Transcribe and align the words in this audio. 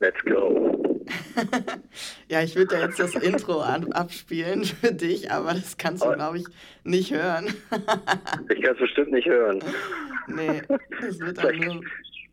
Let's 0.00 0.22
go. 0.24 1.04
ja, 2.28 2.42
ich 2.42 2.56
würde 2.56 2.74
ja 2.76 2.86
jetzt 2.86 2.98
das 2.98 3.14
Intro 3.14 3.60
an, 3.60 3.92
abspielen 3.92 4.64
für 4.64 4.92
dich, 4.92 5.30
aber 5.30 5.52
das 5.52 5.76
kannst 5.76 6.02
du, 6.02 6.08
oh. 6.08 6.14
glaube 6.14 6.38
ich, 6.38 6.46
nicht 6.84 7.12
hören. 7.12 7.54
ich 8.48 8.62
kann 8.62 8.74
es 8.74 8.78
bestimmt 8.78 9.12
nicht 9.12 9.28
hören. 9.28 9.62
Nee, 10.26 10.62
das 11.00 11.18
wird 11.18 11.42
dann 11.42 11.56
nur. 11.56 11.80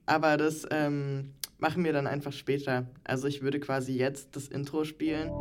Aber 0.06 0.38
das 0.38 0.68
ähm, 0.70 1.34
machen 1.58 1.84
wir 1.84 1.94
dann 1.94 2.06
einfach 2.06 2.32
später. 2.32 2.86
Also 3.04 3.28
ich 3.28 3.42
würde 3.42 3.60
quasi 3.60 3.98
jetzt 3.98 4.36
das 4.36 4.50
Intro 4.50 4.84
spielen. 4.84 5.32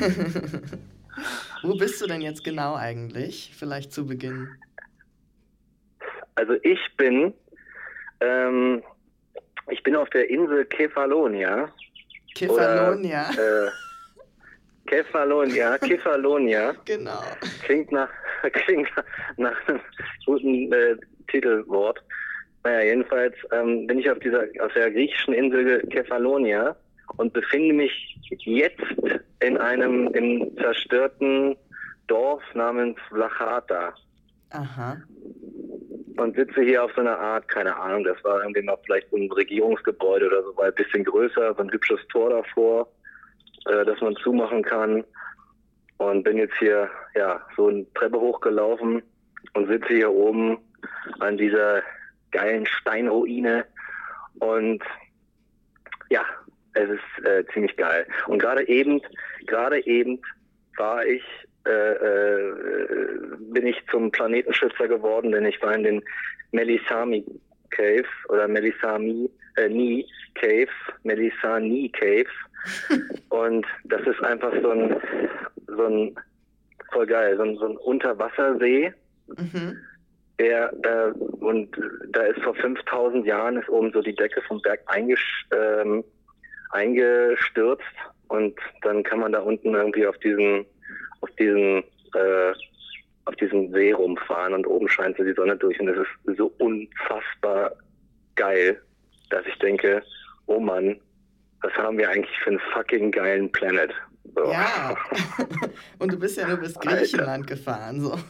Wo 1.62 1.74
bist 1.74 2.00
du 2.00 2.06
denn 2.06 2.22
jetzt 2.22 2.44
genau 2.44 2.74
eigentlich? 2.74 3.52
Vielleicht 3.56 3.92
zu 3.92 4.06
Beginn. 4.06 4.48
Also 6.34 6.54
ich 6.62 6.80
bin, 6.96 7.34
ähm, 8.20 8.82
ich 9.70 9.82
bin 9.82 9.96
auf 9.96 10.08
der 10.10 10.30
Insel 10.30 10.64
Kefalonia. 10.64 11.68
Kefalonia. 12.34 13.28
Oder, 13.30 13.66
äh, 13.66 13.70
Kefalonia, 14.86 15.78
Kefalonia. 15.78 16.74
genau. 16.84 17.22
Klingt 17.64 17.92
nach, 17.92 18.10
klingt 18.52 18.88
nach 19.36 19.68
einem 19.68 19.80
guten 20.24 20.72
äh, 20.72 20.96
Titelwort. 21.28 22.02
Naja, 22.64 22.84
jedenfalls 22.84 23.34
ähm, 23.52 23.86
bin 23.86 23.98
ich 23.98 24.10
auf 24.10 24.18
dieser, 24.18 24.44
auf 24.60 24.72
der 24.74 24.90
griechischen 24.90 25.34
Insel 25.34 25.80
Kefalonia 25.88 26.76
und 27.16 27.32
befinde 27.32 27.74
mich 27.74 28.18
jetzt 28.40 28.82
in 29.40 29.56
einem 29.56 30.08
im 30.08 30.56
zerstörten 30.56 31.56
Dorf 32.06 32.42
namens 32.54 32.98
Vlachata. 33.08 33.94
Aha. 34.50 34.96
Und 36.16 36.36
sitze 36.36 36.62
hier 36.62 36.84
auf 36.84 36.90
so 36.94 37.00
einer 37.00 37.18
Art, 37.18 37.48
keine 37.48 37.74
Ahnung, 37.76 38.04
das 38.04 38.22
war 38.24 38.40
irgendwie 38.40 38.62
mal 38.62 38.76
vielleicht 38.84 39.12
ein 39.12 39.30
Regierungsgebäude 39.32 40.26
oder 40.26 40.42
so, 40.42 40.56
war 40.56 40.66
ein 40.66 40.74
bisschen 40.74 41.04
größer, 41.04 41.54
so 41.54 41.62
ein 41.62 41.70
hübsches 41.70 42.00
Tor 42.08 42.30
davor, 42.30 42.88
äh, 43.66 43.84
das 43.84 44.00
man 44.00 44.16
zumachen 44.16 44.62
kann. 44.62 45.04
Und 45.98 46.22
bin 46.24 46.38
jetzt 46.38 46.56
hier, 46.58 46.90
ja, 47.14 47.40
so 47.56 47.68
eine 47.68 47.86
Treppe 47.94 48.18
hochgelaufen 48.18 49.02
und 49.54 49.68
sitze 49.68 49.94
hier 49.94 50.10
oben 50.10 50.58
an 51.20 51.36
dieser 51.36 51.82
geilen 52.30 52.66
Steinruine 52.66 53.64
und 54.40 54.82
ja, 56.10 56.24
es 56.74 56.88
ist 56.88 57.26
äh, 57.26 57.44
ziemlich 57.52 57.76
geil. 57.76 58.06
Und 58.26 58.38
gerade 58.40 58.66
eben, 58.68 59.00
gerade 59.46 59.84
eben 59.86 60.20
war 60.76 61.04
ich, 61.04 61.22
äh, 61.66 61.70
äh, 61.70 62.54
bin 63.52 63.66
ich 63.66 63.76
zum 63.90 64.10
Planetenschützer 64.10 64.88
geworden, 64.88 65.32
denn 65.32 65.44
ich 65.44 65.60
war 65.62 65.74
in 65.74 65.82
den 65.82 66.02
Melisami 66.52 67.24
Cave 67.70 68.06
oder 68.28 68.48
Melisami 68.48 69.30
äh, 69.56 69.68
Ni 69.68 70.06
Cave, 70.34 70.70
Melisani 71.02 71.90
Cave. 71.90 72.30
Und 73.30 73.66
das 73.84 74.02
ist 74.02 74.22
einfach 74.22 74.52
so 74.62 74.70
ein, 74.70 74.96
so 75.66 75.86
ein 75.86 76.16
voll 76.92 77.06
geil, 77.06 77.36
so 77.36 77.42
ein, 77.42 77.56
so 77.56 77.66
ein 77.66 77.76
Unterwassersee. 77.76 78.92
Mhm. 79.28 79.76
Der, 80.38 80.72
äh, 80.82 81.12
und 81.40 81.76
da 82.12 82.22
ist 82.22 82.40
vor 82.40 82.54
5000 82.54 83.26
Jahren 83.26 83.58
ist 83.58 83.68
oben 83.68 83.92
so 83.92 84.00
die 84.00 84.14
Decke 84.14 84.40
vom 84.48 84.60
Berg 84.62 84.80
eingesch, 84.86 85.44
ähm, 85.52 86.02
eingestürzt 86.70 87.84
und 88.28 88.54
dann 88.82 89.02
kann 89.02 89.20
man 89.20 89.32
da 89.32 89.40
unten 89.40 89.74
irgendwie 89.74 90.06
auf 90.06 90.16
diesen, 90.18 90.64
auf 91.20 91.30
diesen, 91.38 91.82
äh, 92.14 92.52
auf 93.24 93.36
diesen 93.36 93.72
See 93.72 93.92
rumfahren 93.92 94.54
und 94.54 94.66
oben 94.66 94.88
scheint 94.88 95.16
so 95.16 95.24
die 95.24 95.34
Sonne 95.34 95.56
durch 95.56 95.78
und 95.80 95.88
es 95.88 95.98
ist 95.98 96.36
so 96.36 96.52
unfassbar 96.58 97.72
geil, 98.36 98.80
dass 99.30 99.44
ich 99.46 99.58
denke, 99.58 100.02
oh 100.46 100.60
Mann, 100.60 101.00
was 101.62 101.72
haben 101.74 101.98
wir 101.98 102.08
eigentlich 102.08 102.38
für 102.42 102.50
einen 102.50 102.60
fucking 102.72 103.10
geilen 103.10 103.50
Planet? 103.52 103.92
So. 104.34 104.50
Ja, 104.50 104.96
und 105.98 106.12
du 106.12 106.18
bist 106.18 106.36
ja 106.36 106.46
nur 106.46 106.58
bis 106.58 106.74
Griechenland 106.74 107.28
Alter. 107.28 107.46
gefahren. 107.46 108.00
So. 108.00 108.16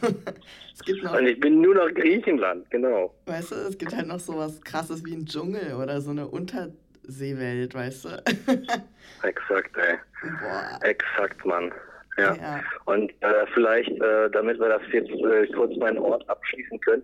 Es 0.73 0.85
gibt 0.85 1.03
noch, 1.03 1.15
und 1.15 1.27
ich 1.27 1.39
bin 1.39 1.61
nur 1.61 1.75
nach 1.75 1.93
Griechenland, 1.93 2.67
genau. 2.71 3.13
Weißt 3.27 3.51
du, 3.51 3.55
es 3.55 3.77
gibt 3.77 3.95
halt 3.95 4.07
noch 4.07 4.19
so 4.19 4.35
was 4.35 4.59
krasses 4.61 5.05
wie 5.05 5.13
ein 5.13 5.27
Dschungel 5.27 5.75
oder 5.75 6.01
so 6.01 6.09
eine 6.09 6.27
Unter 6.27 6.69
Seewelt, 7.11 7.73
weißt 7.75 8.05
du? 8.05 8.09
Exakt, 9.23 9.77
ey. 9.77 9.97
Boah. 10.41 10.79
Exakt, 10.83 11.45
Mann. 11.45 11.71
Ja. 12.17 12.35
ja. 12.35 12.61
Und 12.85 13.11
äh, 13.21 13.45
vielleicht, 13.53 13.89
äh, 13.89 14.29
damit 14.31 14.59
wir 14.59 14.69
das 14.69 14.81
jetzt 14.91 15.09
äh, 15.09 15.47
kurz 15.53 15.75
meinen 15.77 15.97
Ort 15.99 16.27
abschließen 16.29 16.79
können. 16.81 17.03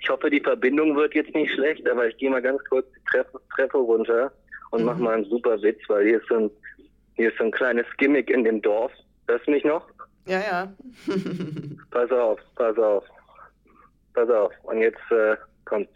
Ich 0.00 0.08
hoffe, 0.08 0.30
die 0.30 0.40
Verbindung 0.40 0.96
wird 0.96 1.14
jetzt 1.14 1.34
nicht 1.34 1.52
schlecht, 1.52 1.88
aber 1.88 2.08
ich 2.08 2.16
gehe 2.16 2.30
mal 2.30 2.42
ganz 2.42 2.62
kurz 2.68 2.86
die 2.92 3.04
Treppe, 3.10 3.40
Treppe 3.54 3.78
runter 3.78 4.32
und 4.70 4.80
mhm. 4.80 4.86
mache 4.86 5.02
mal 5.02 5.14
einen 5.14 5.24
super 5.24 5.60
Witz, 5.62 5.80
weil 5.88 6.06
hier 6.06 6.20
ist, 6.20 6.28
so 6.28 6.36
ein, 6.36 6.50
hier 7.14 7.30
ist 7.30 7.38
so 7.38 7.44
ein 7.44 7.50
kleines 7.50 7.86
Gimmick 7.98 8.30
in 8.30 8.44
dem 8.44 8.62
Dorf. 8.62 8.92
Hörst 9.28 9.46
du 9.46 9.50
mich 9.50 9.64
noch? 9.64 9.86
Ja, 10.26 10.40
ja. 10.40 10.72
pass 11.90 12.10
auf, 12.10 12.40
pass 12.56 12.76
auf. 12.78 13.04
Pass 14.14 14.28
auf. 14.30 14.52
Und 14.64 14.78
jetzt 14.78 15.10
äh, 15.10 15.36
kommt 15.64 15.88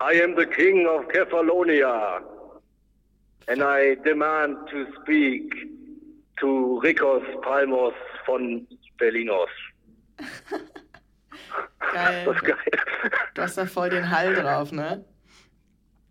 I 0.00 0.14
am 0.14 0.34
the 0.34 0.46
king 0.46 0.86
of 0.86 1.08
Kefalonia, 1.08 2.22
and 3.48 3.62
I 3.62 3.96
demand 3.96 4.56
to 4.70 4.86
speak 5.00 5.52
to 6.40 6.80
Rikos 6.82 7.22
Palmos 7.42 7.92
von 8.24 8.66
Berlinos. 8.98 9.48
geil. 11.92 12.24
Das 12.24 12.36
ist 12.36 12.44
geil. 12.44 12.80
Du 13.34 13.42
hast 13.42 13.58
da 13.58 13.66
voll 13.66 13.90
den 13.90 14.10
Hall 14.10 14.34
drauf, 14.34 14.72
ne? 14.72 15.04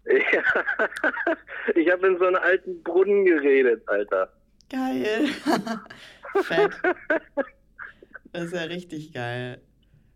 Ja. 0.10 0.44
Ich 1.76 1.92
habe 1.92 2.08
in 2.08 2.18
so 2.18 2.26
einen 2.26 2.36
alten 2.38 2.82
Brunnen 2.82 3.26
geredet, 3.26 3.88
Alter. 3.88 4.34
Geil. 4.70 5.28
Fett. 6.44 6.72
Das 8.32 8.46
ist 8.46 8.54
ja 8.54 8.62
richtig 8.64 9.14
geil. 9.14 9.62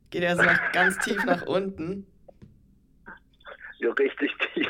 Geht 0.09 0.23
er 0.23 0.35
so 0.35 0.41
noch 0.41 0.71
ganz 0.71 0.97
tief 0.99 1.23
nach 1.25 1.45
unten? 1.45 2.07
Ja, 3.83 3.91
richtig 3.91 4.31
tief. 4.53 4.67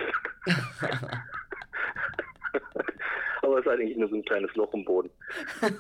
Aber 3.44 3.60
es 3.60 3.66
ist 3.66 3.72
eigentlich 3.72 3.96
nur 3.98 4.10
so 4.10 4.16
ein 4.16 4.26
kleines 4.26 4.54
Loch 4.56 4.74
im 4.74 4.84
Boden. 4.84 5.12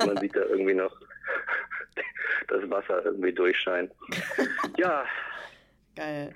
Man 0.05 0.17
sieht 0.17 0.35
da 0.35 0.41
irgendwie 0.41 0.75
noch 0.75 0.95
das 2.47 2.69
Wasser 2.69 3.03
irgendwie 3.03 3.33
durchscheinen. 3.33 3.89
Ja. 4.77 5.03
Geil. 5.95 6.31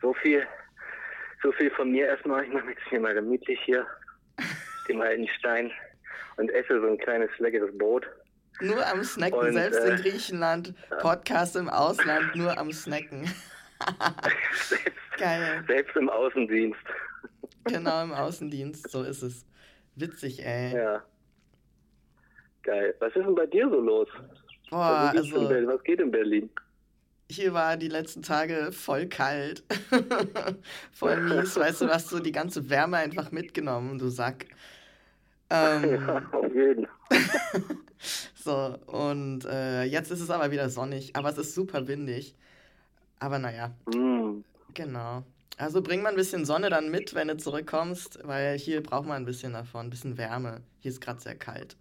So 0.00 0.14
viel, 0.14 0.46
so 1.42 1.52
viel 1.52 1.70
von 1.72 1.90
mir 1.90 2.06
erstmal. 2.06 2.44
Ich 2.44 2.52
mache 2.52 2.64
mich 2.64 2.78
jetzt 2.78 2.88
hier 2.88 3.00
mal 3.00 3.12
gemütlich 3.12 3.60
hier, 3.64 3.86
dem 4.88 5.02
alten 5.02 5.28
Stein 5.28 5.70
und 6.36 6.50
esse 6.50 6.80
so 6.80 6.86
ein 6.86 6.96
kleines 6.98 7.30
leckeres 7.38 7.76
Brot. 7.76 8.08
Nur 8.60 8.86
am 8.86 9.04
Snacken, 9.04 9.38
und, 9.38 9.52
selbst 9.52 9.80
äh, 9.80 9.90
in 9.90 9.96
Griechenland. 9.96 10.74
Podcast 11.00 11.56
im 11.56 11.68
Ausland, 11.68 12.34
nur 12.34 12.56
am 12.56 12.72
Snacken. 12.72 13.30
Selbst, 14.68 14.94
Geil. 15.18 15.64
Selbst 15.66 15.96
im 15.96 16.08
Außendienst. 16.08 16.78
Genau, 17.64 18.02
im 18.04 18.12
Außendienst, 18.12 18.90
so 18.90 19.02
ist 19.02 19.22
es. 19.22 19.44
Witzig, 19.96 20.44
ey. 20.44 20.74
Ja. 20.74 21.04
Geil. 22.62 22.94
Was 23.00 23.08
ist 23.08 23.24
denn 23.24 23.34
bei 23.34 23.46
dir 23.46 23.68
so 23.68 23.80
los? 23.80 24.08
Boah, 24.70 25.12
also, 25.14 25.48
was 25.48 25.82
geht 25.82 26.00
in 26.00 26.10
Berlin? 26.10 26.50
Hier 27.30 27.52
war 27.52 27.76
die 27.76 27.88
letzten 27.88 28.22
Tage 28.22 28.72
voll 28.72 29.06
kalt. 29.06 29.62
voll 30.92 31.20
mies, 31.20 31.56
weißt 31.56 31.82
du, 31.82 31.88
hast 31.88 32.08
so 32.08 32.20
die 32.20 32.32
ganze 32.32 32.70
Wärme 32.70 32.98
einfach 32.98 33.32
mitgenommen, 33.32 33.98
du 33.98 34.08
Sack. 34.08 34.46
Ähm, 35.50 36.02
ja, 36.06 36.22
auf 36.32 36.54
jeden. 36.54 36.86
so, 38.34 38.78
und 38.86 39.44
äh, 39.44 39.84
jetzt 39.84 40.10
ist 40.10 40.20
es 40.20 40.30
aber 40.30 40.50
wieder 40.50 40.68
sonnig, 40.70 41.16
aber 41.16 41.30
es 41.30 41.38
ist 41.38 41.54
super 41.54 41.86
windig. 41.86 42.34
Aber 43.20 43.38
naja. 43.38 43.72
Mm. 43.86 44.44
Genau. 44.74 45.24
Also 45.56 45.82
bring 45.82 46.02
mal 46.02 46.10
ein 46.10 46.16
bisschen 46.16 46.44
Sonne 46.44 46.70
dann 46.70 46.90
mit, 46.90 47.14
wenn 47.16 47.28
du 47.28 47.36
zurückkommst, 47.36 48.20
weil 48.22 48.56
hier 48.56 48.80
braucht 48.80 49.06
man 49.06 49.16
ein 49.16 49.24
bisschen 49.24 49.52
davon, 49.52 49.86
ein 49.86 49.90
bisschen 49.90 50.16
Wärme. 50.16 50.62
Hier 50.78 50.92
ist 50.92 51.00
gerade 51.00 51.20
sehr 51.20 51.34
kalt. 51.34 51.76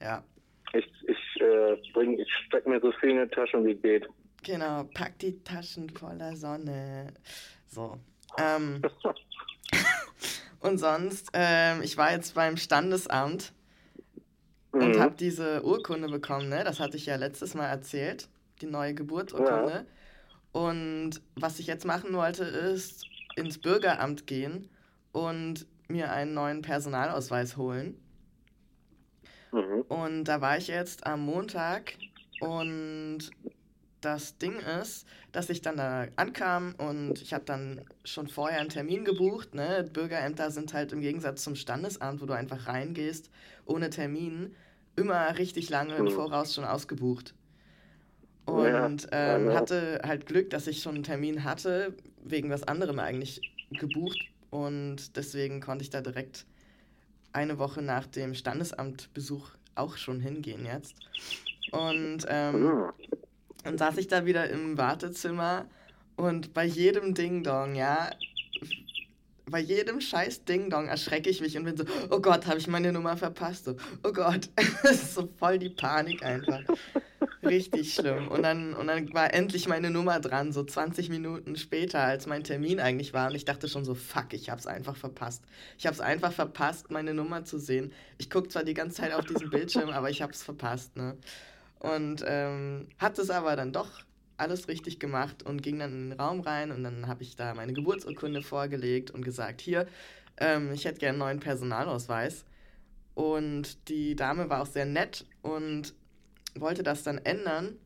Ja. 0.00 0.24
Ich, 0.72 0.86
ich, 1.06 1.42
äh, 1.42 1.76
bring, 1.92 2.18
ich 2.18 2.28
steck 2.46 2.66
mir 2.66 2.80
so 2.80 2.92
viel 2.92 3.10
in 3.10 3.18
die 3.18 3.28
Taschen 3.28 3.66
wie 3.66 3.74
geht. 3.74 4.08
Genau, 4.42 4.84
pack 4.94 5.18
die 5.18 5.42
Taschen 5.44 5.90
voller 5.90 6.34
Sonne. 6.34 7.12
So. 7.66 7.98
Ähm, 8.38 8.80
und 10.60 10.78
sonst, 10.78 11.30
ähm, 11.34 11.82
ich 11.82 11.98
war 11.98 12.12
jetzt 12.12 12.34
beim 12.34 12.56
Standesamt 12.56 13.52
mhm. 14.72 14.80
und 14.80 14.98
habe 14.98 15.14
diese 15.16 15.62
Urkunde 15.62 16.08
bekommen, 16.08 16.48
ne? 16.48 16.64
Das 16.64 16.80
hatte 16.80 16.96
ich 16.96 17.04
ja 17.04 17.16
letztes 17.16 17.54
Mal 17.54 17.66
erzählt, 17.66 18.28
die 18.62 18.66
neue 18.66 18.94
Geburtsurkunde. 18.94 19.72
Ja. 19.72 19.84
Und 20.52 21.20
was 21.36 21.58
ich 21.58 21.66
jetzt 21.66 21.84
machen 21.84 22.12
wollte, 22.14 22.44
ist 22.44 23.06
ins 23.36 23.58
Bürgeramt 23.58 24.26
gehen 24.26 24.68
und 25.12 25.66
mir 25.88 26.12
einen 26.12 26.34
neuen 26.34 26.62
Personalausweis 26.62 27.56
holen. 27.56 27.96
Mhm. 29.52 29.82
Und 29.88 30.24
da 30.24 30.40
war 30.40 30.56
ich 30.58 30.68
jetzt 30.68 31.06
am 31.06 31.24
Montag 31.24 31.94
und 32.40 33.30
das 34.00 34.38
Ding 34.38 34.56
ist, 34.80 35.06
dass 35.32 35.50
ich 35.50 35.60
dann 35.60 35.76
da 35.76 36.06
ankam 36.16 36.74
und 36.78 37.20
ich 37.20 37.34
habe 37.34 37.44
dann 37.44 37.84
schon 38.04 38.28
vorher 38.28 38.60
einen 38.60 38.70
Termin 38.70 39.04
gebucht. 39.04 39.54
Ne? 39.54 39.88
Bürgerämter 39.92 40.50
sind 40.50 40.72
halt 40.72 40.92
im 40.92 41.00
Gegensatz 41.00 41.42
zum 41.42 41.54
Standesamt, 41.54 42.22
wo 42.22 42.26
du 42.26 42.32
einfach 42.32 42.66
reingehst 42.66 43.30
ohne 43.66 43.90
Termin, 43.90 44.54
immer 44.96 45.38
richtig 45.38 45.70
lange 45.70 45.94
im 45.94 46.06
mhm. 46.06 46.10
Voraus 46.10 46.54
schon 46.54 46.64
ausgebucht. 46.64 47.34
Und 48.46 49.08
ja, 49.12 49.36
ähm, 49.36 49.52
hatte 49.52 50.00
halt 50.04 50.26
Glück, 50.26 50.50
dass 50.50 50.66
ich 50.66 50.82
schon 50.82 50.96
einen 50.96 51.04
Termin 51.04 51.44
hatte, 51.44 51.94
wegen 52.22 52.50
was 52.50 52.64
anderem 52.64 52.98
eigentlich 52.98 53.40
gebucht. 53.70 54.18
Und 54.50 55.16
deswegen 55.16 55.60
konnte 55.60 55.84
ich 55.84 55.90
da 55.90 56.00
direkt 56.00 56.46
eine 57.32 57.58
Woche 57.58 57.82
nach 57.82 58.06
dem 58.06 58.34
Standesamtbesuch 58.34 59.50
auch 59.74 59.96
schon 59.96 60.20
hingehen 60.20 60.66
jetzt. 60.66 60.94
Und 61.70 62.26
ähm, 62.28 62.64
mhm. 62.64 62.92
dann 63.62 63.78
saß 63.78 63.96
ich 63.98 64.08
da 64.08 64.26
wieder 64.26 64.50
im 64.50 64.76
Wartezimmer 64.76 65.66
und 66.16 66.52
bei 66.52 66.64
jedem 66.64 67.14
Ding-Dong, 67.14 67.74
ja, 67.76 68.10
bei 69.46 69.60
jedem 69.60 70.00
scheiß 70.00 70.44
Ding-Dong 70.44 70.88
erschrecke 70.88 71.30
ich 71.30 71.40
mich 71.40 71.56
und 71.56 71.64
bin 71.64 71.76
so, 71.76 71.84
oh 72.10 72.20
Gott, 72.20 72.46
habe 72.46 72.58
ich 72.58 72.66
meine 72.66 72.92
Nummer 72.92 73.16
verpasst? 73.16 73.64
So, 73.64 73.76
oh 74.04 74.12
Gott, 74.12 74.50
das 74.82 74.92
ist 74.92 75.14
so 75.14 75.28
voll 75.38 75.58
die 75.58 75.70
Panik 75.70 76.22
einfach. 76.22 76.60
Richtig 77.42 77.94
schlimm. 77.94 78.28
Und 78.28 78.42
dann, 78.42 78.74
und 78.74 78.86
dann 78.86 79.12
war 79.14 79.32
endlich 79.32 79.66
meine 79.66 79.90
Nummer 79.90 80.20
dran, 80.20 80.52
so 80.52 80.62
20 80.62 81.08
Minuten 81.08 81.56
später, 81.56 82.00
als 82.00 82.26
mein 82.26 82.44
Termin 82.44 82.80
eigentlich 82.80 83.14
war. 83.14 83.28
Und 83.28 83.34
ich 83.34 83.46
dachte 83.46 83.68
schon 83.68 83.84
so, 83.84 83.94
fuck, 83.94 84.34
ich 84.34 84.50
hab's 84.50 84.66
einfach 84.66 84.96
verpasst. 84.96 85.42
Ich 85.78 85.86
hab's 85.86 86.00
einfach 86.00 86.32
verpasst, 86.32 86.90
meine 86.90 87.14
Nummer 87.14 87.44
zu 87.44 87.58
sehen. 87.58 87.92
Ich 88.18 88.28
guck 88.28 88.52
zwar 88.52 88.64
die 88.64 88.74
ganze 88.74 88.96
Zeit 88.96 89.14
auf 89.14 89.24
diesen 89.24 89.48
Bildschirm, 89.48 89.88
aber 89.88 90.10
ich 90.10 90.20
hab's 90.20 90.42
verpasst, 90.42 90.96
ne? 90.96 91.16
Und 91.78 92.22
ähm, 92.26 92.88
hat 92.98 93.18
es 93.18 93.30
aber 93.30 93.56
dann 93.56 93.72
doch 93.72 94.02
alles 94.36 94.68
richtig 94.68 94.98
gemacht 95.00 95.42
und 95.42 95.62
ging 95.62 95.78
dann 95.78 95.92
in 95.92 96.10
den 96.10 96.20
Raum 96.20 96.40
rein 96.40 96.72
und 96.72 96.82
dann 96.84 97.06
habe 97.06 97.22
ich 97.22 97.36
da 97.36 97.54
meine 97.54 97.72
Geburtsurkunde 97.72 98.42
vorgelegt 98.42 99.10
und 99.10 99.22
gesagt, 99.24 99.62
hier, 99.62 99.86
ähm, 100.36 100.72
ich 100.72 100.84
hätte 100.84 100.98
gerne 100.98 101.12
einen 101.12 101.18
neuen 101.18 101.40
Personalausweis. 101.40 102.44
Und 103.14 103.88
die 103.88 104.16
Dame 104.16 104.48
war 104.48 104.62
auch 104.62 104.66
sehr 104.66 104.86
nett 104.86 105.26
und 105.42 105.94
wollte 106.58 106.82
das 106.82 107.02
dann 107.02 107.18
ändern 107.18 107.76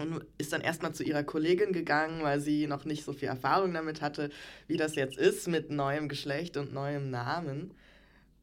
und 0.00 0.24
ist 0.38 0.52
dann 0.52 0.60
erstmal 0.60 0.94
zu 0.94 1.02
ihrer 1.02 1.22
Kollegin 1.22 1.72
gegangen, 1.72 2.22
weil 2.22 2.40
sie 2.40 2.66
noch 2.66 2.84
nicht 2.84 3.04
so 3.04 3.12
viel 3.12 3.28
Erfahrung 3.28 3.74
damit 3.74 4.00
hatte, 4.00 4.30
wie 4.66 4.76
das 4.76 4.94
jetzt 4.94 5.18
ist 5.18 5.48
mit 5.48 5.70
neuem 5.70 6.08
Geschlecht 6.08 6.56
und 6.56 6.72
neuem 6.72 7.10
Namen. 7.10 7.74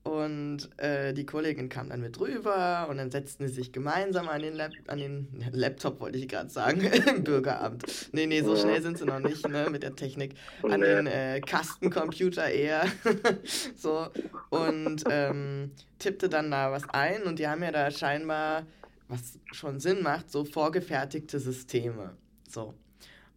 Und 0.07 0.69
äh, 0.77 1.13
die 1.13 1.25
Kollegin 1.25 1.67
kam 1.67 1.89
dann 1.89 1.99
mit 1.99 2.17
rüber 2.17 2.87
und 2.89 2.95
dann 2.95 3.11
setzten 3.11 3.45
sie 3.49 3.55
sich 3.55 3.73
gemeinsam 3.73 4.29
an 4.29 4.41
den, 4.41 4.53
Lap 4.53 4.71
an 4.87 4.99
den 4.99 5.27
Laptop, 5.51 5.99
wollte 5.99 6.17
ich 6.17 6.29
gerade 6.29 6.49
sagen, 6.49 6.79
im 7.07 7.25
Bürgeramt. 7.25 7.83
Nee, 8.13 8.25
nee, 8.25 8.41
so 8.41 8.55
schnell 8.55 8.81
sind 8.81 8.97
sie 8.97 9.05
noch 9.05 9.19
nicht, 9.19 9.45
ne, 9.49 9.67
mit 9.69 9.83
der 9.83 9.97
Technik. 9.97 10.35
An 10.63 10.79
den 10.79 11.07
äh, 11.07 11.41
Kastencomputer 11.41 12.49
eher. 12.49 12.85
so. 13.75 14.07
Und 14.49 15.03
ähm, 15.09 15.71
tippte 15.99 16.29
dann 16.29 16.51
da 16.51 16.71
was 16.71 16.87
ein 16.89 17.23
und 17.23 17.39
die 17.39 17.47
haben 17.47 17.61
ja 17.61 17.71
da 17.71 17.91
scheinbar 17.91 18.65
was 19.07 19.39
schon 19.51 19.79
Sinn 19.79 20.03
macht, 20.03 20.31
so 20.31 20.43
vorgefertigte 20.43 21.39
Systeme. 21.39 22.15
So. 22.47 22.73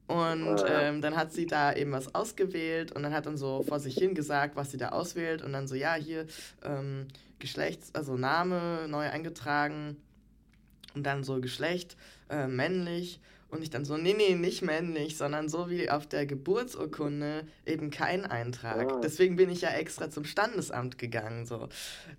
Und 0.07 0.65
ähm, 0.67 1.01
dann 1.03 1.15
hat 1.15 1.33
sie 1.33 1.47
da 1.47 1.73
eben 1.73 1.93
was 1.93 2.15
ausgewählt 2.17 2.91
und 2.91 3.05
dann 3.05 3.13
hat 3.13 3.27
dann 3.27 3.37
so 3.37 3.63
vor 3.63 3.79
sich 3.79 3.95
hin 3.95 4.15
gesagt, 4.15 4.57
was 4.57 4.73
sie 4.73 4.77
da 4.77 4.89
auswählt 4.89 5.41
und 5.41 5.53
dann 5.53 5.69
so, 5.69 5.77
ja, 5.77 5.95
hier 5.95 6.27
ähm, 6.65 7.07
Geschlechts-, 7.39 7.95
also 7.95 8.17
Name 8.17 8.89
neu 8.89 9.09
eingetragen 9.09 9.97
und 10.95 11.05
dann 11.05 11.23
so 11.23 11.41
Geschlecht 11.41 11.97
äh, 12.29 12.49
männlich 12.49 13.21
und 13.51 13.63
ich 13.63 13.71
dann 13.71 13.85
so, 13.85 13.97
nee, 13.97 14.15
nee, 14.15 14.35
nicht 14.35 14.63
männlich, 14.63 15.17
sondern 15.17 15.49
so 15.49 15.69
wie 15.69 15.91
auf 15.91 16.07
der 16.07 16.25
Geburtsurkunde 16.27 17.47
eben 17.67 17.91
kein 17.91 18.25
Eintrag. 18.25 18.93
Ah. 18.93 19.01
Deswegen 19.03 19.37
bin 19.37 19.51
ich 19.51 19.63
ja 19.63 19.71
extra 19.71 20.09
zum 20.09 20.25
Standesamt 20.25 20.99
gegangen. 20.99 21.47
So. 21.47 21.69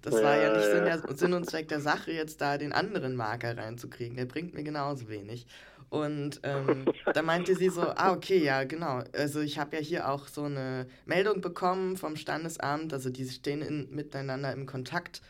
Das 0.02 0.16
ja, 0.16 0.24
war 0.24 0.38
ja 0.38 0.58
nicht 0.58 0.66
Sinn, 0.66 0.86
der, 0.86 1.16
Sinn 1.16 1.34
und 1.34 1.50
Zweck 1.50 1.70
der 1.70 1.80
Sache, 1.80 2.12
jetzt 2.12 2.42
da 2.42 2.58
den 2.58 2.74
anderen 2.74 3.16
Marker 3.16 3.58
reinzukriegen. 3.58 4.18
Der 4.18 4.26
bringt 4.26 4.54
mir 4.54 4.64
genauso 4.64 5.08
wenig. 5.08 5.48
Und 5.90 6.42
ähm, 6.44 6.86
da 7.14 7.22
meinte 7.22 7.56
sie 7.56 7.70
so, 7.70 7.82
ah, 7.82 8.12
okay, 8.12 8.44
ja, 8.44 8.66
genau. 8.66 9.04
Also 9.14 9.40
ich 9.40 9.58
habe 9.58 9.78
ja 9.78 9.82
hier 9.82 10.10
auch 10.10 10.28
so 10.28 10.44
eine 10.44 10.88
Meldung 11.06 11.40
bekommen 11.40 11.96
vom 11.96 12.18
Standesamt, 12.18 12.94
also 12.94 13.10
die 13.10 13.28
stehen 13.28 13.62
in, 13.62 13.90
miteinander 13.94 14.52
im 14.52 14.66
Kontakt. 14.66 15.22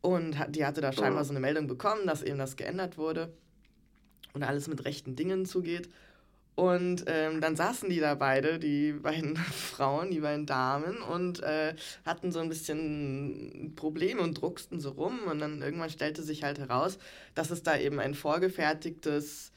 Und 0.00 0.36
die 0.48 0.64
hatte 0.64 0.80
da 0.80 0.92
scheinbar 0.92 1.24
so 1.24 1.30
eine 1.30 1.40
Meldung 1.40 1.66
bekommen, 1.66 2.06
dass 2.06 2.22
eben 2.22 2.38
das 2.38 2.56
geändert 2.56 2.96
wurde 2.96 3.32
und 4.36 4.44
alles 4.44 4.68
mit 4.68 4.84
rechten 4.84 5.16
Dingen 5.16 5.46
zugeht. 5.46 5.88
Und 6.56 7.04
ähm, 7.06 7.42
dann 7.42 7.54
saßen 7.54 7.90
die 7.90 8.00
da 8.00 8.14
beide, 8.14 8.58
die 8.58 8.92
beiden 8.92 9.36
Frauen, 9.36 10.10
die 10.10 10.20
beiden 10.20 10.46
Damen, 10.46 10.98
und 10.98 11.42
äh, 11.42 11.74
hatten 12.04 12.32
so 12.32 12.38
ein 12.40 12.48
bisschen 12.48 13.72
Probleme 13.76 14.22
und 14.22 14.40
drucksten 14.40 14.80
so 14.80 14.90
rum. 14.90 15.20
Und 15.30 15.38
dann 15.38 15.60
irgendwann 15.60 15.90
stellte 15.90 16.22
sich 16.22 16.44
halt 16.44 16.58
heraus, 16.58 16.98
dass 17.34 17.50
es 17.50 17.62
da 17.62 17.76
eben 17.76 17.98
ein 17.98 18.14
vorgefertigtes, 18.14 19.52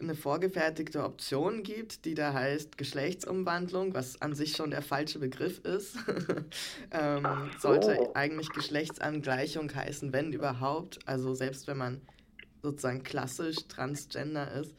eine 0.00 0.16
vorgefertigte 0.16 1.04
Option 1.04 1.62
gibt, 1.62 2.04
die 2.04 2.14
da 2.14 2.32
heißt 2.32 2.76
Geschlechtsumwandlung, 2.76 3.94
was 3.94 4.20
an 4.20 4.34
sich 4.34 4.56
schon 4.56 4.72
der 4.72 4.82
falsche 4.82 5.20
Begriff 5.20 5.60
ist. 5.60 5.96
ähm, 6.90 7.50
sollte 7.60 8.16
eigentlich 8.16 8.48
Geschlechtsangleichung 8.50 9.72
heißen, 9.72 10.12
wenn 10.12 10.32
überhaupt. 10.32 10.98
Also 11.06 11.34
selbst 11.34 11.68
wenn 11.68 11.78
man 11.78 12.00
sozusagen 12.62 13.02
klassisch 13.02 13.56
transgender 13.68 14.52
ist, 14.52 14.74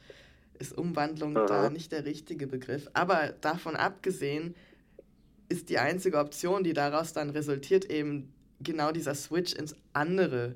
ist 0.60 0.77
Umwandlung 0.77 1.36
Aha. 1.36 1.46
da 1.46 1.69
nicht 1.69 1.91
der 1.91 2.05
richtige 2.05 2.48
Begriff. 2.48 2.89
Aber 2.93 3.34
davon 3.41 3.75
abgesehen 3.75 4.55
ist 5.50 5.69
die 5.69 5.77
einzige 5.77 6.17
Option, 6.17 6.63
die 6.63 6.74
daraus 6.74 7.13
dann 7.13 7.29
resultiert, 7.29 7.86
eben 7.86 8.34
genau 8.62 8.91
dieser 8.91 9.13
Switch 9.15 9.53
ins 9.53 9.75
andere 9.91 10.55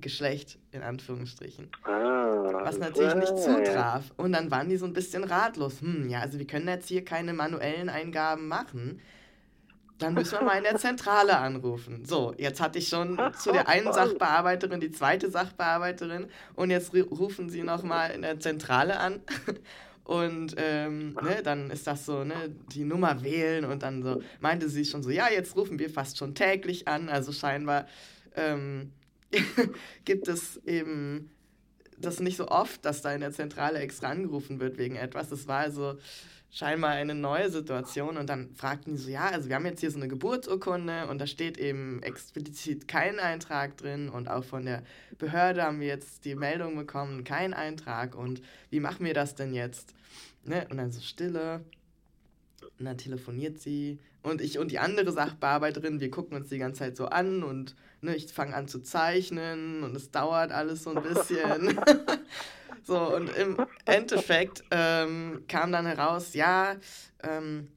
Geschlecht, 0.00 0.58
in 0.70 0.82
Anführungsstrichen. 0.82 1.70
Ah, 1.82 2.62
Was 2.62 2.78
natürlich 2.78 3.14
nicht 3.14 3.36
zutraf. 3.36 4.12
Und 4.16 4.32
dann 4.32 4.50
waren 4.50 4.68
die 4.68 4.76
so 4.76 4.86
ein 4.86 4.92
bisschen 4.92 5.24
ratlos. 5.24 5.80
Hm, 5.80 6.08
ja, 6.08 6.20
also 6.20 6.38
wir 6.38 6.46
können 6.46 6.68
jetzt 6.68 6.88
hier 6.88 7.04
keine 7.04 7.32
manuellen 7.32 7.88
Eingaben 7.88 8.46
machen 8.46 9.00
dann 9.98 10.14
müssen 10.14 10.38
wir 10.38 10.42
mal 10.42 10.58
in 10.58 10.64
der 10.64 10.76
Zentrale 10.76 11.36
anrufen. 11.38 12.04
So, 12.04 12.34
jetzt 12.38 12.60
hatte 12.60 12.78
ich 12.78 12.88
schon 12.88 13.18
zu 13.38 13.52
der 13.52 13.68
einen 13.68 13.92
Sachbearbeiterin 13.92 14.80
die 14.80 14.92
zweite 14.92 15.30
Sachbearbeiterin 15.30 16.28
und 16.54 16.70
jetzt 16.70 16.94
rufen 16.94 17.50
sie 17.50 17.62
nochmal 17.62 18.12
in 18.12 18.22
der 18.22 18.40
Zentrale 18.40 18.98
an. 18.98 19.20
Und 20.04 20.54
ähm, 20.56 21.18
ne, 21.22 21.42
dann 21.44 21.70
ist 21.70 21.86
das 21.86 22.06
so, 22.06 22.24
ne, 22.24 22.34
die 22.72 22.84
Nummer 22.84 23.22
wählen 23.22 23.66
und 23.66 23.82
dann 23.82 24.02
so 24.02 24.22
meinte 24.40 24.70
sie 24.70 24.86
schon 24.86 25.02
so, 25.02 25.10
ja, 25.10 25.28
jetzt 25.30 25.54
rufen 25.54 25.78
wir 25.78 25.90
fast 25.90 26.16
schon 26.16 26.34
täglich 26.34 26.88
an. 26.88 27.10
Also 27.10 27.30
scheinbar 27.30 27.86
ähm, 28.34 28.90
gibt 30.06 30.26
es 30.28 30.56
eben 30.64 31.30
das 31.98 32.20
nicht 32.20 32.38
so 32.38 32.48
oft, 32.48 32.82
dass 32.86 33.02
da 33.02 33.12
in 33.12 33.20
der 33.20 33.32
Zentrale 33.32 33.80
extra 33.80 34.08
angerufen 34.08 34.60
wird 34.60 34.78
wegen 34.78 34.96
etwas. 34.96 35.28
Das 35.28 35.46
war 35.46 35.58
also 35.58 35.98
scheinbar 36.50 36.90
eine 36.90 37.14
neue 37.14 37.50
Situation 37.50 38.16
und 38.16 38.28
dann 38.28 38.54
fragten 38.54 38.94
die 38.96 39.02
so, 39.02 39.10
ja, 39.10 39.26
also 39.26 39.48
wir 39.48 39.56
haben 39.56 39.66
jetzt 39.66 39.80
hier 39.80 39.90
so 39.90 39.98
eine 39.98 40.08
Geburtsurkunde 40.08 41.06
und 41.08 41.18
da 41.20 41.26
steht 41.26 41.58
eben 41.58 42.02
explizit 42.02 42.88
kein 42.88 43.18
Eintrag 43.18 43.76
drin 43.76 44.08
und 44.08 44.28
auch 44.28 44.44
von 44.44 44.64
der 44.64 44.82
Behörde 45.18 45.62
haben 45.62 45.80
wir 45.80 45.88
jetzt 45.88 46.24
die 46.24 46.34
Meldung 46.34 46.76
bekommen, 46.76 47.24
kein 47.24 47.52
Eintrag 47.52 48.14
und 48.14 48.40
wie 48.70 48.80
machen 48.80 49.04
wir 49.04 49.14
das 49.14 49.34
denn 49.34 49.52
jetzt? 49.52 49.94
Ne? 50.44 50.66
Und 50.70 50.78
dann 50.78 50.90
so 50.90 51.00
Stille 51.00 51.64
und 52.78 52.86
dann 52.86 52.96
telefoniert 52.96 53.60
sie 53.60 53.98
und 54.22 54.40
ich 54.40 54.58
und 54.58 54.70
die 54.70 54.78
andere 54.78 55.12
Sachbearbeiterin, 55.12 56.00
wir 56.00 56.10
gucken 56.10 56.36
uns 56.36 56.48
die 56.48 56.58
ganze 56.58 56.80
Zeit 56.80 56.96
so 56.96 57.06
an 57.06 57.42
und 57.42 57.76
ne, 58.00 58.16
ich 58.16 58.32
fange 58.32 58.54
an 58.54 58.68
zu 58.68 58.80
zeichnen 58.80 59.82
und 59.82 59.94
es 59.94 60.10
dauert 60.10 60.50
alles 60.50 60.82
so 60.82 60.94
ein 60.94 61.02
bisschen. 61.02 61.78
So, 62.88 63.14
und 63.14 63.28
im 63.36 63.58
Endeffekt 63.84 64.64
ähm, 64.70 65.44
kam 65.46 65.72
dann 65.72 65.84
heraus, 65.84 66.32
ja, 66.32 66.76
ähm, 67.22 67.68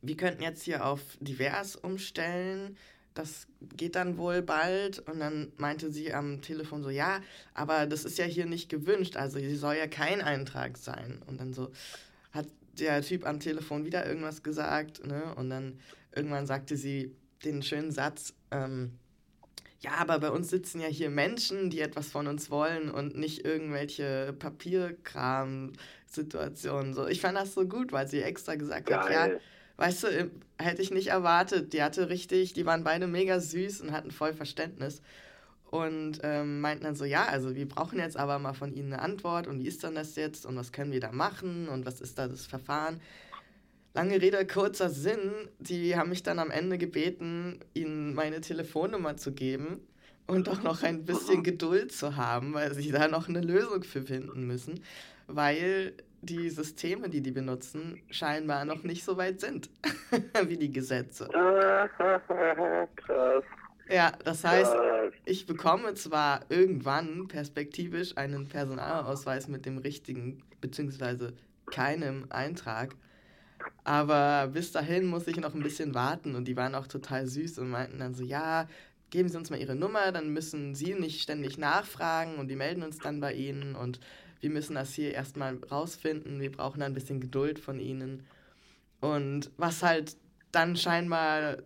wir 0.00 0.16
könnten 0.16 0.44
jetzt 0.44 0.62
hier 0.62 0.86
auf 0.86 1.00
divers 1.18 1.74
umstellen. 1.74 2.76
das 3.14 3.48
geht 3.76 3.96
dann 3.96 4.18
wohl 4.18 4.40
bald. 4.40 5.00
Und 5.00 5.18
dann 5.18 5.50
meinte 5.56 5.90
sie 5.90 6.14
am 6.14 6.40
Telefon 6.40 6.84
so, 6.84 6.90
ja, 6.90 7.20
aber 7.52 7.86
das 7.86 8.04
ist 8.04 8.16
ja 8.16 8.24
hier 8.24 8.46
nicht 8.46 8.68
gewünscht, 8.68 9.16
also 9.16 9.40
sie 9.40 9.56
soll 9.56 9.74
ja 9.74 9.88
kein 9.88 10.20
Eintrag 10.20 10.78
sein. 10.78 11.20
Und 11.26 11.40
dann 11.40 11.52
so 11.52 11.72
hat 12.30 12.46
der 12.78 13.02
Typ 13.02 13.26
am 13.26 13.40
Telefon 13.40 13.84
wieder 13.84 14.06
irgendwas 14.06 14.44
gesagt, 14.44 15.04
ne? 15.04 15.34
Und 15.34 15.50
dann 15.50 15.80
irgendwann 16.14 16.46
sagte 16.46 16.76
sie 16.76 17.16
den 17.44 17.64
schönen 17.64 17.90
Satz, 17.90 18.34
ähm, 18.52 19.00
ja, 19.82 19.90
aber 19.98 20.18
bei 20.20 20.30
uns 20.30 20.48
sitzen 20.48 20.80
ja 20.80 20.86
hier 20.86 21.10
Menschen, 21.10 21.68
die 21.68 21.80
etwas 21.80 22.08
von 22.08 22.28
uns 22.28 22.50
wollen 22.50 22.88
und 22.88 23.18
nicht 23.18 23.44
irgendwelche 23.44 24.32
Papierkram-Situationen. 24.38 26.94
So, 26.94 27.08
ich 27.08 27.20
fand 27.20 27.36
das 27.36 27.52
so 27.52 27.66
gut, 27.66 27.90
weil 27.90 28.06
sie 28.06 28.22
extra 28.22 28.54
gesagt 28.54 28.86
Geil. 28.86 29.00
hat, 29.00 29.32
ja, 29.32 29.38
weißt 29.78 30.04
du, 30.04 30.30
hätte 30.56 30.82
ich 30.82 30.92
nicht 30.92 31.08
erwartet. 31.08 31.72
Die 31.72 31.82
hatte 31.82 32.10
richtig, 32.10 32.52
die 32.52 32.64
waren 32.64 32.84
beide 32.84 33.08
mega 33.08 33.40
süß 33.40 33.80
und 33.80 33.90
hatten 33.90 34.12
voll 34.12 34.34
Verständnis. 34.34 35.02
Und 35.64 36.20
ähm, 36.22 36.60
meinten 36.60 36.84
dann 36.84 36.94
so, 36.94 37.04
ja, 37.04 37.24
also 37.24 37.56
wir 37.56 37.66
brauchen 37.66 37.98
jetzt 37.98 38.16
aber 38.16 38.38
mal 38.38 38.52
von 38.52 38.72
Ihnen 38.74 38.92
eine 38.92 39.02
Antwort 39.02 39.48
und 39.48 39.58
wie 39.58 39.66
ist 39.66 39.82
dann 39.82 39.96
das 39.96 40.14
jetzt 40.14 40.46
und 40.46 40.54
was 40.54 40.70
können 40.70 40.92
wir 40.92 41.00
da 41.00 41.10
machen 41.10 41.68
und 41.68 41.86
was 41.86 42.00
ist 42.00 42.18
da 42.18 42.28
das 42.28 42.46
Verfahren. 42.46 43.00
Lange 43.94 44.22
Rede, 44.22 44.46
kurzer 44.46 44.88
Sinn. 44.88 45.48
Die 45.58 45.96
haben 45.96 46.08
mich 46.08 46.22
dann 46.22 46.38
am 46.38 46.50
Ende 46.50 46.78
gebeten, 46.78 47.60
ihnen 47.74 48.14
meine 48.14 48.40
Telefonnummer 48.40 49.16
zu 49.16 49.32
geben 49.32 49.86
und 50.26 50.48
auch 50.48 50.62
noch 50.62 50.82
ein 50.82 51.04
bisschen 51.04 51.42
Geduld 51.44 51.92
zu 51.92 52.16
haben, 52.16 52.54
weil 52.54 52.72
sie 52.74 52.90
da 52.90 53.08
noch 53.08 53.28
eine 53.28 53.42
Lösung 53.42 53.82
für 53.82 54.02
finden 54.02 54.46
müssen, 54.46 54.82
weil 55.26 55.92
die 56.22 56.48
Systeme, 56.50 57.10
die 57.10 57.20
die 57.20 57.32
benutzen, 57.32 58.00
scheinbar 58.10 58.64
noch 58.64 58.82
nicht 58.82 59.04
so 59.04 59.16
weit 59.16 59.40
sind 59.40 59.68
wie 60.46 60.56
die 60.56 60.72
Gesetze. 60.72 61.28
Krass. 62.96 63.44
Ja, 63.90 64.12
das 64.24 64.44
heißt, 64.44 64.74
ich 65.26 65.44
bekomme 65.46 65.92
zwar 65.94 66.40
irgendwann 66.48 67.28
perspektivisch 67.28 68.16
einen 68.16 68.48
Personalausweis 68.48 69.48
mit 69.48 69.66
dem 69.66 69.76
richtigen 69.78 70.42
bzw. 70.60 71.32
keinem 71.70 72.26
Eintrag, 72.30 72.94
aber 73.84 74.48
bis 74.48 74.72
dahin 74.72 75.06
muss 75.06 75.26
ich 75.26 75.36
noch 75.36 75.54
ein 75.54 75.62
bisschen 75.62 75.94
warten 75.94 76.34
und 76.34 76.46
die 76.46 76.56
waren 76.56 76.74
auch 76.74 76.86
total 76.86 77.26
süß 77.26 77.58
und 77.58 77.70
meinten 77.70 77.98
dann 77.98 78.14
so, 78.14 78.22
ja, 78.22 78.68
geben 79.10 79.28
Sie 79.28 79.36
uns 79.36 79.50
mal 79.50 79.60
Ihre 79.60 79.74
Nummer, 79.74 80.12
dann 80.12 80.30
müssen 80.30 80.74
Sie 80.74 80.94
nicht 80.94 81.20
ständig 81.20 81.58
nachfragen 81.58 82.36
und 82.36 82.48
die 82.48 82.56
melden 82.56 82.82
uns 82.82 82.98
dann 82.98 83.20
bei 83.20 83.34
Ihnen 83.34 83.74
und 83.74 84.00
wir 84.40 84.50
müssen 84.50 84.74
das 84.74 84.94
hier 84.94 85.12
erstmal 85.12 85.56
rausfinden, 85.70 86.40
wir 86.40 86.50
brauchen 86.50 86.80
dann 86.80 86.92
ein 86.92 86.94
bisschen 86.94 87.20
Geduld 87.20 87.58
von 87.58 87.78
Ihnen. 87.78 88.26
Und 89.00 89.50
was 89.56 89.82
halt 89.82 90.16
dann 90.50 90.76
scheinbar 90.76 91.58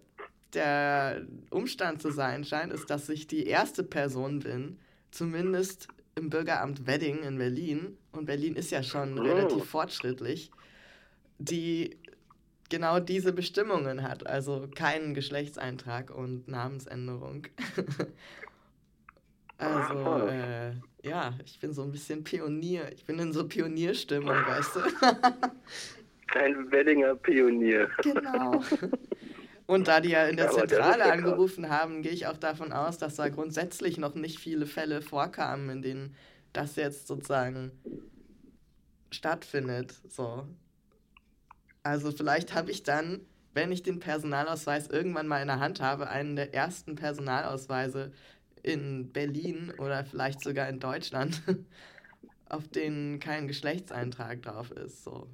der 0.52 1.23
Umstand 1.50 2.02
zu 2.02 2.11
sein 2.11 2.44
scheint, 2.44 2.73
ist, 2.73 2.90
dass 2.90 3.08
ich 3.08 3.26
die 3.26 3.46
erste 3.46 3.82
Person 3.82 4.40
bin, 4.40 4.78
zumindest 5.11 5.88
im 6.16 6.30
Bürgeramt 6.30 6.87
Wedding 6.87 7.23
in 7.23 7.38
Berlin, 7.38 7.96
und 8.12 8.26
Berlin 8.26 8.56
ist 8.56 8.70
ja 8.70 8.82
schon 8.82 9.18
oh. 9.18 9.23
relativ 9.23 9.64
fortschrittlich, 9.64 10.50
die 11.38 11.96
genau 12.68 13.00
diese 13.00 13.32
Bestimmungen 13.32 14.02
hat, 14.02 14.26
also 14.26 14.68
keinen 14.75 15.14
Geschlechtseintrag 15.14 16.11
und 16.11 16.49
Namensänderung. 16.49 17.46
also, 19.58 20.26
äh, 20.26 20.73
ja, 21.02 21.35
ich 21.44 21.58
bin 21.61 21.73
so 21.73 21.82
ein 21.82 21.92
bisschen 21.92 22.25
Pionier. 22.25 22.90
Ich 22.92 23.04
bin 23.04 23.18
in 23.18 23.32
so 23.32 23.46
Pionierstimmung, 23.46 24.35
weißt 24.35 24.76
du? 24.76 24.80
Ein 26.38 26.70
Weddinger 26.70 27.14
Pionier. 27.14 27.88
Genau. 28.02 28.62
Und 29.66 29.88
da 29.88 30.00
die 30.00 30.11
ja 30.11 30.26
in 30.26 30.37
der 30.37 30.50
Zentrale 30.50 31.00
ja 31.00 31.12
angerufen 31.12 31.68
haben, 31.68 32.02
gehe 32.02 32.12
ich 32.12 32.26
auch 32.26 32.37
davon 32.37 32.73
aus, 32.73 32.99
dass 32.99 33.16
da 33.16 33.28
grundsätzlich 33.28 33.99
noch 33.99 34.14
nicht 34.14 34.38
viele 34.38 34.66
Fälle 34.66 35.02
vorkamen, 35.02 35.70
in 35.70 35.82
denen 35.82 36.16
das 36.52 36.76
jetzt 36.76 37.08
sozusagen 37.08 37.73
stattfindet. 39.11 39.94
So. 40.08 40.46
Also 41.87 42.11
vielleicht 42.11 42.52
habe 42.52 42.73
ich 42.73 42.83
dann, 42.83 43.21
wenn 43.55 43.71
ich 43.71 43.85
den 43.85 44.00
Personalausweis 44.00 44.88
irgendwann 44.88 45.28
mal 45.28 45.40
in 45.40 45.47
der 45.47 45.61
Hand 45.61 45.81
habe, 45.81 46.09
einen 46.09 46.35
der 46.35 46.52
ersten 46.52 46.97
Personalausweise 46.97 48.12
in 48.64 49.12
Berlin 49.12 49.73
oder 49.78 50.05
vielleicht 50.05 50.40
sogar 50.40 50.69
in 50.69 50.81
Deutschland, 50.81 51.43
auf 52.49 52.66
denen 52.66 53.21
kein 53.21 53.47
Geschlechtseintrag 53.47 54.43
drauf 54.43 54.73
ist. 54.73 55.05
So. 55.05 55.28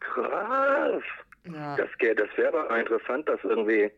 Krass. 0.00 1.02
Ja. 1.46 1.76
Das, 1.76 1.88
das 2.00 2.28
wäre 2.36 2.58
aber 2.58 2.80
interessant, 2.80 3.28
das 3.28 3.38
irgendwie 3.44 3.88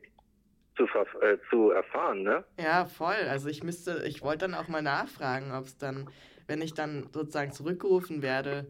zu, 0.76 0.85
äh, 1.23 1.38
zu 1.49 1.71
erfahren, 1.71 2.25
ne? 2.25 2.44
Ja, 2.61 2.85
voll. 2.85 3.26
Also 3.30 3.49
ich 3.49 3.62
müsste, 3.62 4.04
ich 4.06 4.21
wollte 4.21 4.49
dann 4.49 4.54
auch 4.54 4.68
mal 4.68 4.83
nachfragen, 4.83 5.50
ob 5.52 5.64
es 5.64 5.78
dann, 5.78 6.11
wenn 6.47 6.61
ich 6.61 6.75
dann 6.75 7.09
sozusagen 7.11 7.52
zurückgerufen 7.52 8.21
werde, 8.21 8.66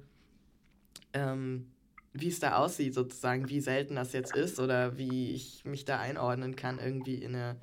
ähm, 1.12 1.73
wie 2.14 2.28
es 2.28 2.38
da 2.38 2.56
aussieht, 2.56 2.94
sozusagen, 2.94 3.48
wie 3.48 3.60
selten 3.60 3.96
das 3.96 4.12
jetzt 4.12 4.34
ist 4.34 4.60
oder 4.60 4.96
wie 4.96 5.34
ich 5.34 5.64
mich 5.64 5.84
da 5.84 5.98
einordnen 5.98 6.54
kann, 6.54 6.78
irgendwie 6.78 7.16
in 7.16 7.34
eine, 7.34 7.56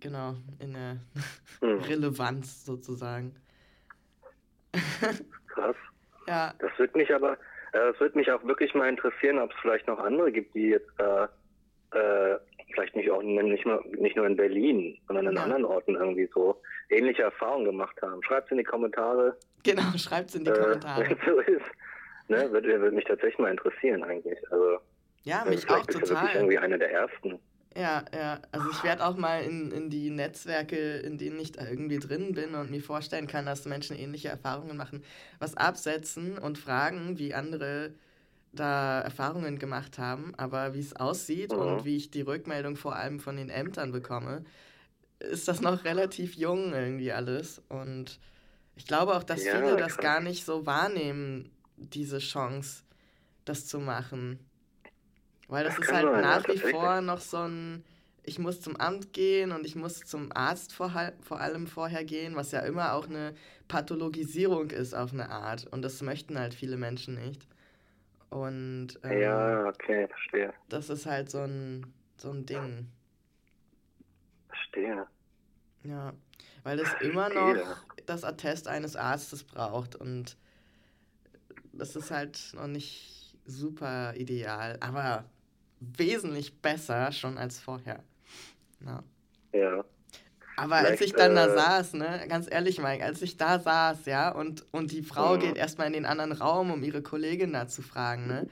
genau, 0.00 0.34
in 0.58 0.74
eine 0.74 1.00
hm. 1.60 1.78
Relevanz 1.78 2.64
sozusagen. 2.64 3.36
Krass. 5.46 5.76
Ja. 6.26 6.54
Das 6.58 6.76
wird 6.76 6.96
mich 6.96 7.14
aber, 7.14 7.34
äh, 7.72 7.92
das 7.92 8.00
wird 8.00 8.16
mich 8.16 8.30
auch 8.32 8.42
wirklich 8.44 8.74
mal 8.74 8.88
interessieren, 8.88 9.38
ob 9.38 9.52
es 9.52 9.56
vielleicht 9.62 9.86
noch 9.86 10.00
andere 10.00 10.32
gibt, 10.32 10.52
die 10.56 10.70
jetzt 10.70 10.90
äh, 10.98 11.26
äh, 11.96 12.38
vielleicht 12.72 12.96
nicht 12.96 13.10
auch 13.12 13.22
nicht, 13.22 13.64
nur, 13.64 13.84
nicht 13.96 14.16
nur 14.16 14.26
in 14.26 14.36
Berlin, 14.36 14.98
sondern 15.06 15.28
in 15.28 15.36
ja. 15.36 15.42
anderen 15.44 15.64
Orten 15.64 15.94
irgendwie 15.94 16.28
so 16.34 16.60
ähnliche 16.90 17.22
Erfahrungen 17.22 17.66
gemacht 17.66 18.00
haben. 18.02 18.20
Schreibt 18.24 18.46
es 18.46 18.52
in 18.52 18.58
die 18.58 18.64
Kommentare. 18.64 19.36
Genau, 19.62 19.96
schreibt 19.96 20.30
es 20.30 20.34
in 20.34 20.44
die 20.44 20.50
äh, 20.50 20.58
Kommentare. 20.58 21.08
Wenn 21.08 21.18
so 21.24 21.38
ist. 21.40 21.70
Ne, 22.28 22.50
würde, 22.50 22.80
würde 22.80 22.96
mich 22.96 23.04
tatsächlich 23.04 23.38
mal 23.38 23.50
interessieren 23.50 24.02
eigentlich. 24.02 24.38
Also, 24.50 24.78
ja, 25.24 25.44
mich 25.44 25.68
auch 25.68 25.84
total. 25.84 26.00
Bist 26.00 26.10
du 26.10 26.14
wirklich 26.14 26.34
irgendwie 26.34 26.58
einer 26.58 26.78
der 26.78 26.90
ersten. 26.90 27.38
Ja, 27.76 28.04
ja. 28.14 28.40
Also 28.52 28.70
ich 28.70 28.84
werde 28.84 29.04
auch 29.04 29.16
mal 29.16 29.42
in, 29.42 29.72
in 29.72 29.90
die 29.90 30.10
Netzwerke, 30.10 30.98
in 30.98 31.18
denen 31.18 31.40
ich 31.40 31.52
da 31.52 31.66
irgendwie 31.66 31.98
drin 31.98 32.32
bin 32.32 32.54
und 32.54 32.70
mir 32.70 32.82
vorstellen 32.82 33.26
kann, 33.26 33.46
dass 33.46 33.64
Menschen 33.64 33.98
ähnliche 33.98 34.28
Erfahrungen 34.28 34.76
machen, 34.76 35.02
was 35.40 35.56
absetzen 35.56 36.38
und 36.38 36.56
fragen, 36.56 37.18
wie 37.18 37.34
andere 37.34 37.92
da 38.52 39.00
Erfahrungen 39.00 39.58
gemacht 39.58 39.98
haben, 39.98 40.32
aber 40.36 40.74
wie 40.74 40.80
es 40.80 40.94
aussieht 40.94 41.52
mhm. 41.52 41.58
und 41.58 41.84
wie 41.84 41.96
ich 41.96 42.12
die 42.12 42.20
Rückmeldung 42.20 42.76
vor 42.76 42.94
allem 42.94 43.18
von 43.18 43.36
den 43.36 43.50
Ämtern 43.50 43.90
bekomme, 43.90 44.44
ist 45.18 45.48
das 45.48 45.60
noch 45.60 45.84
relativ 45.84 46.34
jung 46.34 46.72
irgendwie 46.72 47.10
alles. 47.10 47.60
Und 47.68 48.20
ich 48.76 48.86
glaube 48.86 49.16
auch, 49.16 49.24
dass 49.24 49.44
ja, 49.44 49.56
viele 49.56 49.76
das 49.76 49.96
gar 49.96 50.20
nicht 50.20 50.44
so 50.44 50.66
wahrnehmen, 50.66 51.50
diese 51.76 52.18
Chance, 52.18 52.84
das 53.44 53.66
zu 53.66 53.78
machen. 53.78 54.38
Weil 55.48 55.64
das, 55.64 55.76
das 55.76 55.86
ist 55.86 55.92
halt 55.92 56.10
sein, 56.10 56.22
nach 56.22 56.48
wie 56.48 56.58
vor 56.58 57.00
noch 57.00 57.20
so 57.20 57.38
ein, 57.38 57.84
ich 58.22 58.38
muss 58.38 58.60
zum 58.60 58.76
Amt 58.76 59.12
gehen 59.12 59.52
und 59.52 59.66
ich 59.66 59.76
muss 59.76 60.00
zum 60.00 60.30
Arzt 60.34 60.72
vor, 60.72 60.90
vor 61.20 61.40
allem 61.40 61.66
vorher 61.66 62.04
gehen, 62.04 62.36
was 62.36 62.52
ja 62.52 62.60
immer 62.60 62.94
auch 62.94 63.08
eine 63.08 63.34
Pathologisierung 63.68 64.70
ist 64.70 64.94
auf 64.94 65.12
eine 65.12 65.30
Art. 65.30 65.66
Und 65.70 65.82
das 65.82 66.00
möchten 66.00 66.38
halt 66.38 66.54
viele 66.54 66.76
Menschen 66.76 67.14
nicht. 67.14 67.46
Und 68.30 68.98
ähm, 69.04 69.20
ja, 69.20 69.68
okay, 69.68 70.08
verstehe. 70.08 70.52
Das 70.68 70.90
ist 70.90 71.06
halt 71.06 71.30
so 71.30 71.40
ein, 71.40 71.92
so 72.16 72.30
ein 72.30 72.46
Ding. 72.46 72.88
Verstehe. 74.48 75.06
Ja, 75.84 76.14
weil 76.62 76.80
es 76.80 76.92
immer 77.00 77.28
noch 77.28 77.76
das 78.06 78.24
Attest 78.24 78.66
eines 78.68 78.96
Arztes 78.96 79.44
braucht 79.44 79.94
und 79.94 80.36
das 81.78 81.96
ist 81.96 82.10
halt 82.10 82.52
noch 82.54 82.66
nicht 82.66 83.36
super 83.46 84.14
ideal, 84.16 84.78
aber 84.80 85.24
wesentlich 85.80 86.60
besser 86.60 87.12
schon 87.12 87.38
als 87.38 87.58
vorher. 87.60 88.02
Ja. 88.84 89.02
ja. 89.52 89.84
Aber 90.56 90.76
Vielleicht, 90.76 90.90
als 90.92 91.00
ich 91.00 91.12
dann 91.12 91.32
äh, 91.32 91.34
da 91.34 91.54
saß, 91.54 91.94
ne, 91.94 92.26
ganz 92.28 92.50
ehrlich, 92.50 92.80
Mike, 92.80 93.04
als 93.04 93.22
ich 93.22 93.36
da 93.36 93.58
saß, 93.58 94.06
ja, 94.06 94.30
und, 94.30 94.64
und 94.70 94.92
die 94.92 95.02
Frau 95.02 95.34
mhm. 95.34 95.40
geht 95.40 95.56
erstmal 95.56 95.88
in 95.88 95.92
den 95.92 96.06
anderen 96.06 96.32
Raum, 96.32 96.70
um 96.70 96.82
ihre 96.82 97.02
Kollegin 97.02 97.52
da 97.52 97.66
zu 97.66 97.82
fragen, 97.82 98.26
ne? 98.26 98.48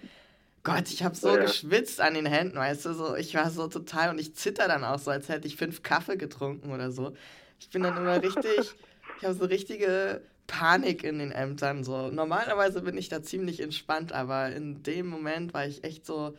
Gott, 0.64 0.90
ich 0.90 1.02
habe 1.02 1.16
so 1.16 1.28
ja. 1.36 1.42
geschwitzt 1.42 2.00
an 2.00 2.14
den 2.14 2.26
Händen, 2.26 2.56
weißt 2.56 2.86
du, 2.86 2.94
so, 2.94 3.16
ich 3.16 3.34
war 3.34 3.50
so 3.50 3.66
total 3.66 4.10
und 4.10 4.20
ich 4.20 4.36
zitter 4.36 4.68
dann 4.68 4.84
auch 4.84 4.98
so, 4.98 5.10
als 5.10 5.28
hätte 5.28 5.48
ich 5.48 5.56
fünf 5.56 5.82
Kaffee 5.82 6.16
getrunken 6.16 6.70
oder 6.72 6.92
so. 6.92 7.14
Ich 7.58 7.68
bin 7.70 7.82
dann 7.82 7.96
immer 7.96 8.22
richtig, 8.22 8.72
ich 9.18 9.24
habe 9.24 9.34
so 9.34 9.44
richtige 9.44 10.22
Panik 10.52 11.02
in 11.02 11.18
den 11.18 11.32
Ämtern. 11.32 11.82
So. 11.82 12.10
Normalerweise 12.10 12.82
bin 12.82 12.98
ich 12.98 13.08
da 13.08 13.22
ziemlich 13.22 13.60
entspannt, 13.60 14.12
aber 14.12 14.52
in 14.52 14.82
dem 14.82 15.06
Moment 15.06 15.54
war 15.54 15.66
ich 15.66 15.82
echt 15.82 16.04
so, 16.04 16.36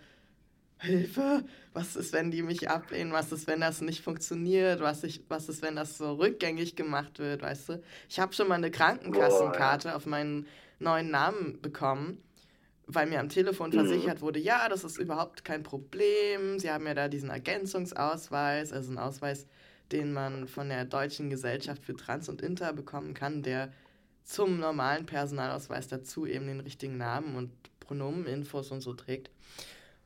Hilfe, 0.79 1.45
was 1.73 1.95
ist, 1.95 2.13
wenn 2.13 2.29
die 2.29 2.43
mich 2.43 2.69
ablehnen, 2.69 3.11
was 3.13 3.31
ist, 3.31 3.47
wenn 3.47 3.61
das 3.61 3.81
nicht 3.81 4.03
funktioniert, 4.03 4.81
was, 4.81 5.03
ich, 5.03 5.23
was 5.29 5.49
ist, 5.49 5.61
wenn 5.63 5.75
das 5.75 5.97
so 5.97 6.13
rückgängig 6.13 6.75
gemacht 6.75 7.19
wird, 7.19 7.41
weißt 7.41 7.69
du? 7.69 7.83
Ich 8.09 8.19
habe 8.19 8.33
schon 8.33 8.49
mal 8.49 8.55
eine 8.55 8.69
Krankenkassenkarte 8.71 9.89
Boah. 9.89 9.95
auf 9.95 10.05
meinen 10.05 10.45
neuen 10.79 11.09
Namen 11.09 11.59
bekommen 11.61 12.19
weil 12.87 13.07
mir 13.07 13.19
am 13.19 13.29
Telefon 13.29 13.69
Mhm. 13.69 13.73
versichert 13.73 14.21
wurde, 14.21 14.39
ja, 14.39 14.67
das 14.69 14.83
ist 14.83 14.97
überhaupt 14.97 15.45
kein 15.45 15.63
Problem. 15.63 16.59
Sie 16.59 16.69
haben 16.71 16.85
ja 16.85 16.93
da 16.93 17.07
diesen 17.07 17.29
Ergänzungsausweis, 17.29 18.73
also 18.73 18.89
einen 18.89 18.97
Ausweis, 18.99 19.47
den 19.91 20.13
man 20.13 20.47
von 20.47 20.69
der 20.69 20.85
Deutschen 20.85 21.29
Gesellschaft 21.29 21.85
für 21.85 21.95
Trans 21.95 22.29
und 22.29 22.41
Inter 22.41 22.73
bekommen 22.73 23.13
kann, 23.13 23.41
der 23.43 23.71
zum 24.23 24.59
normalen 24.59 25.05
Personalausweis 25.05 25.87
dazu 25.87 26.25
eben 26.25 26.47
den 26.47 26.59
richtigen 26.61 26.97
Namen 26.97 27.35
und 27.35 27.51
Pronomeninfos 27.79 28.71
und 28.71 28.81
so 28.81 28.93
trägt. 28.93 29.29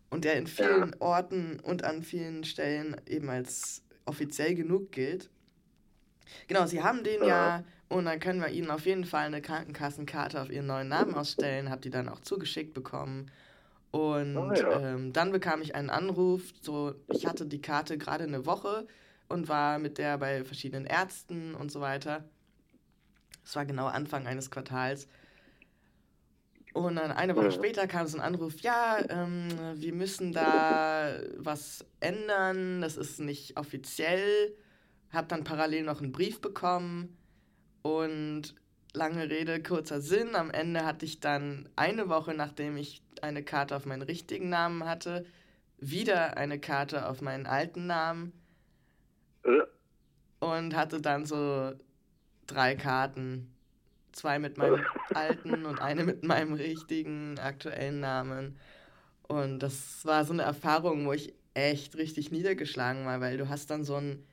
Und 0.10 0.24
der 0.24 0.36
in 0.38 0.48
vielen 0.48 0.96
Orten 1.00 1.60
und 1.60 1.84
an 1.84 2.02
vielen 2.02 2.44
Stellen 2.44 2.96
eben 3.08 3.30
als 3.30 3.84
offiziell 4.06 4.56
genug 4.56 4.92
gilt. 4.92 5.30
Genau, 6.48 6.66
sie 6.66 6.82
haben 6.84 7.04
den 7.04 7.22
ja, 7.22 7.28
Ja. 7.60 7.64
und 7.90 8.06
dann 8.06 8.20
können 8.20 8.42
wir 8.42 8.50
ihnen 8.50 8.70
auf 8.72 8.86
jeden 8.86 9.06
Fall 9.06 9.26
eine 9.28 9.42
Krankenkassenkarte 9.42 10.42
auf 10.42 10.50
ihren 10.50 10.66
neuen 10.68 10.88
Namen 10.88 11.14
ausstellen, 11.16 11.70
hab 11.70 11.82
die 11.82 11.90
dann 11.90 12.10
auch 12.10 12.20
zugeschickt 12.22 12.74
bekommen. 12.74 13.32
Und 13.92 14.38
Ah, 14.38 14.54
ja. 14.56 14.94
ähm, 14.96 15.14
dann 15.14 15.32
bekam 15.32 15.62
ich 15.62 15.76
einen 15.76 15.90
Anruf, 15.90 16.42
so 16.62 16.96
ich 17.12 17.26
hatte 17.26 17.46
die 17.46 17.62
Karte 17.62 17.98
gerade 17.98 18.26
eine 18.26 18.46
Woche 18.46 18.88
und 19.30 19.48
war 19.48 19.80
mit 19.80 19.98
der 19.98 20.18
bei 20.18 20.44
verschiedenen 20.44 20.86
Ärzten 20.86 21.56
und 21.56 21.72
so 21.72 21.80
weiter. 21.82 22.26
Es 23.48 23.56
war 23.56 23.66
genau 23.66 23.86
Anfang 23.86 24.28
eines 24.28 24.52
Quartals. 24.52 25.08
Und 26.74 26.98
dann 26.98 27.12
eine 27.14 27.34
Woche 27.38 27.54
später 27.54 27.88
kam 27.88 28.06
so 28.06 28.18
ein 28.18 28.24
Anruf, 28.24 28.60
ja, 28.60 28.98
ähm, 29.08 29.48
wir 29.76 29.94
müssen 29.94 30.34
da 30.34 31.18
was 31.38 31.86
ändern, 32.02 32.82
das 32.82 32.98
ist 32.98 33.22
nicht 33.22 33.58
offiziell. 33.58 34.54
Hab 35.14 35.30
dann 35.30 35.46
parallel 35.46 35.84
noch 35.84 36.02
einen 36.02 36.12
Brief 36.12 36.42
bekommen 36.42 37.18
und 37.84 38.54
lange 38.94 39.30
Rede, 39.30 39.64
kurzer 39.64 40.02
Sinn. 40.02 40.36
Am 40.36 40.52
Ende 40.52 40.86
hatte 40.86 41.06
ich 41.06 41.22
dann 41.22 41.70
eine 41.78 42.10
Woche, 42.10 42.34
nachdem 42.34 42.76
ich 42.76 43.02
eine 43.22 43.44
Karte 43.44 43.78
auf 43.78 43.86
meinen 43.86 44.02
richtigen 44.02 44.50
Namen 44.50 44.84
hatte, 44.84 45.26
wieder 45.78 46.36
eine 46.36 46.60
Karte 46.60 47.08
auf 47.08 47.22
meinen 47.22 47.46
alten 47.46 47.88
Namen 47.88 48.34
und 50.40 50.76
hatte 50.76 51.02
dann 51.02 51.26
so 51.26 51.72
drei 52.48 52.76
Karten. 52.76 53.52
Zwei 54.12 54.40
mit 54.40 54.58
meinem 54.58 54.84
alten 55.14 55.66
und 55.66 55.80
eine 55.80 56.04
mit 56.04 56.24
meinem 56.24 56.54
richtigen 56.54 57.38
aktuellen 57.40 58.00
Namen. 58.00 58.58
Und 59.28 59.60
das 59.60 60.06
war 60.06 60.26
so 60.26 60.34
eine 60.34 60.44
Erfahrung, 60.44 61.06
wo 61.06 61.14
ich 61.14 61.34
echt 61.54 61.98
richtig 61.98 62.32
niedergeschlagen 62.32 63.06
war, 63.06 63.22
weil 63.22 63.38
du 63.38 63.50
hast 63.50 63.70
dann 63.70 63.84
so 63.84 63.96
einen 63.96 64.26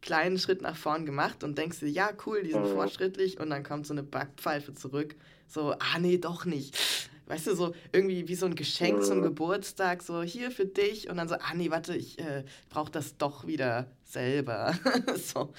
kleinen 0.00 0.38
Schritt 0.38 0.62
nach 0.62 0.76
vorn 0.76 1.06
gemacht 1.06 1.42
und 1.44 1.58
denkst 1.58 1.80
dir, 1.80 1.90
ja, 1.90 2.10
cool, 2.26 2.42
die 2.42 2.52
sind 2.52 2.62
Mhm. 2.64 2.68
fortschrittlich 2.68 3.40
und 3.40 3.50
dann 3.50 3.64
kommt 3.64 3.86
so 3.86 3.94
eine 3.94 4.02
Backpfeife 4.02 4.74
zurück. 4.74 5.16
So, 5.48 5.72
ah 5.72 5.98
nee, 5.98 6.18
doch 6.18 6.44
nicht. 6.44 6.76
Weißt 7.26 7.46
du, 7.48 7.54
so 7.54 7.74
irgendwie 7.92 8.26
wie 8.28 8.34
so 8.36 8.46
ein 8.46 8.54
Geschenk 8.54 9.02
zum 9.04 9.18
Mhm. 9.18 9.22
Geburtstag, 9.24 10.02
so 10.02 10.22
hier 10.22 10.50
für 10.50 10.64
dich 10.64 11.10
und 11.10 11.16
dann 11.18 11.28
so, 11.28 11.34
ah 11.34 11.52
nee, 11.54 11.70
warte, 11.70 11.94
ich 11.94 12.18
äh, 12.20 12.44
brauche 12.70 12.90
das 12.90 13.16
doch 13.18 13.46
wieder 13.46 13.90
selber. 14.04 14.74
so 15.16 15.52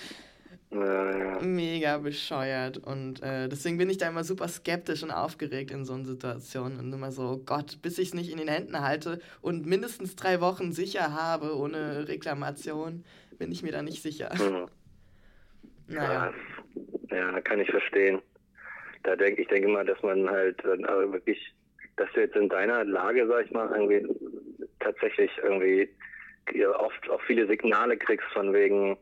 ja, 0.71 1.17
ja. 1.17 1.41
mega 1.41 1.97
bescheuert 1.97 2.77
und 2.77 3.23
äh, 3.23 3.49
deswegen 3.49 3.77
bin 3.77 3.89
ich 3.89 3.97
da 3.97 4.07
immer 4.07 4.23
super 4.23 4.47
skeptisch 4.47 5.01
und 5.03 5.11
aufgeregt 5.11 5.71
in 5.71 5.83
so 5.83 5.93
einer 5.93 6.05
Situation 6.05 6.77
und 6.77 6.93
immer 6.93 7.11
so, 7.11 7.23
oh 7.23 7.37
Gott, 7.37 7.81
bis 7.81 7.97
ich 7.97 8.09
es 8.09 8.13
nicht 8.13 8.31
in 8.31 8.37
den 8.37 8.47
Händen 8.47 8.79
halte 8.79 9.19
und 9.41 9.65
mindestens 9.65 10.15
drei 10.15 10.41
Wochen 10.41 10.71
sicher 10.71 11.13
habe 11.13 11.57
ohne 11.57 12.07
Reklamation, 12.07 13.03
bin 13.37 13.51
ich 13.51 13.63
mir 13.63 13.71
da 13.71 13.81
nicht 13.81 14.03
sicher. 14.03 14.31
Mhm. 14.35 14.67
Naja, 15.87 16.33
Ja, 17.09 17.31
ja, 17.31 17.41
kann 17.41 17.59
ich 17.59 17.71
verstehen. 17.71 18.21
Da 19.03 19.15
denke 19.15 19.41
ich 19.41 19.47
denke 19.47 19.69
mal, 19.69 19.85
dass 19.85 20.01
man 20.03 20.29
halt 20.29 20.63
dann 20.63 20.85
aber 20.85 21.11
wirklich, 21.13 21.39
dass 21.95 22.11
du 22.13 22.19
jetzt 22.21 22.35
in 22.35 22.49
deiner 22.49 22.83
Lage, 22.83 23.25
sag 23.27 23.45
ich 23.45 23.51
mal, 23.51 23.71
irgendwie 23.71 24.07
tatsächlich 24.79 25.31
irgendwie 25.41 25.89
oft 26.77 27.09
auch 27.09 27.21
viele 27.21 27.47
Signale 27.47 27.97
kriegst 27.97 28.27
von 28.33 28.53
wegen, 28.53 28.97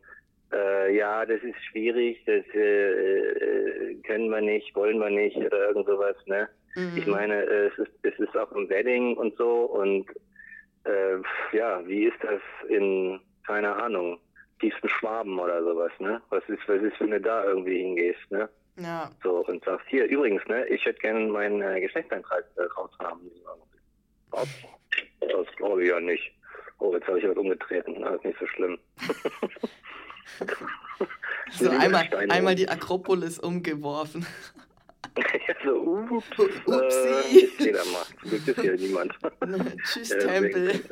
äh, 0.53 0.95
ja, 0.95 1.25
das 1.25 1.41
ist 1.41 1.57
schwierig, 1.71 2.23
das 2.25 2.43
äh, 2.53 2.91
äh, 2.91 3.95
können 4.03 4.29
wir 4.29 4.41
nicht, 4.41 4.75
wollen 4.75 4.99
wir 4.99 5.09
nicht 5.09 5.37
oder 5.37 5.69
irgend 5.69 5.87
sowas, 5.87 6.15
ne? 6.25 6.49
Mhm. 6.75 6.97
Ich 6.97 7.07
meine, 7.07 7.43
äh, 7.43 7.67
es 7.67 7.77
ist, 7.77 7.91
es 8.03 8.19
ist 8.19 8.37
auch 8.37 8.51
im 8.51 8.69
Wedding 8.69 9.17
und 9.17 9.35
so 9.37 9.65
und 9.65 10.05
äh, 10.85 11.17
ja, 11.55 11.85
wie 11.87 12.05
ist 12.05 12.17
das 12.21 12.41
in, 12.69 13.19
keine 13.45 13.75
Ahnung, 13.75 14.19
tiefsten 14.59 14.89
Schwaben 14.89 15.37
oder 15.39 15.63
sowas, 15.63 15.91
ne? 15.99 16.21
Was 16.29 16.43
ist, 16.47 16.67
was 16.67 16.81
ist, 16.81 16.99
wenn 16.99 17.11
du 17.11 17.21
da 17.21 17.43
irgendwie 17.43 17.79
hingehst, 17.79 18.31
ne? 18.31 18.49
ja, 18.77 19.09
So, 19.23 19.45
und 19.45 19.63
sagst, 19.63 19.87
hier, 19.89 20.05
übrigens, 20.05 20.45
ne, 20.47 20.65
ich 20.67 20.85
hätte 20.85 20.99
gerne 20.99 21.27
meinen 21.27 21.61
äh, 21.61 21.81
Geschlechtseintrag 21.81 22.45
äh, 22.57 22.61
raushaben. 22.77 23.31
Das 24.31 25.55
glaube 25.55 25.83
ich 25.83 25.89
ja 25.89 25.99
nicht. 25.99 26.31
Oh, 26.79 26.93
jetzt 26.93 27.07
habe 27.07 27.19
ich 27.19 27.27
was 27.27 27.37
umgetreten. 27.37 27.95
Na, 27.99 28.13
ist 28.15 28.23
nicht 28.25 28.39
so 28.39 28.45
schlimm. 28.47 28.77
so 31.51 31.69
einmal, 31.69 32.07
einmal 32.29 32.55
die 32.55 32.67
Akropolis 32.69 33.39
umgeworfen. 33.39 34.25
ja, 35.47 35.55
so, 35.63 35.81
ups, 35.81 36.39
Upsi. 36.39 37.09
äh, 37.09 37.49
geh 37.57 37.71
da 37.71 37.83
mal. 37.85 38.05
Zum 38.21 38.29
Glück 38.29 38.47
ist 38.47 38.61
hier 38.61 38.77
niemand. 38.77 39.13
Tschüss, 39.83 40.09
Ja, 40.09 40.17
Tempel. 40.17 40.83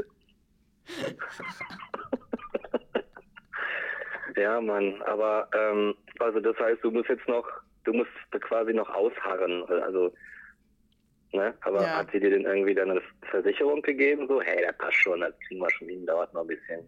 Ja, 4.35 4.59
Mann, 4.59 5.01
aber 5.03 5.47
ähm, 5.53 5.95
also 6.19 6.39
das 6.39 6.57
heißt, 6.59 6.83
du 6.83 6.91
musst 6.91 7.09
jetzt 7.09 7.27
noch, 7.27 7.47
du 7.85 7.93
musst 7.93 8.11
quasi 8.41 8.73
noch 8.73 8.89
ausharren, 8.89 9.63
also 9.69 10.13
ne? 11.31 11.53
Aber 11.61 11.83
Ja. 11.83 11.97
hat 11.97 12.11
sie 12.11 12.19
dir 12.19 12.31
denn 12.31 12.43
irgendwie 12.43 12.75
dann 12.75 12.91
eine 12.91 13.01
Versicherung 13.29 13.81
gegeben? 13.81 14.27
So, 14.27 14.41
hey, 14.41 14.61
das 14.65 14.77
passt 14.77 14.97
schon, 14.97 15.21
das 15.21 15.33
kriegen 15.47 15.61
wir 15.61 15.69
schon 15.71 15.87
hin, 15.87 16.05
dauert 16.05 16.33
noch 16.33 16.41
ein 16.41 16.47
bisschen. 16.47 16.85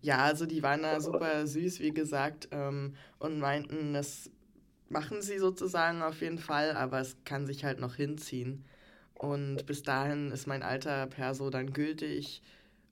Ja, 0.00 0.18
also 0.18 0.46
die 0.46 0.62
waren 0.62 0.82
da 0.82 1.00
super 1.00 1.46
süß, 1.46 1.80
wie 1.80 1.92
gesagt, 1.94 2.48
ähm, 2.52 2.94
und 3.18 3.38
meinten, 3.38 3.94
das 3.94 4.30
machen 4.88 5.22
sie 5.22 5.38
sozusagen 5.38 6.02
auf 6.02 6.20
jeden 6.20 6.38
Fall, 6.38 6.72
aber 6.72 7.00
es 7.00 7.16
kann 7.24 7.46
sich 7.46 7.64
halt 7.64 7.80
noch 7.80 7.94
hinziehen. 7.96 8.64
Und 9.14 9.66
bis 9.66 9.82
dahin 9.82 10.30
ist 10.32 10.46
mein 10.46 10.62
alter 10.62 11.06
Perso 11.06 11.50
dann 11.50 11.72
gültig. 11.72 12.42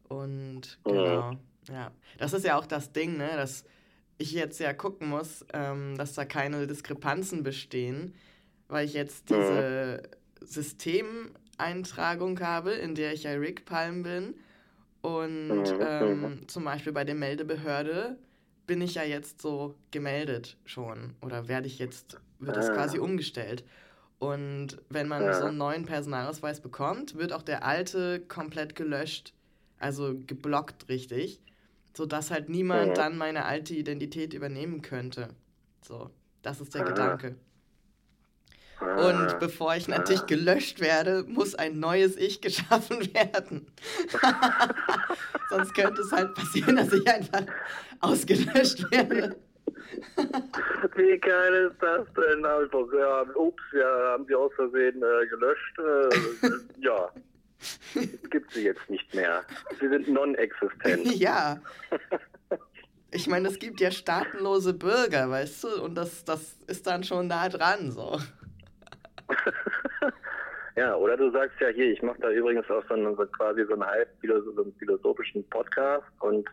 Und 0.08 0.78
Mhm. 0.86 0.92
genau, 0.94 1.32
ja. 1.68 1.92
Das 2.18 2.32
ist 2.32 2.44
ja 2.44 2.58
auch 2.58 2.66
das 2.66 2.92
Ding, 2.92 3.16
ne, 3.16 3.30
dass 3.36 3.64
ich 4.18 4.32
jetzt 4.32 4.58
ja 4.60 4.72
gucken 4.72 5.08
muss, 5.08 5.44
ähm, 5.52 5.96
dass 5.98 6.14
da 6.14 6.24
keine 6.24 6.66
Diskrepanzen 6.66 7.42
bestehen, 7.42 8.14
weil 8.68 8.86
ich 8.86 8.94
jetzt 8.94 9.30
Mhm. 9.30 9.36
diese 9.36 10.02
Systemeintragung 10.40 12.40
habe, 12.40 12.72
in 12.72 12.94
der 12.94 13.12
ich 13.12 13.24
ja 13.24 13.32
Rick 13.32 13.64
Palm 13.64 14.02
bin. 14.02 14.34
Und 15.02 15.76
Mhm, 15.78 15.80
ähm, 15.80 16.42
zum 16.48 16.64
Beispiel 16.64 16.92
bei 16.92 17.04
der 17.04 17.14
Meldebehörde 17.14 18.18
bin 18.66 18.80
ich 18.80 18.94
ja 18.96 19.04
jetzt 19.04 19.40
so 19.40 19.76
gemeldet 19.92 20.58
schon 20.64 21.14
oder 21.22 21.48
werde 21.48 21.68
ich 21.68 21.78
jetzt, 21.78 22.18
wird 22.38 22.56
das 22.56 22.70
Ah. 22.70 22.72
quasi 22.72 22.98
umgestellt. 22.98 23.64
Und 24.18 24.82
wenn 24.90 25.08
man 25.08 25.32
so 25.32 25.46
einen 25.46 25.58
neuen 25.58 25.84
Personalausweis 25.86 26.60
bekommt, 26.60 27.16
wird 27.16 27.32
auch 27.32 27.42
der 27.42 27.64
alte 27.64 28.20
komplett 28.20 28.74
gelöscht, 28.76 29.34
also 29.78 30.14
geblockt 30.26 30.88
richtig, 30.88 31.42
sodass 31.96 32.30
halt 32.30 32.48
niemand 32.48 32.98
Mhm. 32.98 32.98
dann 32.98 33.16
meine 33.18 33.44
alte 33.46 33.74
Identität 33.74 34.34
übernehmen 34.34 34.82
könnte. 34.82 35.36
So, 35.82 36.10
das 36.42 36.60
ist 36.60 36.74
der 36.74 36.82
Ah. 36.82 36.84
Gedanke. 36.84 37.36
Ah, 38.80 39.08
Und 39.08 39.38
bevor 39.38 39.74
ich 39.74 39.88
natürlich 39.88 40.26
gelöscht 40.26 40.80
werde, 40.80 41.24
muss 41.26 41.54
ein 41.54 41.78
neues 41.80 42.16
Ich 42.16 42.40
geschaffen 42.42 42.98
werden. 43.14 43.66
Sonst 45.50 45.74
könnte 45.74 46.02
es 46.02 46.12
halt 46.12 46.34
passieren, 46.34 46.76
dass 46.76 46.92
ich 46.92 47.06
einfach 47.08 47.44
ausgelöscht 48.00 48.90
werde. 48.90 49.36
Wie 50.96 51.18
geil 51.18 51.70
ist 51.70 51.82
das 51.82 52.06
denn? 52.14 52.44
Einfach, 52.44 52.86
ja, 52.96 53.22
ups, 53.34 53.62
ja, 53.72 54.12
haben 54.12 54.26
sie 54.26 54.34
aus 54.34 54.52
Versehen 54.54 55.02
äh, 55.02 55.26
gelöscht. 55.26 55.78
Äh, 55.78 56.80
ja, 56.80 57.10
gibt 58.30 58.52
sie 58.52 58.64
jetzt 58.64 58.88
nicht 58.90 59.14
mehr. 59.14 59.42
Sie 59.80 59.88
sind 59.88 60.08
non-existent. 60.08 61.06
Ja. 61.16 61.60
Ich 63.10 63.26
meine, 63.26 63.48
es 63.48 63.58
gibt 63.58 63.80
ja 63.80 63.90
staatenlose 63.90 64.74
Bürger, 64.74 65.30
weißt 65.30 65.64
du? 65.64 65.82
Und 65.82 65.94
das, 65.94 66.24
das 66.24 66.56
ist 66.66 66.86
dann 66.86 67.02
schon 67.04 67.28
nah 67.28 67.48
dran, 67.48 67.90
so. 67.90 68.20
Ja, 70.76 70.94
oder 70.94 71.16
du 71.16 71.30
sagst 71.30 71.58
ja 71.58 71.68
hier, 71.68 71.90
ich 71.90 72.02
mache 72.02 72.20
da 72.20 72.30
übrigens 72.30 72.68
auch 72.68 72.84
so, 72.86 72.92
einen, 72.92 73.16
so 73.16 73.24
quasi 73.26 73.64
so 73.64 73.72
einen 73.72 73.86
halb 73.86 74.10
philosoph 74.20 74.54
so 74.56 74.62
einen 74.62 74.74
philosophischen 74.74 75.48
Podcast 75.48 76.04
und 76.20 76.46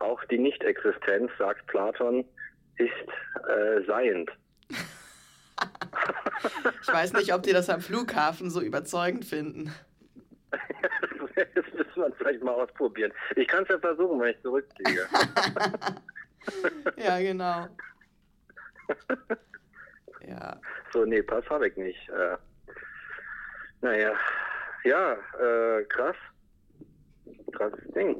auch 0.00 0.22
die 0.26 0.38
Nicht-Existenz, 0.38 1.30
sagt 1.38 1.66
Platon, 1.68 2.26
ist 2.76 2.90
äh, 3.48 3.82
seiend. 3.86 4.30
Ich 6.82 6.92
weiß 6.92 7.14
nicht, 7.14 7.32
ob 7.32 7.42
die 7.42 7.52
das 7.52 7.70
am 7.70 7.80
Flughafen 7.80 8.50
so 8.50 8.60
überzeugend 8.60 9.24
finden. 9.24 9.72
das 10.50 11.64
müssen 11.72 11.96
wir 11.96 12.12
vielleicht 12.18 12.42
mal 12.42 12.52
ausprobieren. 12.52 13.12
Ich 13.36 13.48
kann 13.48 13.62
es 13.62 13.70
ja 13.70 13.78
versuchen, 13.78 14.20
wenn 14.20 14.34
ich 14.34 14.42
zurückfliege. 14.42 15.06
Ja, 16.98 17.18
genau. 17.20 17.68
Ja. 20.26 20.58
so, 20.92 21.04
nee, 21.04 21.22
Pass 21.22 21.48
habe 21.50 21.68
ich 21.68 21.76
nicht. 21.76 22.08
Äh, 22.08 22.36
naja, 23.82 24.12
ja, 24.84 25.12
äh, 25.40 25.84
krass. 25.84 26.16
Krasses 27.52 27.84
Ding. 27.94 28.16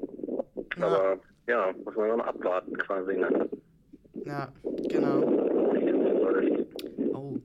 Ja. 0.76 0.86
Aber 0.86 1.18
ja, 1.46 1.72
muss 1.84 1.94
man 1.96 2.08
noch 2.08 2.16
mal 2.18 2.28
abwarten 2.28 2.76
quasi. 2.78 3.16
Ne? 3.16 3.48
Ja, 4.24 4.52
genau. 4.88 5.20
War 6.22 6.32
das, 6.32 6.44
Oh. 7.14 7.36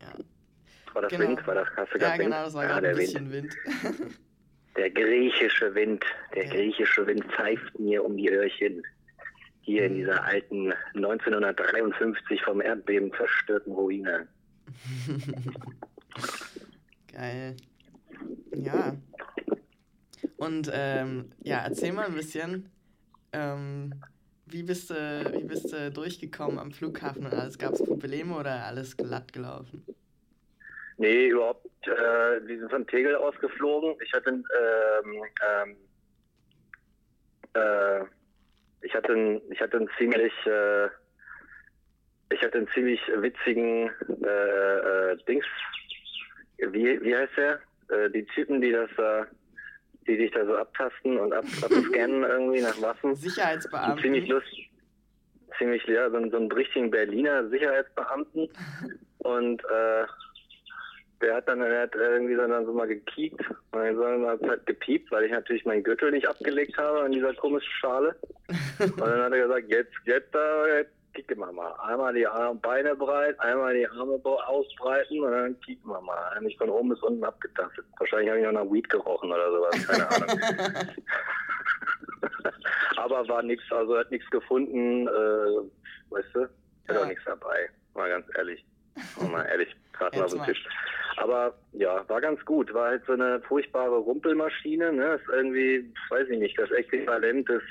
Ja, 0.00 0.12
war 0.94 1.02
das 1.02 1.12
Genau. 1.12 1.28
Wind? 1.28 1.46
War 1.46 1.54
das, 1.56 1.68
hast 1.76 1.92
du 1.94 1.98
ja 1.98 2.12
Wind? 2.12 2.18
genau, 2.24 2.44
das 2.44 2.54
war 2.54 2.62
ja, 2.64 2.68
gerade 2.68 2.88
ein 2.88 2.94
der 2.96 3.02
Wind. 3.04 3.12
bisschen 3.14 3.32
Wind. 3.32 3.56
Der 4.76 4.90
griechische 4.90 5.74
Wind. 5.74 6.04
Der 6.34 6.44
Ja. 6.44 6.50
griechische 6.52 7.06
Wind 7.06 7.24
pfeift 7.32 7.78
mir 7.78 8.04
um 8.04 8.16
die 8.16 8.30
Öhrchen. 8.30 8.82
Hier 9.66 9.86
in 9.86 9.96
dieser 9.96 10.22
alten 10.22 10.72
1953 10.94 12.40
vom 12.42 12.60
Erdbeben 12.60 13.12
zerstörten 13.14 13.72
Ruine. 13.72 14.28
Geil. 17.12 17.56
Ja. 18.54 18.96
Und 20.36 20.70
ähm, 20.72 21.32
ja, 21.42 21.64
erzähl 21.64 21.92
mal 21.92 22.06
ein 22.06 22.14
bisschen, 22.14 22.70
ähm, 23.32 23.92
wie, 24.46 24.62
bist 24.62 24.90
du, 24.90 24.94
wie 24.94 25.42
bist 25.42 25.72
du 25.72 25.90
durchgekommen 25.90 26.60
am 26.60 26.70
Flughafen 26.70 27.26
und 27.26 27.34
alles? 27.34 27.58
Gab 27.58 27.72
es 27.72 27.82
Probleme 27.82 28.36
oder 28.36 28.66
alles 28.66 28.96
glatt 28.96 29.32
gelaufen? 29.32 29.84
Nee, 30.98 31.26
überhaupt. 31.26 31.66
Äh, 31.88 32.46
wir 32.46 32.60
sind 32.60 32.70
von 32.70 32.86
Tegel 32.86 33.16
ausgeflogen. 33.16 33.96
Ich 34.00 34.12
hatte, 34.12 34.30
ähm, 34.30 35.22
ähm, 35.44 35.76
äh, 37.54 38.04
ich 38.86 38.94
hatte, 38.94 39.12
einen- 39.12 39.40
ich 39.50 39.60
hatte 39.60 39.76
einen 39.78 39.90
ziemlich, 39.98 40.32
äh, 40.46 40.86
ich 42.32 42.40
hatte 42.42 42.58
einen 42.58 42.68
ziemlich 42.68 43.00
witzigen 43.16 43.90
äh, 44.24 45.12
äh, 45.12 45.16
Dings. 45.28 45.44
Wie, 46.58 47.00
wie 47.02 47.14
heißt 47.16 47.36
der? 47.36 47.60
Äh, 47.90 48.10
die 48.10 48.24
Typen, 48.26 48.60
die 48.60 48.72
das 48.72 48.90
da, 48.96 49.26
die 50.06 50.16
dich 50.16 50.30
da 50.32 50.44
so 50.46 50.56
abtasten 50.56 51.18
und 51.18 51.32
ab, 51.32 51.44
abscannen 51.62 52.22
irgendwie 52.28 52.60
nach 52.62 52.80
Waffen. 52.80 53.14
Sicherheitsbeamten. 53.14 54.02
ziemlich 54.02 54.28
lustig. 54.28 54.70
Ziemlich, 55.58 55.84
ja, 55.86 56.10
so, 56.10 56.28
so 56.30 56.36
einen 56.36 56.52
richtigen 56.52 56.90
Berliner 56.90 57.48
Sicherheitsbeamten. 57.48 58.48
Und 59.18 59.64
äh, 59.64 60.04
der 61.20 61.36
hat 61.36 61.48
dann 61.48 61.60
der 61.60 61.82
hat 61.82 61.94
irgendwie 61.94 62.36
dann 62.36 62.66
so 62.66 62.72
mal 62.72 62.86
gekiekt. 62.86 63.40
Und 63.72 63.96
dann 63.98 64.26
hat 64.26 64.42
halt 64.42 64.66
gepiept, 64.66 65.10
weil 65.10 65.24
ich 65.24 65.32
natürlich 65.32 65.64
meinen 65.64 65.82
Gürtel 65.82 66.10
nicht 66.10 66.28
abgelegt 66.28 66.76
habe 66.78 67.06
in 67.06 67.12
dieser 67.12 67.34
komischen 67.34 67.72
Schale. 67.80 68.14
Und 68.78 69.00
dann 69.00 69.22
hat 69.22 69.32
er 69.32 69.46
gesagt, 69.46 69.68
jetzt, 69.68 69.92
jetzt, 70.04 70.34
äh, 70.34 70.78
jetzt 70.78 70.92
kicken 71.14 71.38
wir 71.38 71.50
mal. 71.52 71.72
Einmal 71.82 72.12
die 72.12 72.26
Arme, 72.26 72.58
Beine 72.60 72.94
breit, 72.94 73.38
einmal 73.40 73.74
die 73.74 73.88
Arme 73.88 74.20
ausbreiten 74.22 75.20
und 75.20 75.32
dann 75.32 75.58
kicken 75.60 75.88
wir 75.90 76.00
mal. 76.02 76.30
Hat 76.34 76.42
mich 76.42 76.58
von 76.58 76.68
oben 76.68 76.90
bis 76.90 77.02
unten 77.02 77.24
abgetastet. 77.24 77.86
Wahrscheinlich 77.98 78.28
habe 78.28 78.40
ich 78.40 78.44
noch 78.44 78.52
nach 78.52 78.70
Weed 78.70 78.88
gerochen 78.90 79.32
oder 79.32 79.50
sowas, 79.50 79.86
keine 79.86 80.10
Ahnung. 80.10 80.40
Aber 82.96 83.26
war 83.28 83.42
nichts, 83.42 83.64
also 83.70 83.96
hat 83.98 84.10
nichts 84.10 84.28
gefunden, 84.30 85.06
äh, 85.08 86.10
weißt 86.10 86.28
du? 86.34 86.40
Hat 86.42 86.50
Ja. 86.94 87.00
auch 87.00 87.06
nichts 87.06 87.24
dabei, 87.24 87.70
mal 87.94 88.08
ganz 88.10 88.26
ehrlich. 88.36 88.64
Mal 89.30 89.44
ehrlich, 89.46 89.74
gerade 89.92 90.16
mal 90.18 90.24
auf 90.24 90.32
den. 90.32 90.44
Tisch. 90.44 90.64
Aber 91.16 91.54
ja, 91.72 92.04
war 92.08 92.20
ganz 92.20 92.44
gut. 92.44 92.72
War 92.74 92.88
halt 92.88 93.02
so 93.06 93.12
eine 93.12 93.40
furchtbare 93.40 93.96
Rumpelmaschine, 93.96 94.92
ne? 94.92 95.14
Ist 95.14 95.28
irgendwie, 95.32 95.90
weiß 96.10 96.28
ich 96.28 96.38
nicht, 96.38 96.58
das 96.58 96.70
Äquivalent 96.70 97.48
des 97.48 97.62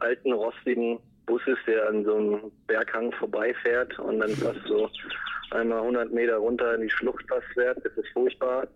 alten 0.00 0.32
rostigen 0.32 0.98
Busses, 1.26 1.58
der 1.66 1.88
an 1.88 2.04
so 2.04 2.16
einem 2.16 2.52
Berghang 2.66 3.12
vorbeifährt 3.12 3.98
und 3.98 4.20
dann 4.20 4.30
fast 4.30 4.60
so 4.66 4.88
einmal 5.50 5.78
100 5.80 6.12
Meter 6.12 6.36
runter 6.36 6.74
in 6.74 6.82
die 6.82 6.90
Schlucht 6.90 7.24
fast 7.28 7.46
fährt. 7.54 7.84
Das 7.84 7.92
ist 7.92 8.08
furchtbar. 8.12 8.66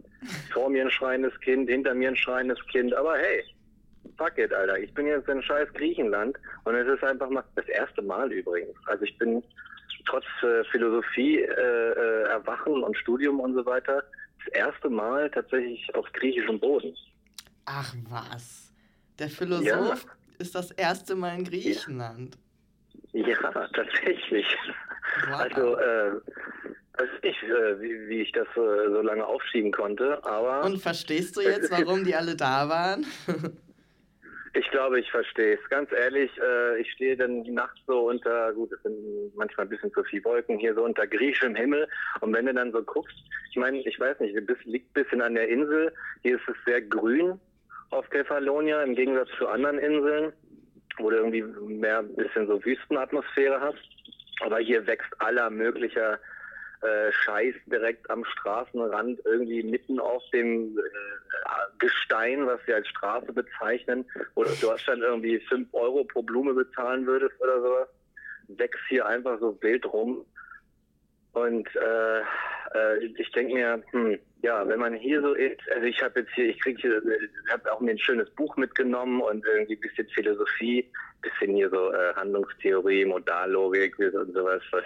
Vor 0.52 0.68
mir 0.68 0.85
ein 0.85 0.90
schreiendes 0.90 1.38
Kind, 1.40 1.70
hinter 1.70 1.94
mir 1.94 2.09
ein 2.09 2.16
schreiendes 2.16 2.59
Kind. 2.66 2.92
Aber 2.94 3.16
hey, 3.16 3.42
fuck 4.18 4.37
it, 4.37 4.52
Alter. 4.52 4.78
Ich 4.78 4.92
bin 4.92 5.06
jetzt 5.06 5.28
in 5.28 5.42
scheiß 5.42 5.72
Griechenland 5.74 6.37
und 6.64 6.74
es 6.74 6.87
ist 6.87 7.02
einfach 7.02 7.30
mal 7.30 7.44
das 7.56 7.68
erste 7.68 8.02
Mal 8.02 8.30
übrigens. 8.33 8.76
Also 8.87 9.04
ich 9.04 9.16
bin 9.18 9.42
trotz 10.10 10.24
äh, 10.42 10.64
Philosophie, 10.70 11.38
äh, 11.38 11.50
äh, 11.50 12.22
Erwachen 12.28 12.82
und 12.82 12.96
Studium 12.96 13.40
und 13.40 13.54
so 13.54 13.64
weiter 13.64 14.02
das 14.44 14.54
erste 14.54 14.88
Mal 14.88 15.30
tatsächlich 15.30 15.94
auf 15.94 16.06
griechischem 16.12 16.58
Boden. 16.58 16.96
Ach 17.66 17.94
was. 18.08 18.72
Der 19.18 19.28
Philosoph 19.28 20.04
Ja. 20.04 20.10
ist 20.38 20.54
das 20.54 20.70
erste 20.72 21.14
Mal 21.14 21.36
in 21.38 21.44
Griechenland. 21.44 22.38
Ja, 23.12 23.36
tatsächlich. 23.74 24.46
Wow. 25.28 25.40
Also, 25.40 25.76
äh, 25.78 26.12
weiß 26.98 27.08
nicht, 27.22 27.42
äh, 27.42 27.80
wie, 27.80 28.08
wie 28.08 28.20
ich 28.22 28.32
das 28.32 28.46
äh, 28.56 28.88
so 28.90 29.02
lange 29.02 29.24
aufschieben 29.26 29.72
konnte, 29.72 30.24
aber 30.24 30.64
Und 30.64 30.78
verstehst 30.78 31.36
du 31.36 31.40
jetzt, 31.42 31.70
warum 31.70 32.04
die 32.04 32.14
alle 32.14 32.34
da 32.36 32.68
waren? 32.68 33.06
ich 34.52 34.68
glaube, 34.70 34.98
ich 34.98 35.10
verstehe 35.10 35.54
es. 35.54 35.68
Ganz 35.68 35.92
ehrlich, 35.92 36.30
äh, 36.38 36.80
ich 36.80 36.90
stehe 36.92 37.16
dann 37.16 37.44
die 37.44 37.52
Nacht 37.52 37.78
so 37.86 38.08
unter, 38.08 38.52
gut, 38.52 38.72
es 38.72 38.82
sind 38.82 38.96
manchmal 39.36 39.66
ein 39.66 39.70
bisschen 39.70 39.92
zu 39.92 40.02
viel 40.04 40.24
Wolken 40.24 40.58
hier, 40.58 40.74
so 40.74 40.84
unter 40.84 41.06
griechischem 41.06 41.54
Himmel. 41.54 41.88
Und 42.20 42.32
wenn 42.32 42.46
du 42.46 42.54
dann 42.54 42.72
so 42.72 42.82
guckst, 42.82 43.16
ich 43.50 43.56
meine, 43.56 43.78
ich 43.78 44.00
weiß 44.00 44.18
nicht, 44.20 44.34
bist, 44.46 44.64
liegt 44.64 44.90
ein 44.90 45.02
bisschen 45.02 45.22
an 45.22 45.34
der 45.34 45.48
Insel. 45.48 45.92
Hier 46.22 46.36
ist 46.36 46.48
es 46.48 46.56
sehr 46.66 46.82
grün 46.82 47.38
auf 47.90 48.08
Kefalonia 48.10 48.82
im 48.82 48.94
Gegensatz 48.94 49.28
zu 49.38 49.48
anderen 49.48 49.78
Inseln, 49.78 50.32
wo 50.98 51.10
du 51.10 51.16
irgendwie 51.16 51.42
mehr 51.42 52.00
ein 52.00 52.14
bisschen 52.16 52.46
so 52.46 52.64
Wüstenatmosphäre 52.64 53.60
hast. 53.60 53.78
Aber 54.40 54.58
hier 54.58 54.86
wächst 54.86 55.12
aller 55.18 55.50
möglicher 55.50 56.18
äh, 56.82 57.12
Scheiß 57.12 57.54
direkt 57.66 58.08
am 58.10 58.24
Straßenrand, 58.24 59.20
irgendwie 59.24 59.62
mitten 59.62 60.00
auf 60.00 60.22
dem 60.32 60.78
äh, 60.78 60.82
Gestein, 61.78 62.46
was 62.46 62.60
wir 62.66 62.76
als 62.76 62.88
Straße 62.88 63.32
bezeichnen, 63.32 64.04
wo 64.34 64.44
du 64.44 64.50
in 64.50 64.60
Deutschland 64.60 65.02
irgendwie 65.02 65.38
5 65.40 65.68
Euro 65.72 66.04
pro 66.04 66.22
Blume 66.22 66.54
bezahlen 66.54 67.06
würdest 67.06 67.40
oder 67.40 67.60
sowas, 67.60 67.88
wächst 68.48 68.82
hier 68.88 69.06
einfach 69.06 69.38
so 69.40 69.56
wild 69.60 69.84
rum. 69.86 70.24
Und 71.32 71.68
äh, 71.76 72.20
äh, 72.74 73.04
ich 73.18 73.30
denke 73.32 73.54
mir, 73.54 73.82
hm, 73.90 74.18
ja, 74.42 74.66
wenn 74.66 74.81
man 74.81 74.94
hier 74.94 75.20
so 75.20 75.35
ist, 75.35 75.61
also 75.74 75.87
ich 75.87 76.03
habe 76.03 76.20
jetzt 76.20 76.33
hier, 76.35 76.46
ich 76.46 76.61
kriege 76.61 76.81
hier, 76.81 77.03
ich 77.05 77.53
habe 77.53 77.72
auch 77.72 77.81
mir 77.81 77.92
ein 77.92 77.98
schönes 77.98 78.31
Buch 78.31 78.57
mitgenommen 78.57 79.20
und 79.20 79.44
irgendwie 79.44 79.74
ein 79.74 79.81
bisschen 79.81 80.09
Philosophie, 80.09 80.90
bisschen 81.20 81.55
hier 81.55 81.68
so 81.68 81.92
äh, 81.92 82.14
Handlungstheorie, 82.14 83.05
Modallogik 83.05 83.98
und 83.98 84.33
sowas, 84.33 84.62
was 84.70 84.85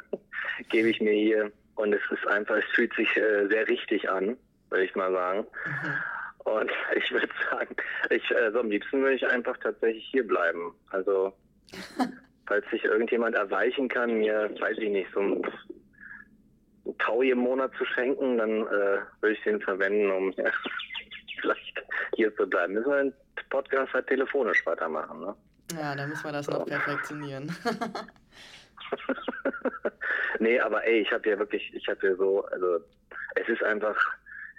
gebe 0.68 0.88
ich 0.88 1.00
mir 1.00 1.12
hier. 1.12 1.52
Und 1.76 1.92
es 1.92 2.02
ist 2.10 2.26
einfach, 2.26 2.56
es 2.56 2.64
fühlt 2.74 2.92
sich 2.94 3.16
äh, 3.16 3.46
sehr 3.48 3.68
richtig 3.68 4.10
an, 4.10 4.36
würde 4.70 4.84
ich 4.84 4.94
mal 4.96 5.12
sagen. 5.12 5.46
Und 6.38 6.70
ich 6.96 7.10
würde 7.12 7.28
sagen, 7.50 7.76
ich, 8.10 8.30
äh, 8.32 8.50
so 8.50 8.60
am 8.60 8.70
liebsten 8.70 9.00
würde 9.00 9.14
ich 9.14 9.26
einfach 9.26 9.56
tatsächlich 9.58 10.06
hier 10.10 10.26
bleiben. 10.26 10.74
Also, 10.90 11.32
falls 12.46 12.68
sich 12.70 12.84
irgendjemand 12.84 13.36
erweichen 13.36 13.88
kann, 13.88 14.18
mir, 14.18 14.50
weiß 14.58 14.78
ich 14.78 14.90
nicht, 14.90 15.10
so 15.12 15.20
ein 15.20 15.42
Taui 16.98 17.30
im 17.30 17.38
Monat 17.38 17.72
zu 17.76 17.84
schenken, 17.84 18.38
dann 18.38 18.66
äh, 18.66 19.00
würde 19.20 19.34
ich 19.34 19.42
den 19.42 19.60
verwenden, 19.60 20.10
um 20.10 20.32
ja, 20.32 20.50
vielleicht 21.40 21.84
hier 22.14 22.34
zu 22.36 22.48
bleiben. 22.48 22.74
Müssen 22.74 22.90
wir 22.90 23.02
den 23.04 23.14
Podcast 23.50 23.92
halt 23.92 24.06
telefonisch 24.06 24.64
weitermachen, 24.66 25.20
ne? 25.20 25.34
Ja, 25.72 25.94
da 25.94 26.06
müssen 26.06 26.24
wir 26.24 26.32
das 26.32 26.48
noch 26.48 26.64
perfektionieren. 26.64 27.54
nee, 30.38 30.58
aber 30.58 30.84
ey, 30.84 31.02
ich 31.02 31.12
habe 31.12 31.28
ja 31.28 31.38
wirklich, 31.38 31.74
ich 31.74 31.86
habe 31.88 32.06
ja 32.06 32.16
so, 32.16 32.44
also 32.46 32.78
es 33.34 33.48
ist 33.48 33.62
einfach, 33.62 33.96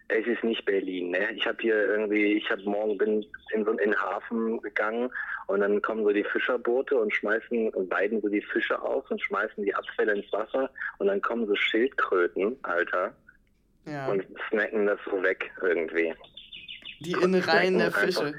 es 0.09 0.25
ist 0.27 0.43
nicht 0.43 0.65
Berlin, 0.65 1.11
ne? 1.11 1.31
Ich 1.33 1.45
habe 1.45 1.57
hier 1.61 1.75
irgendwie, 1.87 2.33
ich 2.33 2.49
habe 2.49 2.63
morgen 2.63 2.97
bin 2.97 3.25
in 3.53 3.63
so 3.63 3.71
in 3.71 3.77
den 3.77 3.95
Hafen 4.01 4.59
gegangen 4.61 5.09
und 5.47 5.59
dann 5.61 5.81
kommen 5.81 6.03
so 6.03 6.09
die 6.11 6.23
Fischerboote 6.23 6.95
und 6.97 7.13
schmeißen 7.13 7.69
und 7.69 7.91
weiden 7.91 8.19
so 8.21 8.27
die 8.27 8.41
Fische 8.41 8.81
aus 8.81 9.03
und 9.09 9.21
schmeißen 9.21 9.63
die 9.63 9.73
Abfälle 9.73 10.13
ins 10.15 10.31
Wasser 10.33 10.69
und 10.97 11.07
dann 11.07 11.21
kommen 11.21 11.45
so 11.47 11.55
Schildkröten, 11.55 12.57
Alter, 12.63 13.13
ja. 13.85 14.07
und 14.07 14.25
snacken 14.49 14.87
das 14.87 14.99
so 15.05 15.21
weg 15.21 15.51
irgendwie. 15.61 16.13
Die 17.01 17.11
Innereien 17.13 17.77
der 17.77 17.87
Einfach- 17.87 18.01
Fische. 18.01 18.33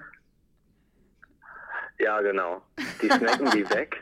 Ja, 1.98 2.20
genau. 2.20 2.62
Die 3.02 3.09
snacken 3.09 3.50
die 3.50 3.68
weg. 3.74 3.96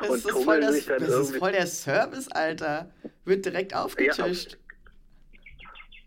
Das 0.00 0.08
und 0.10 0.16
ist, 0.18 0.44
voll, 0.44 0.60
das, 0.60 0.74
sich 0.74 0.86
dann 0.86 0.98
das 0.98 1.08
ist 1.08 1.14
irgendwie- 1.16 1.38
voll 1.38 1.52
der 1.52 1.66
Service, 1.66 2.28
Alter. 2.32 2.90
Wird 3.24 3.44
direkt 3.46 3.74
aufgetischt. 3.74 4.58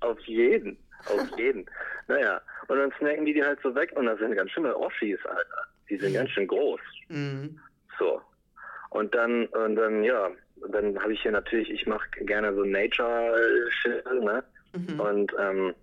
Auf 0.01 0.19
jeden, 0.25 0.77
auf 1.05 1.37
jeden. 1.37 1.65
Naja, 2.09 2.39
und 2.69 2.77
dann 2.77 2.93
snacken 2.97 3.25
die 3.25 3.33
die 3.33 3.43
halt 3.43 3.59
so 3.61 3.75
weg 3.75 3.91
und 3.97 4.05
das 4.05 4.17
sind 4.19 4.33
ganz 4.33 4.49
schöne 4.51 4.73
Oschis, 4.77 5.19
Alter. 5.25 5.67
Die 5.89 5.97
sind 5.97 6.13
ganz 6.13 6.29
schön 6.29 6.47
groß. 6.47 6.79
Mhm. 7.09 7.59
So. 7.99 8.21
Und 8.91 9.13
dann, 9.13 9.47
und 9.47 9.75
dann, 9.75 10.05
ja, 10.05 10.31
dann 10.69 10.97
habe 10.97 11.11
ich 11.11 11.21
hier 11.21 11.33
natürlich, 11.33 11.69
ich 11.69 11.85
mache 11.85 12.09
gerne 12.21 12.53
so 12.53 12.63
Nature-Shit, 12.63 14.05
ne? 14.21 14.41
Mhm. 14.73 14.99
Und 15.01 15.33
ähm, 15.37 15.73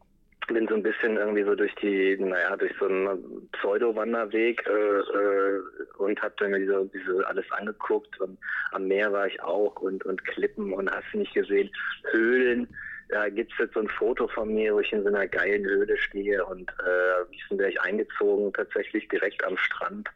bin 0.48 0.68
so 0.68 0.74
ein 0.74 0.83
bisschen 0.83 1.16
irgendwie 1.16 1.44
so 1.44 1.55
durch 1.55 1.74
die, 1.77 2.16
naja, 2.18 2.57
durch 2.57 2.72
so 2.79 2.87
einen 2.87 3.48
Pseudo-Wanderweg 3.53 4.66
äh, 4.66 4.70
äh, 4.70 5.61
und 5.98 6.20
habe 6.20 6.35
dann 6.38 6.53
diese, 6.55 6.90
diese 6.92 7.27
alles 7.27 7.50
angeguckt 7.53 8.20
und 8.20 8.38
am 8.72 8.87
Meer 8.87 9.12
war 9.12 9.27
ich 9.27 9.42
auch 9.42 9.77
und, 9.77 10.05
und 10.05 10.24
Klippen 10.24 10.72
und 10.72 10.90
hast 10.90 11.07
du 11.12 11.18
nicht 11.18 11.35
gesehen, 11.35 11.70
Höhlen, 12.11 12.68
da 13.08 13.28
gibt 13.28 13.52
es 13.52 13.58
jetzt 13.58 13.74
so 13.74 13.80
ein 13.80 13.88
Foto 13.88 14.28
von 14.28 14.52
mir, 14.52 14.74
wo 14.74 14.80
ich 14.80 14.92
in 14.92 15.02
so 15.02 15.08
einer 15.08 15.26
geilen 15.26 15.64
Höhle 15.64 15.96
stehe 15.98 16.44
und 16.44 16.70
äh, 16.70 17.30
wie 17.30 17.58
wäre 17.58 17.70
ich 17.70 17.80
eingezogen, 17.80 18.52
tatsächlich 18.52 19.08
direkt 19.08 19.44
am 19.44 19.56
Strand 19.56 20.08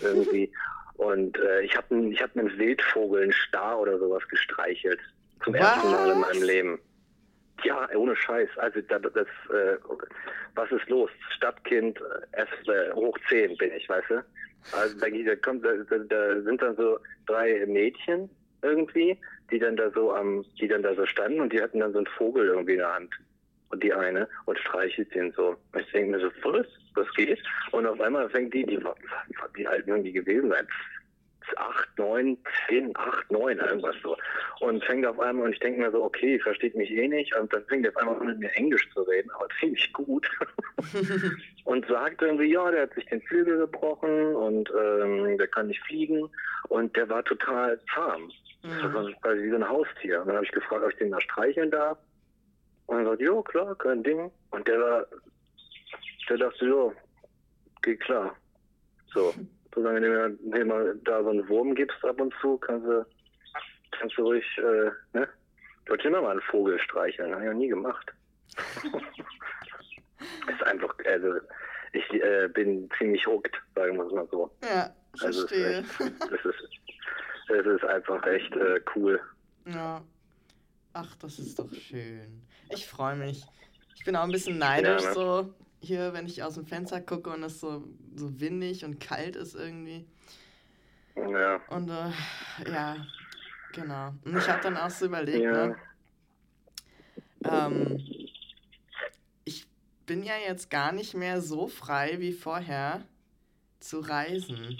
irgendwie. 0.00 0.52
und 0.96 1.38
äh, 1.38 1.62
ich 1.62 1.76
habe 1.76 2.08
ich 2.08 2.22
hab 2.22 2.36
einen 2.36 2.56
Wildvogel, 2.58 3.22
einen 3.22 3.32
Star 3.32 3.80
oder 3.80 3.98
sowas 3.98 4.26
gestreichelt. 4.28 5.00
Zum 5.42 5.54
was? 5.54 5.60
ersten 5.60 5.90
Mal 5.90 6.10
in 6.10 6.20
meinem 6.20 6.42
Leben. 6.42 6.78
Ja, 7.62 7.88
ohne 7.94 8.16
Scheiß. 8.16 8.48
Also 8.56 8.80
das, 8.80 9.02
das 9.02 9.26
äh, 9.50 9.78
was 10.54 10.70
ist 10.70 10.88
los? 10.88 11.10
Stadtkind, 11.36 12.00
erst 12.32 12.68
äh, 12.68 12.92
hoch 12.92 13.16
10 13.28 13.56
bin 13.56 13.72
ich, 13.72 13.88
weißt 13.88 14.10
du? 14.10 14.24
Also 14.72 14.98
da, 14.98 15.06
da, 15.08 15.36
kommt, 15.36 15.64
da, 15.64 15.72
da 16.08 16.40
sind 16.42 16.62
dann 16.62 16.76
so 16.76 16.98
drei 17.26 17.64
Mädchen 17.66 18.30
irgendwie, 18.62 19.18
die 19.50 19.58
dann 19.58 19.76
da 19.76 19.90
so 19.90 20.12
am, 20.12 20.44
die 20.60 20.68
dann 20.68 20.82
da 20.82 20.94
so 20.94 21.06
standen 21.06 21.40
und 21.40 21.52
die 21.52 21.60
hatten 21.60 21.80
dann 21.80 21.92
so 21.92 21.98
einen 21.98 22.06
Vogel 22.06 22.46
irgendwie 22.46 22.72
in 22.72 22.78
der 22.78 22.94
Hand. 22.94 23.14
Und 23.70 23.82
die 23.82 23.92
eine 23.92 24.28
und 24.44 24.58
streichelt 24.58 25.12
den 25.14 25.32
so. 25.32 25.56
Und 25.72 25.80
ich 25.80 25.90
denke 25.90 26.12
mir 26.12 26.20
so, 26.20 26.30
was? 26.44 26.66
Was 26.94 27.12
geht? 27.14 27.42
Und 27.72 27.86
auf 27.86 28.00
einmal 28.00 28.28
fängt 28.30 28.54
die, 28.54 28.64
die, 28.64 28.78
die 29.56 29.66
halt 29.66 29.88
irgendwie 29.88 30.12
gewesen 30.12 30.50
sein, 30.50 30.66
8, 31.56 31.98
9, 31.98 32.38
10, 32.68 32.96
8, 32.96 33.30
9, 33.30 33.58
irgendwas 33.58 33.96
so. 34.02 34.16
Und 34.60 34.84
fängt 34.84 35.06
auf 35.06 35.18
einmal, 35.20 35.46
und 35.46 35.52
ich 35.52 35.60
denke 35.60 35.80
mir 35.80 35.90
so, 35.90 36.02
okay, 36.02 36.38
versteht 36.38 36.74
mich 36.74 36.90
eh 36.90 37.08
nicht. 37.08 37.34
Und 37.36 37.52
dann 37.52 37.64
fängt 37.66 37.84
er 37.84 37.92
auf 37.92 37.96
einmal 37.96 38.20
an, 38.20 38.26
mit 38.26 38.38
mir 38.38 38.54
Englisch 38.54 38.88
zu 38.92 39.02
reden, 39.02 39.30
aber 39.32 39.48
ziemlich 39.60 39.92
gut. 39.92 40.28
und 41.64 41.86
sagt 41.86 42.22
irgendwie, 42.22 42.52
ja, 42.52 42.70
der 42.70 42.82
hat 42.82 42.94
sich 42.94 43.06
den 43.06 43.22
Flügel 43.22 43.58
gebrochen 43.58 44.34
und 44.34 44.70
ähm, 44.78 45.38
der 45.38 45.48
kann 45.48 45.68
nicht 45.68 45.82
fliegen. 45.84 46.28
Und 46.68 46.96
der 46.96 47.08
war 47.08 47.24
total 47.24 47.80
zahm. 47.94 48.30
Mhm. 48.64 48.82
Das 48.82 48.94
war 48.94 49.12
quasi 49.20 49.42
wie 49.42 49.50
so 49.50 49.56
ein 49.56 49.68
Haustier. 49.68 50.20
Und 50.20 50.28
dann 50.28 50.36
habe 50.36 50.46
ich 50.46 50.52
gefragt, 50.52 50.82
ob 50.82 50.90
ich 50.90 50.96
den 50.96 51.10
mal 51.10 51.20
streicheln 51.20 51.70
darf. 51.70 51.98
Und 52.86 52.98
er 52.98 53.04
sagt, 53.04 53.20
ja, 53.20 53.42
klar, 53.42 53.74
kein 53.76 54.02
Ding. 54.02 54.30
Und 54.50 54.66
der 54.66 54.80
war, 54.80 55.06
der 56.28 56.38
dachte, 56.38 56.66
ja, 56.66 56.90
geht 57.82 58.00
klar. 58.00 58.34
So. 59.12 59.32
solange 59.74 60.00
du 60.00 60.38
mir 60.48 60.64
mal 60.64 60.98
da 61.04 61.22
so 61.22 61.30
einen 61.30 61.48
Wurm 61.48 61.74
gibst 61.74 62.02
ab 62.04 62.20
und 62.20 62.34
zu, 62.40 62.56
kannst 62.58 62.86
du, 62.86 63.06
kannst 63.92 64.16
du 64.16 64.22
ruhig, 64.22 64.44
äh, 64.58 64.90
ne? 65.12 65.28
Ich 65.84 65.90
wollte 65.90 66.08
immer 66.08 66.22
mal 66.22 66.30
einen 66.30 66.40
Vogel 66.40 66.78
streicheln, 66.80 67.32
habe 67.32 67.44
ich 67.44 67.50
noch 67.50 67.58
nie 67.58 67.68
gemacht. 67.68 68.12
ist 70.48 70.62
einfach, 70.62 70.94
also 71.04 71.34
ich 71.92 72.12
äh, 72.14 72.48
bin 72.48 72.88
ziemlich 72.98 73.26
hooked, 73.26 73.54
sagen 73.74 73.96
wir 73.96 74.06
es 74.06 74.12
mal 74.12 74.26
so. 74.30 74.50
Ja, 74.62 74.90
verstehe. 75.18 75.84
Also 75.98 76.34
es, 76.34 76.44
ist, 76.44 76.63
es 77.54 77.66
ist 77.66 77.84
einfach 77.84 78.24
echt 78.26 78.54
äh, 78.56 78.80
cool. 78.94 79.20
Ja. 79.66 80.02
Ach, 80.92 81.16
das 81.16 81.38
ist 81.38 81.58
doch 81.58 81.72
schön. 81.72 82.42
Ich 82.70 82.86
freue 82.86 83.16
mich. 83.16 83.44
Ich 83.96 84.04
bin 84.04 84.16
auch 84.16 84.22
ein 84.22 84.30
bisschen 84.30 84.58
neidisch 84.58 85.02
ja, 85.02 85.08
ne? 85.08 85.14
so 85.14 85.54
hier, 85.80 86.12
wenn 86.12 86.26
ich 86.26 86.42
aus 86.42 86.54
dem 86.54 86.66
Fenster 86.66 87.00
gucke 87.00 87.30
und 87.30 87.42
es 87.42 87.60
so, 87.60 87.84
so 88.14 88.40
windig 88.40 88.84
und 88.84 89.00
kalt 89.00 89.36
ist 89.36 89.54
irgendwie. 89.54 90.06
Ja. 91.16 91.60
Und 91.68 91.90
äh, 91.90 92.10
ja, 92.70 92.96
genau. 93.72 94.14
Und 94.24 94.36
ich 94.36 94.48
habe 94.48 94.62
dann 94.62 94.76
auch 94.76 94.90
so 94.90 95.06
überlegt, 95.06 95.44
ja. 95.44 95.66
ne? 95.68 95.76
Ähm, 97.44 97.98
ich 99.44 99.66
bin 100.06 100.22
ja 100.22 100.34
jetzt 100.46 100.70
gar 100.70 100.92
nicht 100.92 101.14
mehr 101.14 101.40
so 101.40 101.68
frei 101.68 102.18
wie 102.18 102.32
vorher 102.32 103.02
zu 103.80 104.00
reisen. 104.00 104.78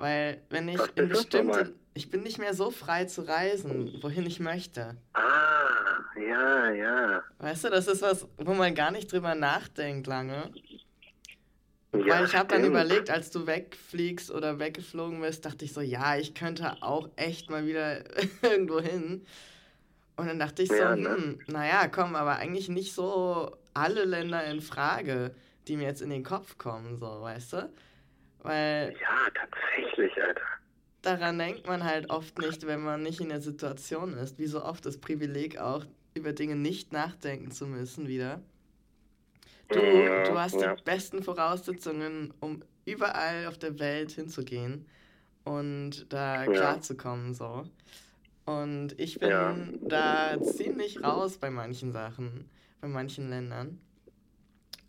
Weil 0.00 0.40
wenn 0.48 0.66
ich 0.68 0.80
in 0.94 1.08
bestimmte... 1.08 1.74
Ich 1.92 2.08
bin 2.08 2.22
nicht 2.22 2.38
mehr 2.38 2.54
so 2.54 2.70
frei 2.70 3.04
zu 3.04 3.22
reisen, 3.22 3.98
wohin 4.00 4.24
ich 4.24 4.40
möchte. 4.40 4.96
Ah, 5.12 5.20
ja, 6.16 6.70
ja. 6.70 7.22
Weißt 7.38 7.64
du, 7.64 7.68
das 7.68 7.86
ist 7.86 8.00
was, 8.00 8.26
wo 8.38 8.54
man 8.54 8.74
gar 8.74 8.92
nicht 8.92 9.12
drüber 9.12 9.34
nachdenkt 9.34 10.06
lange. 10.06 10.50
Ja, 11.92 12.20
Weil 12.20 12.24
ich 12.24 12.34
habe 12.34 12.54
dann 12.54 12.64
überlegt, 12.64 13.10
als 13.10 13.30
du 13.30 13.46
wegfliegst 13.46 14.30
oder 14.30 14.58
weggeflogen 14.58 15.20
bist, 15.20 15.44
dachte 15.44 15.66
ich 15.66 15.74
so, 15.74 15.82
ja, 15.82 16.16
ich 16.16 16.32
könnte 16.34 16.82
auch 16.82 17.10
echt 17.16 17.50
mal 17.50 17.66
wieder 17.66 18.02
irgendwo 18.42 18.80
hin. 18.80 19.26
Und 20.16 20.28
dann 20.28 20.38
dachte 20.38 20.62
ich 20.62 20.70
so, 20.70 20.76
ja, 20.76 20.96
ne? 20.96 21.16
hm, 21.16 21.40
naja, 21.48 21.88
komm, 21.88 22.16
aber 22.16 22.36
eigentlich 22.36 22.70
nicht 22.70 22.94
so 22.94 23.54
alle 23.74 24.04
Länder 24.04 24.44
in 24.46 24.62
Frage, 24.62 25.34
die 25.68 25.76
mir 25.76 25.88
jetzt 25.88 26.00
in 26.00 26.10
den 26.10 26.24
Kopf 26.24 26.56
kommen, 26.56 26.96
so, 26.96 27.20
weißt 27.20 27.52
du? 27.54 27.70
Weil. 28.42 28.94
Ja, 29.00 29.30
tatsächlich, 29.34 30.22
Alter 30.22 30.42
daran 31.02 31.38
denkt 31.38 31.66
man 31.66 31.84
halt 31.84 32.10
oft 32.10 32.38
nicht, 32.38 32.66
wenn 32.66 32.80
man 32.80 33.02
nicht 33.02 33.20
in 33.20 33.28
der 33.28 33.40
Situation 33.40 34.14
ist. 34.14 34.38
Wie 34.38 34.46
so 34.46 34.64
oft 34.64 34.84
das 34.84 34.98
Privileg 34.98 35.58
auch, 35.58 35.84
über 36.14 36.32
Dinge 36.32 36.56
nicht 36.56 36.92
nachdenken 36.92 37.50
zu 37.50 37.66
müssen 37.66 38.08
wieder. 38.08 38.40
Du, 39.68 39.78
ja, 39.78 40.24
du 40.24 40.38
hast 40.38 40.60
ja. 40.60 40.74
die 40.74 40.82
besten 40.82 41.22
Voraussetzungen, 41.22 42.34
um 42.40 42.62
überall 42.84 43.46
auf 43.46 43.58
der 43.58 43.78
Welt 43.78 44.10
hinzugehen 44.10 44.86
und 45.44 46.12
da 46.12 46.44
ja. 46.44 46.50
klarzukommen 46.50 47.34
so. 47.34 47.64
Und 48.46 48.98
ich 48.98 49.20
bin 49.20 49.78
da 49.82 50.42
ziemlich 50.42 51.04
raus 51.04 51.38
bei 51.38 51.50
manchen 51.50 51.92
Sachen, 51.92 52.50
bei 52.80 52.88
manchen 52.88 53.30
Ländern. 53.30 53.80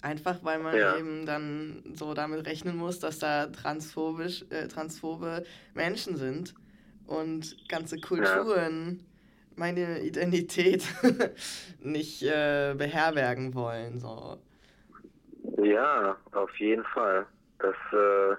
Einfach 0.01 0.43
weil 0.43 0.59
man 0.59 0.75
ja. 0.75 0.97
eben 0.97 1.25
dann 1.27 1.83
so 1.93 2.13
damit 2.15 2.47
rechnen 2.47 2.75
muss, 2.75 2.99
dass 2.99 3.19
da 3.19 3.47
transphobisch, 3.47 4.43
äh, 4.49 4.67
transphobe 4.67 5.43
Menschen 5.75 6.17
sind 6.17 6.55
und 7.05 7.55
ganze 7.69 7.99
Kulturen 7.99 8.99
ja. 8.99 9.05
meine 9.55 10.01
Identität 10.01 10.83
nicht 11.79 12.23
äh, 12.23 12.73
beherbergen 12.75 13.53
wollen. 13.53 13.99
So. 13.99 14.39
Ja, 15.61 16.17
auf 16.31 16.55
jeden 16.57 16.85
Fall. 16.85 17.27
Das 17.59 17.75
äh, 17.93 18.35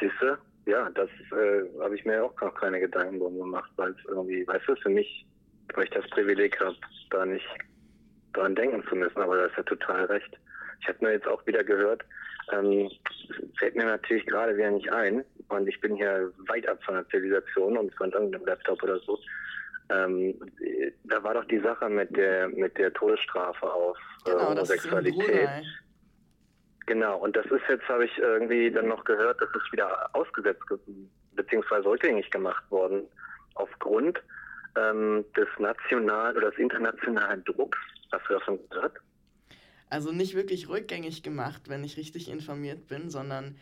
siehst 0.00 0.20
du, 0.20 0.36
ja, 0.66 0.90
das 0.90 1.08
äh, 1.30 1.80
habe 1.80 1.94
ich 1.94 2.04
mir 2.04 2.24
auch 2.24 2.40
noch 2.40 2.54
keine 2.54 2.80
Gedanken 2.80 3.20
drum 3.20 3.38
gemacht, 3.38 3.70
weil 3.76 3.92
es 3.92 4.04
irgendwie, 4.08 4.46
weißt 4.46 4.68
du, 4.68 4.74
für 4.76 4.90
mich, 4.90 5.24
weil 5.74 5.84
ich 5.84 5.90
das 5.90 6.08
Privileg 6.10 6.58
habe, 6.60 6.76
da 7.10 7.24
nicht 7.24 7.46
dran 8.32 8.56
denken 8.56 8.84
zu 8.88 8.96
müssen, 8.96 9.18
aber 9.18 9.36
da 9.36 9.44
ist 9.46 9.56
ja 9.56 9.62
total 9.62 10.06
recht. 10.06 10.38
Ich 10.80 10.88
habe 10.88 10.98
nur 11.00 11.12
jetzt 11.12 11.26
auch 11.26 11.44
wieder 11.46 11.64
gehört, 11.64 12.02
ähm, 12.52 12.90
fällt 13.58 13.76
mir 13.76 13.84
natürlich 13.84 14.26
gerade 14.26 14.56
wieder 14.56 14.70
nicht 14.70 14.90
ein. 14.92 15.24
Und 15.48 15.66
ich 15.68 15.80
bin 15.80 15.96
hier 15.96 16.32
weit 16.48 16.66
ab 16.68 16.82
von 16.84 16.94
der 16.94 17.08
Zivilisation 17.08 17.76
und 17.76 17.94
von 17.94 18.12
irgendeinem 18.12 18.46
Laptop 18.46 18.82
oder 18.82 18.98
so. 19.00 19.18
Ähm, 19.90 20.34
da 21.04 21.22
war 21.22 21.34
doch 21.34 21.46
die 21.46 21.60
Sache 21.60 21.88
mit 21.88 22.14
der 22.14 22.48
mit 22.48 22.76
der 22.76 22.92
Todesstrafe 22.92 23.72
auf 23.72 23.96
äh, 24.26 24.30
genau, 24.30 24.50
Homosexualität. 24.50 25.48
Genau, 26.86 27.18
und 27.18 27.36
das 27.36 27.44
ist 27.46 27.62
jetzt, 27.68 27.86
habe 27.88 28.06
ich 28.06 28.18
irgendwie 28.18 28.70
dann 28.70 28.88
noch 28.88 29.04
gehört, 29.04 29.40
dass 29.42 29.50
es 29.50 29.72
wieder 29.72 30.08
ausgesetzt 30.14 30.62
beziehungsweise 31.34 31.86
rückgängig 31.86 32.30
gemacht 32.30 32.64
worden 32.70 33.02
aufgrund 33.54 34.18
ähm, 34.76 35.24
des 35.36 35.48
nationalen 35.58 36.36
oder 36.36 36.50
des 36.50 36.58
internationalen 36.58 37.44
Drucks. 37.44 37.78
Hast 38.10 38.24
du 38.28 38.34
davon 38.34 38.58
gehört? 38.70 38.94
Also 39.90 40.12
nicht 40.12 40.34
wirklich 40.34 40.68
rückgängig 40.68 41.22
gemacht, 41.22 41.68
wenn 41.68 41.84
ich 41.84 41.96
richtig 41.96 42.28
informiert 42.28 42.88
bin, 42.88 43.10
sondern 43.10 43.56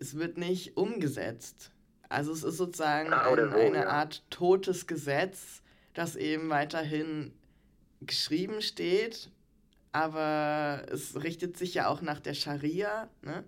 es 0.00 0.16
wird 0.16 0.38
nicht 0.38 0.76
umgesetzt. 0.76 1.72
Also 2.08 2.32
es 2.32 2.42
ist 2.42 2.56
sozusagen 2.56 3.12
ah, 3.12 3.30
ein, 3.30 3.52
eine. 3.52 3.88
Art 3.88 4.22
totes 4.30 4.86
Gesetz, 4.86 5.62
das 5.94 6.16
eben 6.16 6.48
weiterhin 6.48 7.32
geschrieben 8.00 8.62
steht, 8.62 9.30
aber 9.92 10.86
es 10.90 11.22
richtet 11.22 11.56
sich 11.56 11.74
ja 11.74 11.88
auch 11.88 12.02
nach 12.02 12.20
der 12.20 12.34
Scharia, 12.34 13.08
ne? 13.22 13.44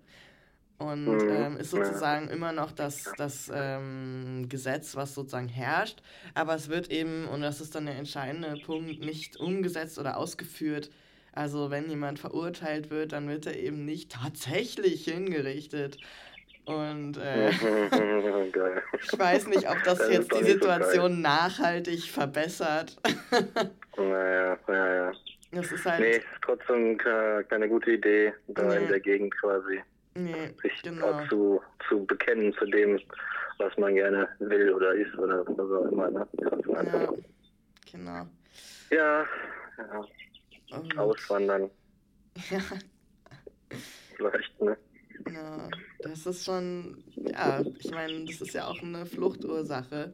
Und 0.79 1.05
mhm. 1.05 1.29
ähm, 1.29 1.57
ist 1.59 1.73
sozusagen 1.73 2.29
immer 2.29 2.53
noch 2.53 2.73
das, 2.73 3.05
das 3.19 3.51
ähm, 3.55 4.47
Gesetz, 4.49 4.97
was 4.97 5.15
sozusagen 5.15 5.51
herrscht. 5.51 6.01
Aber 6.33 6.55
es 6.55 6.71
wird 6.71 6.91
eben, 6.91 7.29
und 7.29 7.43
das 7.43 7.61
ist 7.61 7.75
dann 7.75 7.85
der 7.85 7.97
entscheidende 7.97 8.55
Punkt, 8.65 9.05
nicht 9.05 9.37
umgesetzt 9.37 9.99
oder 9.99 10.17
ausgeführt, 10.17 10.91
also 11.33 11.71
wenn 11.71 11.89
jemand 11.89 12.19
verurteilt 12.19 12.91
wird, 12.91 13.13
dann 13.13 13.29
wird 13.29 13.47
er 13.47 13.57
eben 13.57 13.85
nicht 13.85 14.13
tatsächlich 14.13 15.05
hingerichtet. 15.05 15.99
Und 16.67 17.17
äh, 17.17 17.51
ich 17.51 19.19
weiß 19.19 19.49
nicht, 19.49 19.69
ob 19.69 19.83
das, 19.85 19.99
das 19.99 20.13
jetzt 20.13 20.33
die 20.33 20.45
Situation 20.45 21.15
so 21.15 21.21
nachhaltig 21.21 22.05
verbessert. 22.05 22.97
naja, 23.97 24.59
naja. 24.67 25.13
Das 25.53 25.73
ist 25.73 25.85
halt. 25.85 26.01
Nee, 26.01 26.21
trotzdem 26.43 26.97
keine 26.97 27.69
gute 27.69 27.93
Idee, 27.93 28.33
da 28.49 28.63
nee. 28.63 28.77
in 28.77 28.89
der 28.89 29.01
Gegend 29.01 29.37
quasi 29.41 29.81
nee, 30.15 30.55
sich 30.63 30.83
genau. 30.83 31.27
zu, 31.29 31.61
zu 31.89 32.05
bekennen 32.07 32.53
zu 32.55 32.67
dem, 32.67 33.01
was 33.59 33.77
man 33.77 33.95
gerne 33.95 34.29
will 34.39 34.73
oder 34.73 34.95
ist 34.95 35.17
oder 35.19 35.45
was 35.47 35.59
auch 35.59 35.91
immer. 35.91 36.11
Ne? 36.11 36.27
Ja, 36.41 36.51
genau. 37.91 38.27
Ja, 38.91 39.27
ja. 39.79 40.07
Und 40.73 40.99
Auswandern. 40.99 41.71
Ja. 42.51 42.61
Vielleicht, 44.17 44.61
ne? 44.61 44.77
Ja, 45.33 45.69
das 46.01 46.27
ist 46.27 46.45
schon, 46.45 47.03
ja, 47.17 47.61
ich 47.79 47.91
meine, 47.91 48.25
das 48.25 48.41
ist 48.41 48.55
ja 48.55 48.67
auch 48.69 48.81
eine 48.83 49.05
Fluchtursache, 49.05 50.13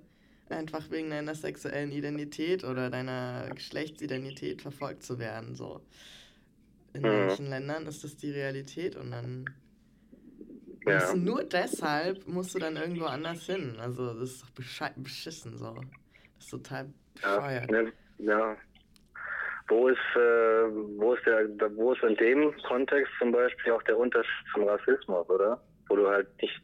einfach 0.49 0.91
wegen 0.91 1.11
deiner 1.11 1.35
sexuellen 1.35 1.93
Identität 1.93 2.65
oder 2.65 2.91
deiner 2.91 3.51
Geschlechtsidentität 3.55 4.63
verfolgt 4.63 5.03
zu 5.03 5.19
werden. 5.19 5.55
So. 5.55 5.81
In 6.95 7.03
mhm. 7.03 7.09
manchen 7.09 7.51
Ländern 7.51 7.87
ist 7.87 8.05
das 8.05 8.17
die 8.17 8.31
Realität 8.31 8.97
und 8.97 9.11
dann 9.11 9.45
ja. 10.87 11.15
nur 11.15 11.45
deshalb 11.45 12.27
musst 12.27 12.55
du 12.55 12.59
dann 12.59 12.77
irgendwo 12.77 13.05
anders 13.05 13.45
hin. 13.45 13.77
Also 13.79 14.15
das 14.15 14.31
ist 14.31 14.43
doch 14.43 14.51
beschissen 14.97 15.59
so. 15.59 15.75
Das 16.37 16.45
ist 16.45 16.51
total 16.51 16.93
bescheuert. 17.15 17.71
Ja, 17.71 17.83
ne, 17.83 17.93
ja. 18.19 18.57
Wo 19.69 19.89
ist, 19.89 19.99
äh, 20.15 20.71
wo 20.99 21.15
ist 21.15 21.27
der, 21.27 21.49
wo 21.77 21.93
ist 21.93 22.03
in 22.03 22.17
dem 22.17 22.55
Kontext 22.63 23.13
zum 23.19 23.33
Beispiel 23.33 23.73
auch 23.73 23.83
der 23.83 23.99
Unterschied 23.99 24.47
zum 24.53 24.65
Rassismus, 24.65 25.29
oder? 25.29 25.61
Wo 25.89 25.97
du 25.97 26.09
halt 26.09 26.29
nicht 26.41 26.61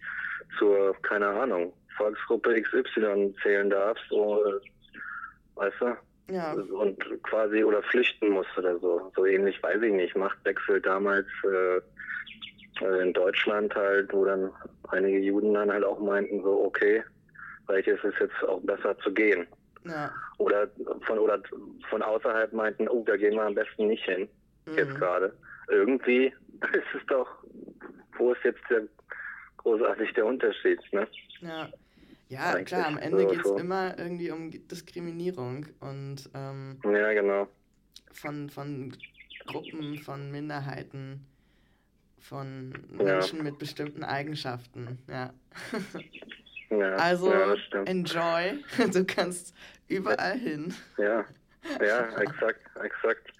zur, 0.58 0.94
keine 1.02 1.28
Ahnung, 1.28 1.72
Volksgruppe 1.96 2.60
XY 2.62 3.34
zählen 3.42 3.70
darfst, 3.70 4.10
oder, 4.12 4.60
weißt 5.56 5.80
du? 5.80 5.96
Ja. 6.32 6.52
Und 6.52 6.98
quasi 7.24 7.64
oder 7.64 7.82
flüchten 7.82 8.30
musst 8.30 8.56
oder 8.56 8.78
so. 8.78 9.12
So 9.16 9.26
ähnlich, 9.26 9.60
weiß 9.62 9.82
ich 9.82 9.92
nicht. 9.92 10.16
Machtwechsel 10.16 10.80
damals 10.80 11.26
äh, 11.44 11.80
äh, 12.80 13.02
in 13.02 13.12
Deutschland 13.12 13.74
halt, 13.74 14.12
wo 14.12 14.24
dann 14.24 14.50
einige 14.88 15.18
Juden 15.18 15.54
dann 15.54 15.70
halt 15.70 15.84
auch 15.84 15.98
meinten, 15.98 16.42
so, 16.42 16.64
okay, 16.64 17.02
vielleicht 17.66 17.88
ist 17.88 18.04
es 18.04 18.14
jetzt 18.20 18.48
auch 18.48 18.60
besser 18.62 18.96
zu 18.98 19.12
gehen. 19.12 19.46
Ja. 19.84 20.12
Oder 20.38 20.68
von 21.06 21.18
oder 21.18 21.40
von 21.88 22.02
außerhalb 22.02 22.52
meinten, 22.52 22.88
oh, 22.88 23.04
da 23.04 23.16
gehen 23.16 23.34
wir 23.34 23.42
am 23.42 23.54
besten 23.54 23.88
nicht 23.88 24.04
hin, 24.04 24.28
mhm. 24.66 24.78
jetzt 24.78 24.94
gerade. 24.96 25.36
Irgendwie 25.68 26.26
ist 26.72 26.94
es 26.94 27.06
doch, 27.08 27.28
wo 28.16 28.32
ist 28.32 28.44
jetzt 28.44 28.62
der 28.70 28.82
großartig 29.58 30.12
der 30.14 30.26
Unterschied, 30.26 30.80
ne? 30.92 31.06
Ja. 31.40 31.68
Ja, 32.28 32.54
Eigentlich 32.54 32.68
klar, 32.68 32.86
am 32.86 32.96
Ende 32.96 33.20
so, 33.20 33.28
geht 33.28 33.40
es 33.40 33.46
so. 33.46 33.58
immer 33.58 33.98
irgendwie 33.98 34.30
um 34.30 34.50
Diskriminierung 34.50 35.66
und 35.80 36.30
ähm, 36.32 36.80
ja, 36.82 37.12
genau. 37.12 37.46
von, 38.10 38.48
von 38.48 38.96
Gruppen, 39.46 39.98
von 39.98 40.30
Minderheiten, 40.30 41.26
von 42.18 42.72
Menschen 42.88 43.36
ja. 43.38 43.44
mit 43.44 43.58
bestimmten 43.58 44.02
Eigenschaften, 44.02 44.98
ja. 45.08 45.34
ja 46.78 46.96
also 46.96 47.32
ja, 47.32 47.54
enjoy, 47.84 48.58
du 48.92 49.04
kannst 49.04 49.54
überall 49.88 50.38
hin. 50.38 50.74
Ja, 50.98 51.24
ja, 51.80 52.08
exakt, 52.20 52.60
exakt. 52.82 53.32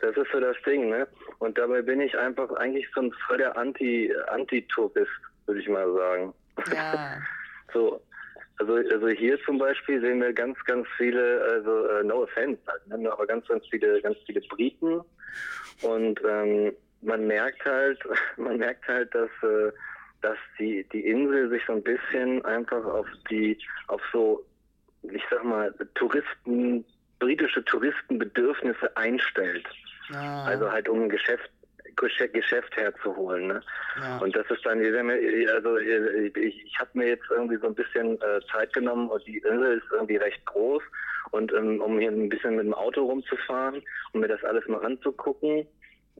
Das 0.00 0.16
ist 0.16 0.30
so 0.30 0.40
das 0.40 0.56
Ding, 0.66 0.90
ne? 0.90 1.06
Und 1.38 1.56
dabei 1.56 1.82
bin 1.82 2.00
ich 2.00 2.16
einfach 2.16 2.50
eigentlich 2.56 2.86
so 2.94 3.02
ein 3.02 3.12
voll 3.26 3.38
der 3.38 3.56
Anti, 3.56 4.12
Anti-Tourist, 4.28 5.10
würde 5.46 5.60
ich 5.60 5.68
mal 5.68 5.90
sagen. 5.94 6.34
Ja. 6.72 7.18
so, 7.72 8.00
also, 8.58 8.74
also 8.74 9.08
hier 9.08 9.38
zum 9.44 9.58
Beispiel 9.58 10.00
sehen 10.00 10.20
wir 10.20 10.32
ganz, 10.32 10.58
ganz 10.64 10.86
viele, 10.96 11.42
also 11.42 11.70
uh, 11.70 12.02
no 12.02 12.22
offense, 12.22 12.60
halt, 12.66 12.86
ne? 12.86 13.10
aber 13.10 13.26
ganz, 13.26 13.46
ganz 13.48 13.64
viele, 13.70 14.00
ganz 14.02 14.16
viele 14.26 14.40
Briten 14.42 15.00
und 15.82 16.20
ähm, 16.26 16.72
man 17.02 17.26
merkt 17.26 17.64
halt, 17.64 17.98
man 18.36 18.58
merkt 18.58 18.86
halt, 18.88 19.14
dass 19.14 19.30
äh, 19.42 19.72
dass 20.26 20.38
die 20.58 20.84
die 20.92 21.06
Insel 21.06 21.48
sich 21.50 21.62
so 21.66 21.74
ein 21.74 21.82
bisschen 21.82 22.44
einfach 22.44 22.84
auf 22.84 23.06
die 23.30 23.56
auf 23.86 24.02
so 24.12 24.44
ich 25.02 25.22
sag 25.30 25.44
mal 25.44 25.72
Touristen 25.94 26.84
britische 27.20 27.64
Touristenbedürfnisse 27.64 28.94
einstellt. 28.96 29.66
Ah. 30.12 30.44
Also 30.44 30.70
halt 30.70 30.88
um 30.88 31.04
ein 31.04 31.08
Geschäft 31.08 31.50
Geschäft 31.96 32.76
herzuholen. 32.76 33.46
Ne? 33.46 33.62
Ja. 33.98 34.18
Und 34.18 34.36
das 34.36 34.44
ist 34.50 34.66
dann, 34.66 34.78
also 34.80 35.78
ich, 35.78 36.36
ich 36.36 36.78
habe 36.78 36.90
mir 36.92 37.08
jetzt 37.08 37.24
irgendwie 37.30 37.56
so 37.56 37.68
ein 37.68 37.74
bisschen 37.74 38.20
äh, 38.20 38.40
Zeit 38.52 38.74
genommen 38.74 39.08
und 39.08 39.26
die 39.26 39.38
Insel 39.38 39.78
ist 39.78 39.90
irgendwie 39.90 40.16
recht 40.16 40.44
groß 40.44 40.82
und 41.30 41.54
ähm, 41.54 41.80
um 41.80 41.98
hier 41.98 42.10
ein 42.10 42.28
bisschen 42.28 42.56
mit 42.56 42.66
dem 42.66 42.74
Auto 42.74 43.06
rumzufahren 43.06 43.82
und 44.12 44.20
mir 44.20 44.28
das 44.28 44.44
alles 44.44 44.66
mal 44.68 44.84
anzugucken. 44.84 45.66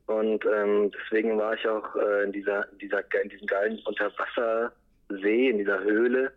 Und 0.06 0.44
ähm, 0.46 0.90
deswegen 0.92 1.36
war 1.38 1.54
ich 1.54 1.66
auch 1.66 1.96
äh, 1.96 2.24
in 2.24 2.32
dieser, 2.32 2.66
dieser, 2.80 3.02
in 3.22 3.28
diesem 3.28 3.46
geilen 3.46 3.78
Unterwassersee, 3.84 5.50
in 5.50 5.58
dieser 5.58 5.82
Höhle. 5.82 6.32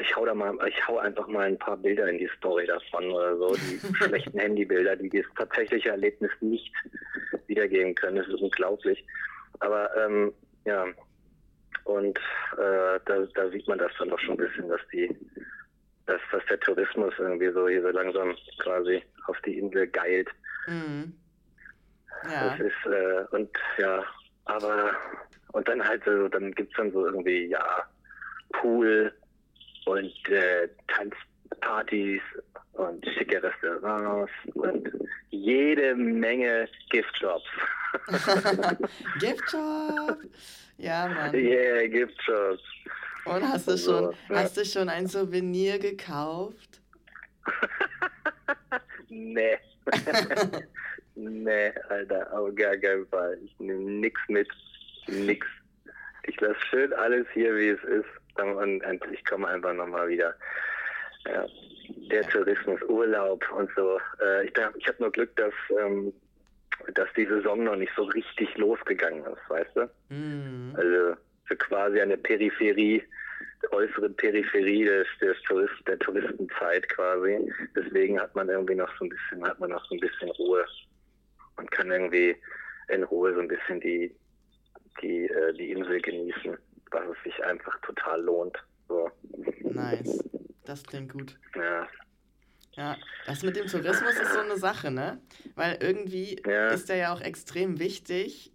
Ich 0.00 0.14
hau 0.14 0.26
da 0.26 0.34
mal, 0.34 0.54
ich 0.68 0.86
hau 0.86 0.98
einfach 0.98 1.26
mal 1.28 1.46
ein 1.46 1.58
paar 1.58 1.76
Bilder 1.76 2.08
in 2.08 2.18
die 2.18 2.30
Story 2.36 2.66
davon 2.66 3.10
oder 3.10 3.36
so, 3.36 3.54
die 3.54 3.80
schlechten 3.96 4.38
Handybilder, 4.38 4.96
die 4.96 5.08
das 5.08 5.24
tatsächliche 5.36 5.90
Erlebnis 5.90 6.32
nicht 6.40 6.72
wiedergeben 7.46 7.94
können. 7.94 8.16
Das 8.16 8.28
ist 8.28 8.40
unglaublich. 8.40 9.04
Aber 9.60 9.90
ähm, 9.96 10.32
ja, 10.66 10.86
und 11.84 12.18
äh, 12.58 12.98
da, 13.04 13.26
da 13.34 13.50
sieht 13.50 13.68
man 13.68 13.78
das 13.78 13.92
dann 13.98 14.08
doch 14.08 14.18
schon 14.18 14.34
ein 14.34 14.48
bisschen, 14.48 14.68
dass 14.68 14.80
die, 14.92 15.14
dass, 16.06 16.20
dass 16.32 16.44
der 16.46 16.60
Tourismus 16.60 17.14
irgendwie 17.18 17.50
so 17.52 17.68
hier 17.68 17.82
so 17.82 17.88
langsam 17.88 18.34
quasi 18.58 19.02
auf 19.26 19.40
die 19.42 19.58
Insel 19.58 19.86
geilt. 19.86 20.28
Mhm. 20.66 21.14
Ja. 22.30 22.50
Das 22.50 22.60
ist, 22.60 22.86
äh, 22.86 23.36
und 23.36 23.50
ja, 23.78 24.04
aber, 24.46 24.96
und 25.52 25.68
dann 25.68 25.86
halt 25.86 26.02
so, 26.04 26.28
dann 26.28 26.52
gibt's 26.52 26.76
dann 26.76 26.92
so 26.92 27.06
irgendwie, 27.06 27.46
ja, 27.46 27.84
Pool 28.52 29.12
und 29.86 30.28
äh, 30.28 30.68
Tanzpartys 30.88 32.22
und 32.72 33.04
schicke 33.16 33.42
Restaurants 33.42 34.32
und 34.54 34.90
jede 35.30 35.94
Menge 35.94 36.68
Giftjobs. 36.90 37.44
Giftjob? 39.20 40.18
Ja, 40.78 41.08
Mann. 41.08 41.34
Yeah, 41.34 41.86
Giftjobs. 41.86 42.62
Und 43.26 43.42
hast 43.42 43.68
du 43.68 43.78
schon, 43.78 44.04
so, 44.04 44.14
hast 44.34 44.56
du 44.56 44.64
schon 44.64 44.88
ein 44.88 45.06
Souvenir 45.06 45.78
gekauft? 45.78 46.80
nee. 49.08 49.58
Nee, 51.16 51.72
Alter, 51.88 52.32
auf 52.32 52.54
gar 52.54 52.76
keinen 52.76 53.06
Fall. 53.06 53.38
Ich 53.44 53.58
nehme 53.58 53.80
nix 53.80 54.20
mit. 54.28 54.48
Nix. 55.06 55.46
Ich 56.26 56.40
lasse 56.40 56.60
schön 56.70 56.92
alles 56.94 57.26
hier, 57.32 57.54
wie 57.56 57.68
es 57.68 57.84
ist. 57.84 58.08
Und, 58.36 58.82
ich 59.12 59.24
komme 59.24 59.48
einfach 59.48 59.74
nochmal 59.74 60.08
wieder. 60.08 60.34
Ja. 61.26 61.46
Der 62.10 62.22
Tourismus, 62.28 62.80
Urlaub 62.88 63.44
und 63.52 63.70
so. 63.76 64.00
Äh, 64.20 64.46
ich 64.46 64.52
ich 64.76 64.88
habe 64.88 64.96
nur 65.00 65.12
Glück, 65.12 65.34
dass, 65.36 65.52
ähm, 65.80 66.12
dass 66.94 67.08
die 67.16 67.26
Saison 67.26 67.62
noch 67.62 67.76
nicht 67.76 67.92
so 67.94 68.04
richtig 68.04 68.56
losgegangen 68.56 69.24
ist, 69.24 69.48
weißt 69.48 69.76
du? 69.76 70.14
Mm. 70.14 70.74
Also 70.76 71.16
so 71.48 71.56
quasi 71.56 72.00
eine 72.00 72.16
Peripherie, 72.16 73.02
äußere 73.70 74.10
Peripherie 74.10 74.84
des, 74.84 75.06
des 75.20 75.40
Tourist, 75.42 75.74
der 75.86 75.98
Touristenzeit 75.98 76.88
quasi. 76.88 77.52
Deswegen 77.76 78.20
hat 78.20 78.34
man 78.34 78.48
irgendwie 78.48 78.74
noch 78.74 78.90
so 78.98 79.04
ein 79.04 79.10
bisschen, 79.10 79.46
hat 79.46 79.60
man 79.60 79.70
noch 79.70 79.84
so 79.86 79.94
ein 79.94 80.00
bisschen 80.00 80.30
Ruhe 80.30 80.66
man 81.56 81.66
kann 81.68 81.90
irgendwie 81.90 82.36
in 82.88 83.02
Ruhe 83.04 83.34
so 83.34 83.40
ein 83.40 83.48
bisschen 83.48 83.80
die, 83.80 84.14
die, 85.02 85.26
äh, 85.26 85.52
die 85.54 85.70
Insel 85.70 86.00
genießen, 86.00 86.56
was 86.90 87.02
es 87.16 87.22
sich 87.24 87.44
einfach 87.44 87.78
total 87.80 88.22
lohnt. 88.22 88.56
So. 88.88 89.10
Nice. 89.60 90.22
Das 90.64 90.82
klingt 90.82 91.12
gut. 91.12 91.38
Ja. 91.54 91.88
Ja, 92.76 92.96
das 93.26 93.42
mit 93.44 93.54
dem 93.54 93.66
Tourismus 93.68 94.18
ist 94.18 94.32
so 94.32 94.40
eine 94.40 94.56
Sache, 94.56 94.90
ne? 94.90 95.20
Weil 95.54 95.78
irgendwie 95.80 96.42
ja. 96.44 96.70
ist 96.70 96.88
der 96.88 96.96
ja 96.96 97.14
auch 97.14 97.20
extrem 97.20 97.78
wichtig, 97.78 98.52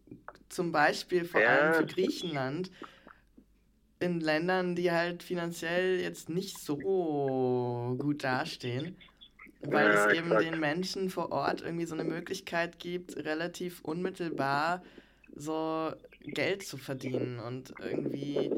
zum 0.50 0.74
Beispiel 0.74 1.24
vor 1.24 1.40
ja. 1.40 1.48
allem 1.48 1.74
für 1.76 1.86
Griechenland, 1.86 2.70
in 4.00 4.20
Ländern, 4.20 4.76
die 4.76 4.92
halt 4.92 5.24
finanziell 5.24 6.00
jetzt 6.00 6.30
nicht 6.30 6.60
so 6.60 6.78
gut 7.98 8.24
dastehen. 8.24 8.98
Weil 9.62 9.94
ja, 9.94 10.08
es 10.08 10.18
eben 10.18 10.30
den 10.38 10.60
Menschen 10.60 11.10
vor 11.10 11.32
Ort 11.32 11.62
irgendwie 11.62 11.86
so 11.86 11.94
eine 11.94 12.06
Möglichkeit 12.06 12.80
gibt, 12.80 13.18
relativ 13.18 13.82
unmittelbar 13.82 14.82
so 15.36 15.92
Geld 16.22 16.64
zu 16.64 16.78
verdienen. 16.78 17.40
Und 17.40 17.74
irgendwie 17.80 18.52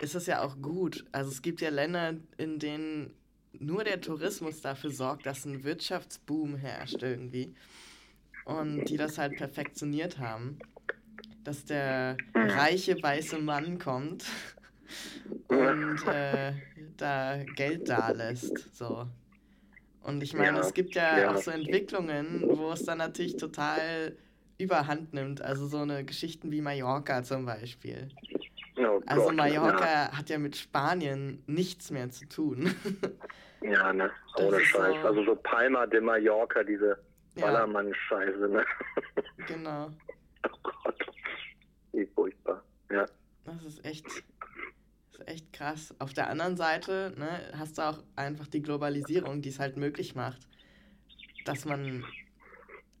ist 0.00 0.14
es 0.14 0.26
ja 0.26 0.42
auch 0.42 0.60
gut. 0.60 1.04
Also 1.12 1.30
es 1.30 1.42
gibt 1.42 1.60
ja 1.60 1.70
Länder, 1.70 2.14
in 2.36 2.58
denen 2.58 3.14
nur 3.52 3.84
der 3.84 4.00
Tourismus 4.00 4.60
dafür 4.60 4.90
sorgt, 4.90 5.26
dass 5.26 5.44
ein 5.44 5.64
Wirtschaftsboom 5.64 6.56
herrscht 6.56 7.02
irgendwie. 7.02 7.54
Und 8.44 8.84
die 8.86 8.96
das 8.96 9.18
halt 9.18 9.36
perfektioniert 9.36 10.18
haben. 10.18 10.58
Dass 11.44 11.64
der 11.64 12.16
reiche 12.34 13.02
weiße 13.02 13.38
Mann 13.38 13.78
kommt 13.78 14.24
und 15.48 16.06
äh, 16.06 16.52
da 16.96 17.42
Geld 17.56 17.88
da 17.88 18.10
lässt. 18.10 18.76
So. 18.76 19.06
Und 20.02 20.22
ich 20.22 20.34
meine, 20.34 20.58
ja, 20.58 20.64
es 20.64 20.72
gibt 20.72 20.94
ja, 20.94 21.18
ja, 21.18 21.30
auch 21.30 21.36
so 21.36 21.50
Entwicklungen, 21.50 22.44
wo 22.46 22.72
es 22.72 22.84
dann 22.84 22.98
natürlich 22.98 23.36
total 23.36 24.16
überhand 24.58 25.12
nimmt. 25.12 25.42
Also 25.42 25.66
so 25.66 25.78
eine 25.78 26.04
Geschichten 26.04 26.50
wie 26.50 26.60
Mallorca 26.60 27.22
zum 27.22 27.46
Beispiel. 27.46 28.08
Oh 28.78 29.00
also 29.06 29.24
Gott, 29.24 29.36
Mallorca 29.36 29.86
ja. 29.86 30.12
hat 30.16 30.30
ja 30.30 30.38
mit 30.38 30.56
Spanien 30.56 31.42
nichts 31.46 31.90
mehr 31.90 32.10
zu 32.10 32.26
tun. 32.26 32.74
ja, 33.62 33.92
ne? 33.92 34.10
Ohne 34.36 34.60
Scheiß. 34.60 35.02
So 35.02 35.08
also 35.08 35.24
so 35.24 35.36
Palma 35.36 35.86
de 35.86 36.00
Mallorca, 36.00 36.62
diese 36.62 36.98
Ballermann-Scheiße, 37.38 38.48
ne? 38.48 38.64
genau. 39.46 39.90
Oh 40.44 40.56
Gott. 40.62 41.06
Wie 41.92 42.06
furchtbar. 42.06 42.62
Ja. 42.90 43.06
Das 43.44 43.62
ist 43.64 43.84
echt, 43.84 44.06
ist 45.20 45.28
echt 45.28 45.52
krass. 45.52 45.94
Auf 45.98 46.12
der 46.12 46.28
anderen 46.28 46.56
Seite 46.56 47.12
ne, 47.16 47.28
hast 47.56 47.78
du 47.78 47.82
auch 47.82 47.98
einfach 48.16 48.46
die 48.46 48.62
Globalisierung, 48.62 49.42
die 49.42 49.48
es 49.48 49.58
halt 49.58 49.76
möglich 49.76 50.14
macht, 50.14 50.40
dass 51.44 51.64
man 51.64 52.04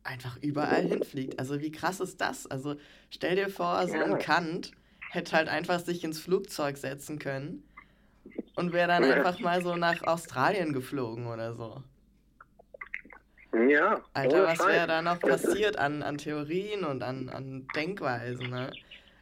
einfach 0.02 0.36
überall 0.42 0.82
hinfliegt. 0.82 1.38
Also 1.38 1.60
wie 1.60 1.72
krass 1.72 2.00
ist 2.00 2.20
das? 2.20 2.46
Also 2.46 2.76
stell 3.10 3.36
dir 3.36 3.48
vor, 3.48 3.86
so 3.86 3.96
ein 3.96 4.18
Kant 4.18 4.72
hätte 5.10 5.36
halt 5.36 5.48
einfach 5.48 5.80
sich 5.80 6.04
ins 6.04 6.20
Flugzeug 6.20 6.76
setzen 6.76 7.18
können 7.18 7.64
und 8.54 8.72
wäre 8.72 8.88
dann 8.88 9.04
einfach 9.04 9.40
mal 9.40 9.62
so 9.62 9.76
nach 9.76 10.02
Australien 10.02 10.72
geflogen 10.72 11.26
oder 11.26 11.54
so. 11.54 11.82
Ja. 13.52 14.00
Alter, 14.14 14.44
was 14.44 14.60
wäre 14.60 14.86
da 14.86 15.02
noch 15.02 15.18
passiert 15.18 15.76
an, 15.76 16.02
an 16.02 16.18
Theorien 16.18 16.84
und 16.84 17.02
an, 17.02 17.28
an 17.28 17.66
Denkweisen, 17.74 18.48
ne? 18.48 18.70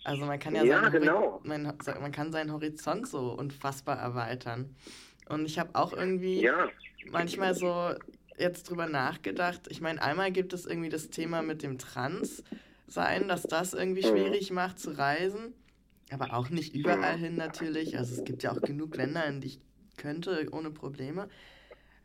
Also 0.09 0.25
man 0.25 0.39
kann 0.39 0.55
ja, 0.55 0.65
ja 0.65 0.81
seinen 0.81 0.93
genau. 0.93 1.41
man, 1.45 1.75
man 2.01 2.13
kann 2.13 2.33
seinen 2.33 2.51
Horizont 2.51 3.07
so 3.07 3.33
unfassbar 3.33 3.99
erweitern. 3.99 4.75
Und 5.29 5.45
ich 5.45 5.59
habe 5.59 5.71
auch 5.75 5.93
irgendwie 5.93 6.41
ja. 6.41 6.69
manchmal 7.11 7.55
so 7.55 7.93
jetzt 8.39 8.71
drüber 8.71 8.87
nachgedacht. 8.87 9.63
Ich 9.69 9.83
meine, 9.83 10.01
einmal 10.01 10.33
gibt 10.33 10.55
es 10.55 10.65
irgendwie 10.65 10.89
das 10.89 11.11
Thema 11.11 11.43
mit 11.43 11.63
dem 11.63 11.77
Trans-Sein, 11.77 13.29
dass 13.29 13.43
das 13.43 13.75
irgendwie 13.75 14.03
Mhm. 14.07 14.11
schwierig 14.11 14.51
macht 14.51 14.79
zu 14.79 14.97
reisen. 14.97 15.53
Aber 16.11 16.33
auch 16.33 16.49
nicht 16.49 16.75
überall 16.75 17.19
hin 17.19 17.37
natürlich. 17.37 17.99
Also 17.99 18.15
es 18.15 18.25
gibt 18.25 18.43
ja 18.43 18.53
auch 18.53 18.63
genug 18.63 18.97
Länder, 18.97 19.27
in 19.27 19.43
die 19.43 19.49
ich 19.49 19.61
könnte, 19.99 20.49
ohne 20.53 20.71
Probleme. 20.71 21.29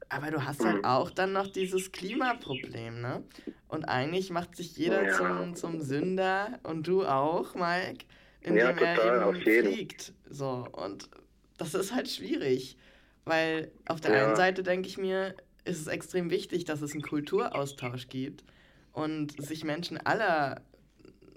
Aber 0.09 0.31
du 0.31 0.45
hast 0.45 0.63
halt 0.65 0.77
Mhm. 0.77 0.85
auch 0.85 1.09
dann 1.09 1.31
noch 1.33 1.47
dieses 1.47 1.91
Klimaproblem, 1.91 3.01
ne? 3.01 3.23
Und 3.67 3.85
eigentlich 3.85 4.29
macht 4.29 4.55
sich 4.55 4.77
jeder 4.77 5.07
Ja. 5.07 5.13
zum, 5.17 5.55
zum 5.55 5.81
Sünder 5.81 6.59
und 6.63 6.87
du 6.87 7.05
auch, 7.05 7.55
Mike, 7.55 8.05
indem 8.41 8.57
Ja, 8.57 8.71
er 8.73 8.95
total, 8.95 9.23
auf 9.23 9.35
eben 9.35 9.45
fliegt. 9.51 10.13
So, 10.29 10.69
und 10.71 11.09
das 11.57 11.73
ist 11.73 11.93
halt 11.93 12.09
schwierig. 12.09 12.77
Weil 13.25 13.71
auf 13.87 14.01
der 14.01 14.11
Ja. 14.11 14.23
einen 14.23 14.35
Seite 14.35 14.63
denke 14.63 14.87
ich 14.87 14.97
mir, 14.97 15.35
ist 15.65 15.79
es 15.79 15.87
extrem 15.87 16.29
wichtig, 16.29 16.65
dass 16.65 16.81
es 16.81 16.93
einen 16.93 17.01
Kulturaustausch 17.01 18.09
gibt 18.09 18.43
und 18.91 19.41
sich 19.41 19.63
Menschen 19.63 19.97
aller 19.97 20.61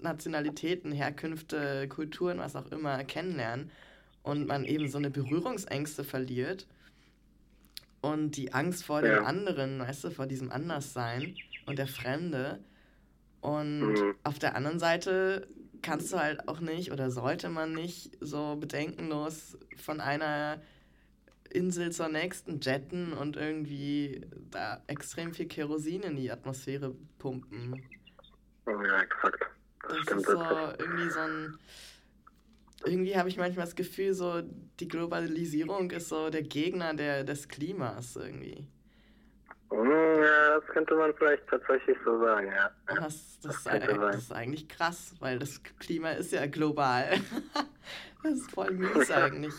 Nationalitäten, 0.01 0.91
Herkünfte, 0.91 1.87
Kulturen, 1.87 2.37
was 2.39 2.55
auch 2.55 2.67
immer 2.71 3.03
kennenlernen 3.03 3.71
und 4.21 4.47
man 4.47 4.65
eben 4.65 4.87
so 4.87 4.97
eine 4.97 5.09
Berührungsängste 5.09 6.03
verliert 6.03 6.67
und 8.11 8.37
die 8.37 8.53
Angst 8.53 8.85
vor 8.85 9.01
dem 9.01 9.11
Ja. 9.11 9.23
anderen, 9.23 9.79
weißt 9.79 10.05
du, 10.05 10.11
vor 10.11 10.27
diesem 10.27 10.51
Anderssein 10.51 11.35
und 11.65 11.77
der 11.79 11.87
Fremde. 11.87 12.63
Und 13.41 13.93
Mhm. 13.99 14.15
auf 14.23 14.39
der 14.39 14.55
anderen 14.55 14.79
Seite 14.79 15.47
kannst 15.81 16.11
du 16.11 16.17
halt 16.17 16.47
auch 16.47 16.59
nicht 16.59 16.91
oder 16.91 17.11
sollte 17.11 17.49
man 17.49 17.73
nicht 17.73 18.17
so 18.19 18.55
bedenkenlos 18.55 19.57
von 19.75 20.01
einer 20.01 20.61
Insel 21.49 21.91
zur 21.91 22.09
nächsten 22.09 22.59
jetten 22.59 23.13
und 23.13 23.37
irgendwie 23.37 24.21
da 24.51 24.83
extrem 24.87 25.33
viel 25.33 25.47
Kerosin 25.47 26.01
in 26.03 26.15
die 26.15 26.31
Atmosphäre 26.31 26.93
pumpen. 27.19 27.83
Ja, 28.65 29.01
exakt. 29.01 29.45
Das, 29.81 29.93
Das 29.93 30.03
stimmt 30.03 30.21
ist 30.21 30.27
so 30.27 30.39
irgendwie 30.79 31.09
so 31.09 31.19
ein. 31.19 31.57
Irgendwie 32.85 33.17
habe 33.17 33.29
ich 33.29 33.37
manchmal 33.37 33.65
das 33.65 33.75
Gefühl, 33.75 34.13
so 34.13 34.41
die 34.79 34.87
Globalisierung 34.87 35.91
ist 35.91 36.09
so 36.09 36.29
der 36.29 36.43
Gegner 36.43 36.93
der, 36.93 37.23
des 37.23 37.47
Klimas 37.47 38.15
irgendwie. 38.15 38.67
Hm, 39.71 40.23
Ja, 40.23 40.59
das 40.59 40.65
könnte 40.67 40.95
man 40.95 41.13
vielleicht 41.15 41.47
tatsächlich 41.47 41.97
so 42.05 42.19
sagen, 42.19 42.47
ja. 42.51 42.71
Und 42.89 43.01
das, 43.01 43.39
das, 43.41 43.63
Das 43.63 43.73
ist, 43.87 43.97
das 43.97 44.17
ist 44.17 44.31
eigentlich 44.31 44.69
krass, 44.69 45.15
weil 45.19 45.39
das 45.39 45.61
Klima 45.79 46.11
ist 46.11 46.31
ja 46.31 46.45
global. 46.45 47.09
das 48.23 48.33
ist 48.33 48.51
voll 48.51 48.71
mies 48.71 49.11
eigentlich. 49.11 49.53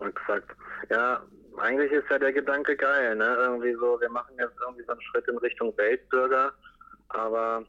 Exakt. 0.00 0.56
Ja, 0.90 1.22
eigentlich 1.58 1.92
ist 1.92 2.10
ja 2.10 2.18
der 2.18 2.32
Gedanke 2.32 2.76
geil, 2.76 3.14
ne? 3.16 3.36
Irgendwie 3.38 3.74
so, 3.74 4.00
wir 4.00 4.10
machen 4.10 4.34
jetzt 4.38 4.56
irgendwie 4.60 4.84
so 4.84 4.92
einen 4.92 5.00
Schritt 5.02 5.26
in 5.28 5.38
Richtung 5.38 5.76
Weltbürger, 5.76 6.52
aber 7.08 7.64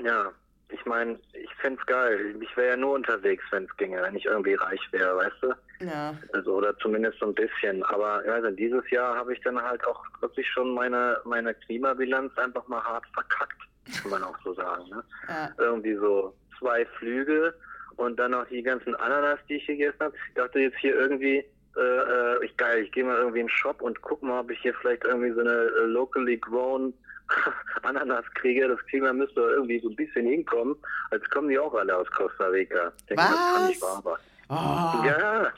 ja, 0.00 0.32
ich 0.70 0.84
meine, 0.84 1.18
ich 1.32 1.50
find's 1.60 1.84
geil. 1.86 2.34
Ich 2.40 2.56
wäre 2.56 2.70
ja 2.70 2.76
nur 2.76 2.94
unterwegs, 2.94 3.44
wenn 3.50 3.64
es 3.64 3.76
ginge, 3.76 4.02
wenn 4.02 4.16
ich 4.16 4.24
irgendwie 4.24 4.54
reich 4.54 4.80
wäre, 4.90 5.16
weißt 5.16 5.36
du? 5.42 5.54
Ja, 5.86 6.16
Also, 6.32 6.54
oder 6.54 6.76
zumindest 6.78 7.18
so 7.20 7.26
ein 7.26 7.34
bisschen. 7.34 7.82
Aber 7.84 8.22
also 8.26 8.50
dieses 8.50 8.88
Jahr 8.90 9.16
habe 9.16 9.32
ich 9.34 9.40
dann 9.42 9.60
halt 9.62 9.86
auch 9.86 10.02
wirklich 10.20 10.48
schon 10.50 10.74
meine, 10.74 11.18
meine 11.24 11.54
Klimabilanz 11.54 12.36
einfach 12.38 12.66
mal 12.66 12.82
hart 12.82 13.04
verkackt, 13.14 13.60
kann 14.02 14.10
man 14.10 14.24
auch 14.24 14.36
so 14.42 14.54
sagen. 14.54 14.88
Ne? 14.90 15.04
ja, 15.28 15.50
Irgendwie 15.58 15.94
so 15.96 16.34
zwei 16.58 16.84
Flüge 16.98 17.54
und 17.96 18.18
dann 18.18 18.32
noch 18.32 18.46
die 18.48 18.62
ganzen 18.62 18.94
Ananas, 18.96 19.38
die 19.48 19.56
ich 19.56 19.66
gegessen 19.66 20.00
habe. 20.00 20.16
Ich 20.28 20.34
dachte 20.34 20.58
jetzt 20.58 20.78
hier 20.78 20.94
irgendwie, 20.98 21.44
äh, 21.76 21.80
äh, 21.80 22.44
ich 22.44 22.56
geil, 22.56 22.82
ich 22.82 22.92
gehe 22.92 23.04
mal 23.04 23.16
irgendwie 23.18 23.40
in 23.40 23.46
den 23.46 23.52
Shop 23.52 23.80
und 23.82 24.00
guck 24.02 24.22
mal, 24.22 24.40
ob 24.40 24.50
ich 24.50 24.58
hier 24.60 24.74
vielleicht 24.74 25.04
irgendwie 25.04 25.32
so 25.32 25.40
eine 25.40 25.50
äh, 25.52 25.84
locally 25.86 26.38
grown 26.38 26.92
Ananas 27.82 28.24
kriege. 28.34 28.68
Das 28.68 28.80
Klima 28.86 29.12
müsste 29.12 29.40
irgendwie 29.40 29.80
so 29.80 29.88
ein 29.90 29.96
bisschen 29.96 30.26
hinkommen, 30.26 30.76
als 31.10 31.22
kommen 31.30 31.48
die 31.48 31.58
auch 31.58 31.74
alle 31.74 31.96
aus 31.96 32.10
Costa 32.10 32.46
Rica. 32.46 32.92
Ich 32.98 33.04
denke, 33.06 33.22
das 33.22 33.36
kann 33.54 33.66
nicht 33.68 33.82
Was? 33.82 34.04
wahr 34.04 34.18
sein. 34.48 35.02
oh, 35.02 35.06
Ja, 35.06 35.52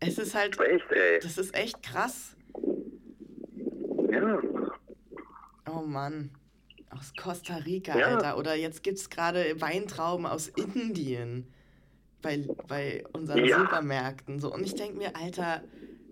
es 0.00 0.18
ist 0.18 0.34
halt, 0.34 0.58
echt, 0.60 0.90
ey. 0.90 1.20
das 1.20 1.38
ist 1.38 1.54
echt 1.56 1.82
krass. 1.82 2.36
Ja. 4.10 4.38
Oh 5.70 5.82
Mann. 5.82 6.30
Aus 6.90 7.12
Costa 7.16 7.54
Rica, 7.56 7.96
Ja. 7.98 8.06
Alter. 8.08 8.36
Oder 8.36 8.54
jetzt 8.54 8.82
gibt 8.82 8.98
es 8.98 9.08
gerade 9.08 9.58
Weintrauben 9.60 10.26
aus 10.26 10.48
Indien 10.48 11.46
bei, 12.20 12.44
bei 12.68 13.04
unseren 13.12 13.44
Ja. 13.44 13.60
Supermärkten. 13.60 14.38
So. 14.40 14.52
Und 14.52 14.64
ich 14.64 14.74
denke 14.74 14.98
mir, 14.98 15.16
Alter, 15.16 15.62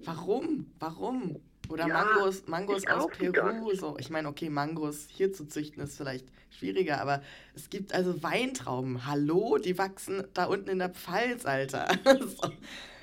warum? 0.04 0.72
Warum? 0.78 1.40
Oder 1.70 1.86
Ja, 1.86 2.04
Mangos, 2.04 2.46
Mangos 2.46 2.86
aus 2.86 3.06
Peru. 3.16 3.74
So. 3.74 3.96
Ich 3.98 4.10
meine, 4.10 4.28
okay, 4.28 4.50
Mangos 4.50 5.06
hier 5.08 5.32
zu 5.32 5.46
züchten 5.46 5.82
ist 5.82 5.96
vielleicht 5.96 6.26
schwieriger, 6.50 7.00
aber 7.00 7.22
es 7.54 7.70
gibt 7.70 7.94
also 7.94 8.22
Weintrauben. 8.22 9.06
Hallo, 9.06 9.56
die 9.58 9.78
wachsen 9.78 10.24
da 10.34 10.46
unten 10.46 10.68
in 10.68 10.80
der 10.80 10.90
Pfalz, 10.90 11.46
Alter. 11.46 11.88
so. 12.04 12.50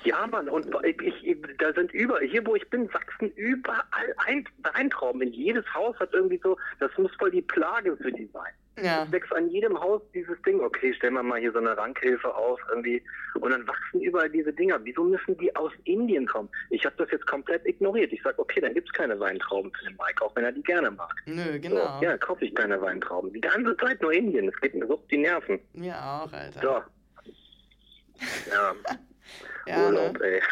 Ja, 0.08 0.26
Mann, 0.26 0.48
und 0.48 0.66
ich, 0.84 1.22
ich, 1.22 1.36
da 1.58 1.70
sind 1.74 1.92
über, 1.92 2.18
hier 2.20 2.46
wo 2.46 2.54
ich 2.54 2.68
bin, 2.70 2.92
wachsen 2.94 3.30
überall 3.32 4.14
ein, 4.26 4.48
Weintrauben. 4.72 5.20
In 5.20 5.32
jedes 5.34 5.64
Haus 5.74 5.98
hat 6.00 6.14
irgendwie 6.14 6.40
so, 6.42 6.56
das 6.80 6.90
muss 6.96 7.10
voll 7.18 7.30
die 7.30 7.42
Plage 7.42 7.94
für 7.98 8.10
die 8.10 8.26
sein. 8.32 8.52
Ja, 8.82 9.02
Es 9.04 9.12
wächst 9.12 9.32
an 9.34 9.50
jedem 9.50 9.78
Haus 9.78 10.00
dieses 10.14 10.40
Ding, 10.42 10.60
okay, 10.60 10.94
stellen 10.94 11.14
wir 11.14 11.22
mal 11.22 11.40
hier 11.40 11.52
so 11.52 11.58
eine 11.58 11.76
Rankhilfe 11.76 12.34
auf 12.34 12.58
irgendwie 12.70 13.02
und 13.34 13.50
dann 13.50 13.66
wachsen 13.66 14.00
überall 14.00 14.30
diese 14.30 14.52
Dinger. 14.52 14.78
Wieso 14.84 15.04
müssen 15.04 15.36
die 15.36 15.54
aus 15.56 15.72
Indien 15.84 16.26
kommen? 16.26 16.48
Ich 16.70 16.86
habe 16.86 16.94
das 16.96 17.10
jetzt 17.10 17.26
komplett 17.26 17.66
ignoriert. 17.66 18.10
Ich 18.12 18.22
sage, 18.22 18.38
okay, 18.38 18.60
dann 18.60 18.72
gibt's 18.72 18.92
keine 18.92 19.18
Weintrauben 19.20 19.70
für 19.74 19.84
den 19.84 19.96
Mike, 19.96 20.24
auch 20.24 20.34
wenn 20.36 20.44
er 20.44 20.52
die 20.52 20.62
gerne 20.62 20.90
mag. 20.90 21.12
nö, 21.26 21.58
genau. 21.58 21.98
So, 21.98 22.04
ja, 22.04 22.16
kaufe 22.16 22.44
ich 22.46 22.54
keine 22.54 22.80
Weintrauben. 22.80 23.32
Die 23.32 23.40
ganze 23.40 23.76
Zeit 23.76 24.00
nur 24.00 24.12
Indien. 24.12 24.48
Es 24.48 24.56
geht 24.60 24.74
mir 24.74 24.86
so 24.86 24.94
auf 24.94 25.06
die 25.10 25.18
Nerven. 25.18 25.58
Mir 25.74 25.96
auch, 25.96 26.32
Alter. 26.32 26.60
So. 26.62 26.82
Ja, 28.50 28.74
Ja, 29.68 29.78
ne? 29.78 29.84
Urlaub, 29.86 30.20
ey. 30.20 30.40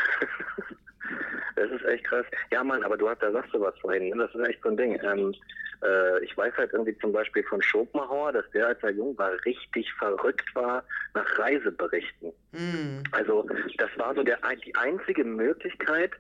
Das 1.57 1.71
ist 1.71 1.85
echt 1.87 2.05
krass. 2.05 2.27
Ja, 2.51 2.63
Mann, 2.63 2.83
aber 2.85 2.99
du 2.99 3.09
hast, 3.09 3.23
da 3.23 3.33
sagst 3.33 3.53
du 3.55 3.61
was 3.61 3.77
vorhin. 3.79 4.11
ne? 4.11 4.17
Das 4.19 4.35
ist 4.35 4.47
echt 4.47 4.63
so 4.63 4.69
ein 4.69 4.77
Ding. 4.77 5.01
Ähm, 5.03 5.35
äh, 5.83 6.23
ich 6.23 6.37
weiß 6.37 6.53
halt 6.57 6.73
irgendwie 6.73 6.97
zum 6.99 7.13
Beispiel 7.13 7.43
von 7.45 7.63
Schopenhauer, 7.63 8.33
dass 8.33 8.45
der, 8.51 8.69
als 8.69 8.83
er 8.83 8.91
jung 8.91 9.17
war, 9.17 9.33
richtig 9.47 9.91
verrückt 9.95 10.55
war 10.55 10.85
nach 11.15 11.39
Reiseberichten. 11.39 12.33
Hm. 12.53 13.03
Also 13.13 13.47
das 13.79 13.91
war 13.97 14.15
so 14.15 14.23
der 14.23 14.39
die 14.65 14.75
einzige 14.75 15.25
Möglichkeit 15.25 16.13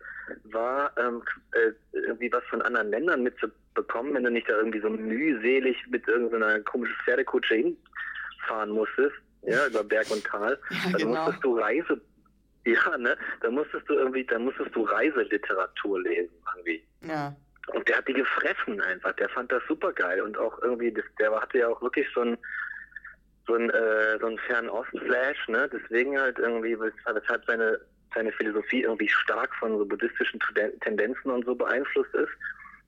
war 0.45 0.91
ähm, 0.99 1.23
äh, 1.53 1.73
irgendwie 1.93 2.33
was 2.33 2.45
von 2.45 2.63
anderen 2.63 2.91
Ländern 2.91 3.23
mitzubekommen, 3.23 4.15
wenn 4.15 4.25
du 4.25 4.31
nicht 4.31 4.49
da 4.49 4.57
irgendwie 4.57 4.81
so 4.81 4.89
mühselig 4.91 5.77
mit 5.89 6.09
irgendeiner 6.09 6.61
komischen 6.61 6.97
Pferdekutsche 7.05 7.55
hinfahren 7.55 8.71
musstest, 8.71 9.15
ja 9.43 9.67
über 9.67 9.85
Berg 9.85 10.11
und 10.11 10.25
Tal. 10.25 10.59
Ja, 10.71 10.91
Dann 10.93 11.01
genau. 11.01 11.25
musstest 11.25 11.45
du 11.45 11.59
Reise 11.59 12.01
ja, 12.85 12.99
ne? 12.99 13.17
Da 13.41 13.51
musstest 13.51 13.89
du 13.89 13.95
irgendwie, 13.95 14.25
da 14.25 14.39
musstest 14.39 14.75
du 14.75 14.83
Reiseliteratur 14.83 16.03
lesen 16.03 16.35
irgendwie. 16.57 16.85
Ja. 17.03 17.35
Und 17.75 17.89
der 17.89 17.99
hat 17.99 18.09
die 18.09 18.13
gefressen 18.13 18.81
einfach. 18.81 19.13
Der 19.15 19.29
fand 19.29 19.51
das 19.51 19.63
super 19.69 19.93
geil. 19.93 20.21
Und 20.21 20.37
auch 20.39 20.61
irgendwie, 20.63 20.93
das, 20.93 21.05
der 21.19 21.31
hatte 21.41 21.59
ja 21.59 21.69
auch 21.69 21.81
wirklich 21.83 22.07
so 22.15 22.21
ein 22.23 22.39
so 23.49 23.55
ein, 23.55 23.71
äh, 23.71 24.19
so 24.19 24.27
ein 24.27 24.39
Fernost-Flash, 24.39 25.47
ne? 25.49 25.69
Deswegen 25.73 26.19
halt 26.21 26.37
irgendwie, 26.39 26.75
wes- 26.77 26.93
weshalb 27.07 27.45
seine, 27.45 27.81
seine 28.13 28.33
Philosophie 28.33 28.83
irgendwie 28.83 29.09
stark 29.09 29.55
von 29.55 29.79
so 29.79 29.85
buddhistischen 29.85 30.41
Tenden- 30.41 30.81
Tendenzen 30.81 31.31
und 31.31 31.45
so 31.45 31.55
beeinflusst 31.55 32.13
ist. 32.15 32.33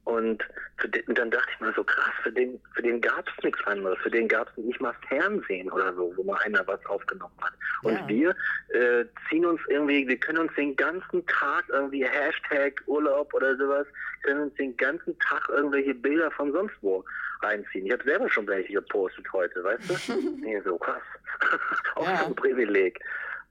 Und, 0.08 0.42
für 0.78 0.88
den, 0.88 1.02
und 1.04 1.18
dann 1.18 1.30
dachte 1.30 1.48
ich 1.54 1.60
mir 1.60 1.70
so, 1.74 1.84
krass, 1.84 2.14
für 2.22 2.32
den, 2.32 2.58
für 2.72 2.80
den 2.80 2.98
gab 3.02 3.28
es 3.28 3.44
nichts 3.44 3.62
anderes. 3.66 3.98
Für 4.02 4.10
den 4.10 4.26
gab 4.26 4.48
es 4.48 4.56
nicht 4.56 4.80
mal 4.80 4.94
Fernsehen 5.06 5.70
oder 5.70 5.92
so, 5.92 6.14
wo 6.16 6.24
mal 6.24 6.38
einer 6.46 6.66
was 6.66 6.84
aufgenommen 6.86 7.34
hat. 7.42 7.52
Und 7.82 7.92
Ja. 7.92 8.08
wir 8.08 8.30
äh, 8.70 9.04
ziehen 9.28 9.44
uns 9.44 9.60
irgendwie, 9.68 10.08
wir 10.08 10.16
können 10.16 10.38
uns 10.38 10.54
den 10.54 10.74
ganzen 10.76 11.26
Tag 11.26 11.64
irgendwie 11.68 12.06
Hashtag 12.06 12.80
Urlaub 12.86 13.34
oder 13.34 13.54
sowas, 13.58 13.86
können 14.22 14.44
uns 14.44 14.54
den 14.54 14.74
ganzen 14.78 15.18
Tag 15.18 15.46
irgendwelche 15.50 15.94
Bilder 15.94 16.30
von 16.30 16.52
sonst 16.52 16.74
wo 16.80 17.04
reinziehen. 17.42 17.84
Ich 17.84 17.92
habe 17.92 18.04
selber 18.04 18.30
schon 18.30 18.46
welche 18.46 18.72
gepostet 18.72 19.26
heute, 19.34 19.62
weißt 19.62 19.90
du? 19.90 20.12
nee, 20.40 20.58
so 20.64 20.78
krass. 20.78 21.02
Auch 21.96 22.06
Ja. 22.08 22.16
schon 22.16 22.26
ein 22.28 22.34
Privileg. 22.34 22.98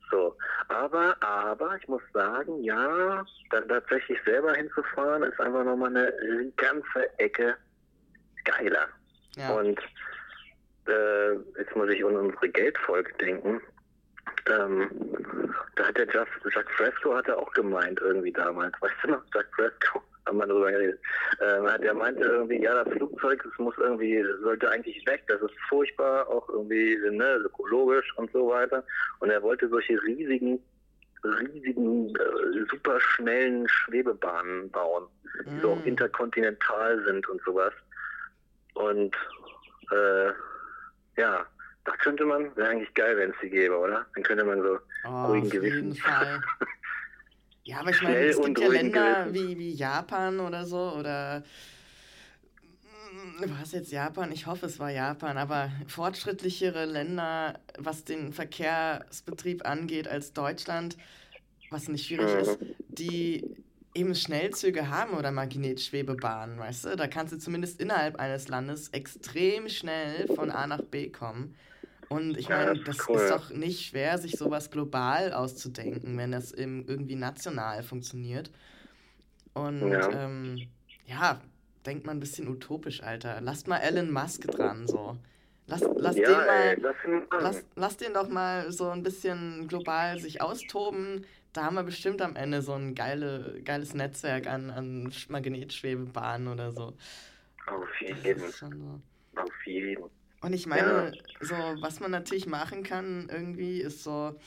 So, 0.09 0.37
aber, 0.69 1.15
aber, 1.21 1.77
ich 1.81 1.87
muss 1.87 2.01
sagen, 2.13 2.63
ja, 2.63 3.25
dann 3.49 3.67
tatsächlich 3.67 4.17
selber 4.25 4.53
hinzufahren, 4.53 5.23
ist 5.23 5.39
einfach 5.39 5.63
nochmal 5.65 5.89
eine 5.89 6.51
ganze 6.55 7.19
Ecke 7.19 7.55
geiler. 8.45 8.87
Ja. 9.35 9.51
Und 9.51 9.79
äh, 10.87 11.33
jetzt 11.57 11.75
muss 11.75 11.89
ich 11.89 12.03
an 12.05 12.15
unsere 12.15 12.49
Geldfolge 12.49 13.13
denken. 13.15 13.61
Ähm, 14.47 14.89
da 15.75 15.87
hat 15.87 15.97
der 15.97 16.07
Jack, 16.13 16.27
Jack 16.53 16.71
Fresco 16.71 17.15
hatte 17.15 17.37
auch 17.37 17.51
gemeint 17.51 17.99
irgendwie 18.01 18.31
damals, 18.31 18.73
weißt 18.81 18.95
du 19.03 19.11
noch, 19.11 19.23
Jack 19.33 19.47
Fresco, 19.55 20.01
haben 20.27 20.37
wir 20.37 20.47
darüber 20.47 20.71
geredet. 20.71 20.99
Ähm, 21.41 21.81
der 21.81 21.93
meinte 21.93 22.23
irgendwie, 22.23 22.61
ja, 22.61 22.83
das 22.83 22.93
Flugzeug, 22.93 23.41
das 23.43 23.57
muss 23.57 23.75
irgendwie, 23.77 24.23
sollte 24.41 24.69
eigentlich 24.69 25.05
weg, 25.05 25.23
das 25.27 25.41
ist 25.41 25.55
furchtbar, 25.69 26.27
auch 26.27 26.47
irgendwie 26.49 26.97
ne, 27.11 27.35
ökologisch 27.45 28.13
und 28.17 28.31
so 28.31 28.49
weiter. 28.49 28.83
Und 29.19 29.29
er 29.29 29.41
wollte 29.41 29.67
solche 29.69 30.01
riesigen, 30.03 30.61
riesigen, 31.23 32.09
äh, 32.15 32.65
super 32.69 32.99
schnellen 32.99 33.67
Schwebebahnen 33.67 34.69
bauen, 34.71 35.07
die 35.45 35.55
mm. 35.55 35.61
so 35.61 35.71
auch 35.71 35.85
interkontinental 35.85 37.03
sind 37.05 37.27
und 37.29 37.41
sowas. 37.43 37.73
Und 38.73 39.15
äh, 39.91 40.27
ja, 41.19 41.45
da 41.85 41.95
könnte 41.97 42.25
man, 42.25 42.55
wäre 42.55 42.69
eigentlich 42.69 42.93
geil, 42.93 43.17
wenn 43.17 43.31
es 43.31 43.35
die 43.41 43.49
gäbe, 43.49 43.77
oder? 43.77 44.05
Dann 44.13 44.23
könnte 44.23 44.43
man 44.43 44.61
so 44.61 44.77
oh, 45.07 45.25
ruhigen 45.27 45.49
Gewissens. 45.49 45.99
ja, 47.67 47.81
aber 47.81 47.89
ich 47.89 48.01
meine, 48.01 48.17
es 48.19 48.41
gibt 48.41 48.59
ja 48.59 48.67
Länder 48.69 49.27
wie, 49.33 49.57
wie 49.57 49.71
Japan 49.71 50.39
oder 50.39 50.65
so 50.65 50.93
oder 50.97 51.43
hm, 53.09 53.49
war 53.49 53.61
es 53.61 53.73
jetzt 53.73 53.91
Japan? 53.91 54.31
Ich 54.31 54.47
hoffe, 54.47 54.67
es 54.67 54.79
war 54.79 54.89
Japan, 54.89 55.37
aber 55.37 55.69
fortschrittlichere 55.85 56.85
Länder, 56.85 57.59
was 57.77 58.05
den 58.05 58.31
Verkehrsbetrieb 58.31 59.67
angeht 59.67 60.07
als 60.07 60.31
Deutschland, 60.31 60.95
was 61.69 61.89
nicht 61.89 62.07
schwierig 62.07 62.33
mhm. 62.33 62.39
ist, 62.39 62.57
die 62.87 63.43
eben 63.93 64.15
Schnellzüge 64.15 64.89
haben 64.89 65.11
oder 65.11 65.33
Magnetschwebebahnen, 65.33 66.59
weißt 66.59 66.85
du? 66.85 66.95
Da 66.95 67.07
kannst 67.07 67.33
du 67.33 67.37
zumindest 67.37 67.81
innerhalb 67.81 68.15
eines 68.15 68.47
Landes 68.47 68.87
extrem 68.89 69.67
schnell 69.67 70.27
von 70.33 70.51
A 70.51 70.67
nach 70.67 70.83
B 70.83 71.09
kommen. 71.09 71.53
Und 72.09 72.37
ich 72.37 72.49
meine, 72.49 72.77
ja, 72.77 72.83
das, 72.83 72.97
das 72.97 73.09
cool. 73.09 73.17
ist 73.17 73.29
doch 73.29 73.49
nicht 73.49 73.85
schwer, 73.85 74.17
sich 74.17 74.37
sowas 74.37 74.71
global 74.71 75.33
auszudenken, 75.33 76.17
wenn 76.17 76.31
das 76.31 76.51
irgendwie 76.51 77.15
national 77.15 77.83
funktioniert. 77.83 78.49
Und 79.53 79.89
ja, 79.89 80.09
ähm, 80.11 80.67
ja 81.05 81.41
denkt 81.85 82.05
man 82.05 82.17
ein 82.17 82.19
bisschen 82.19 82.47
utopisch, 82.47 83.01
Alter. 83.03 83.41
Lasst 83.41 83.67
mal 83.67 83.77
Elon 83.77 84.11
Musk 84.11 84.47
dran, 84.47 84.87
so. 84.87 85.17
Lass, 85.69 85.81
lass, 85.97 86.15
ja, 86.15 86.27
den 86.27 86.37
mal, 86.37 86.49
ey, 86.49 87.41
lass, 87.41 87.65
lass 87.75 87.97
den 87.97 88.13
doch 88.13 88.29
mal 88.29 88.71
so 88.71 88.89
ein 88.89 89.03
bisschen 89.03 89.67
global 89.67 90.17
sich 90.17 90.41
austoben. 90.41 91.25
Da 91.51 91.65
haben 91.65 91.75
wir 91.75 91.83
bestimmt 91.83 92.21
am 92.21 92.37
Ende 92.37 92.61
so 92.61 92.73
ein 92.73 92.95
geile, 92.95 93.61
geiles 93.65 93.93
Netzwerk 93.93 94.47
an, 94.47 94.69
an 94.69 95.11
Magnetschwebebahnen 95.27 96.47
oder 96.47 96.71
so. 96.71 96.93
Auf 97.65 98.01
jeden. 98.01 98.51
So. 98.51 98.67
Auf 99.35 99.65
jeden. 99.65 100.03
Und 100.41 100.53
ich 100.53 100.67
meine, 100.67 101.13
ja. 101.15 101.45
so, 101.45 101.55
was 101.81 101.99
man 101.99 102.11
natürlich 102.11 102.45
machen 102.45 102.83
kann, 102.83 103.27
irgendwie, 103.31 103.81
ist 103.81 104.03
so 104.03 104.39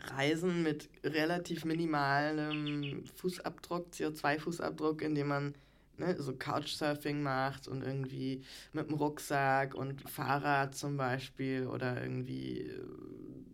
Reisen 0.00 0.62
mit 0.62 0.88
relativ 1.04 1.64
minimalem 1.64 3.04
Fußabdruck, 3.16 3.92
CO2-Fußabdruck, 3.92 5.02
indem 5.02 5.28
man 5.28 5.54
ne, 5.98 6.16
so 6.18 6.34
Couchsurfing 6.34 7.22
macht 7.22 7.68
und 7.68 7.82
irgendwie 7.82 8.42
mit 8.72 8.88
dem 8.88 8.96
Rucksack 8.96 9.74
und 9.74 10.08
Fahrrad 10.10 10.74
zum 10.74 10.96
Beispiel 10.96 11.66
oder 11.66 12.02
irgendwie 12.02 12.62
äh, 12.62 12.82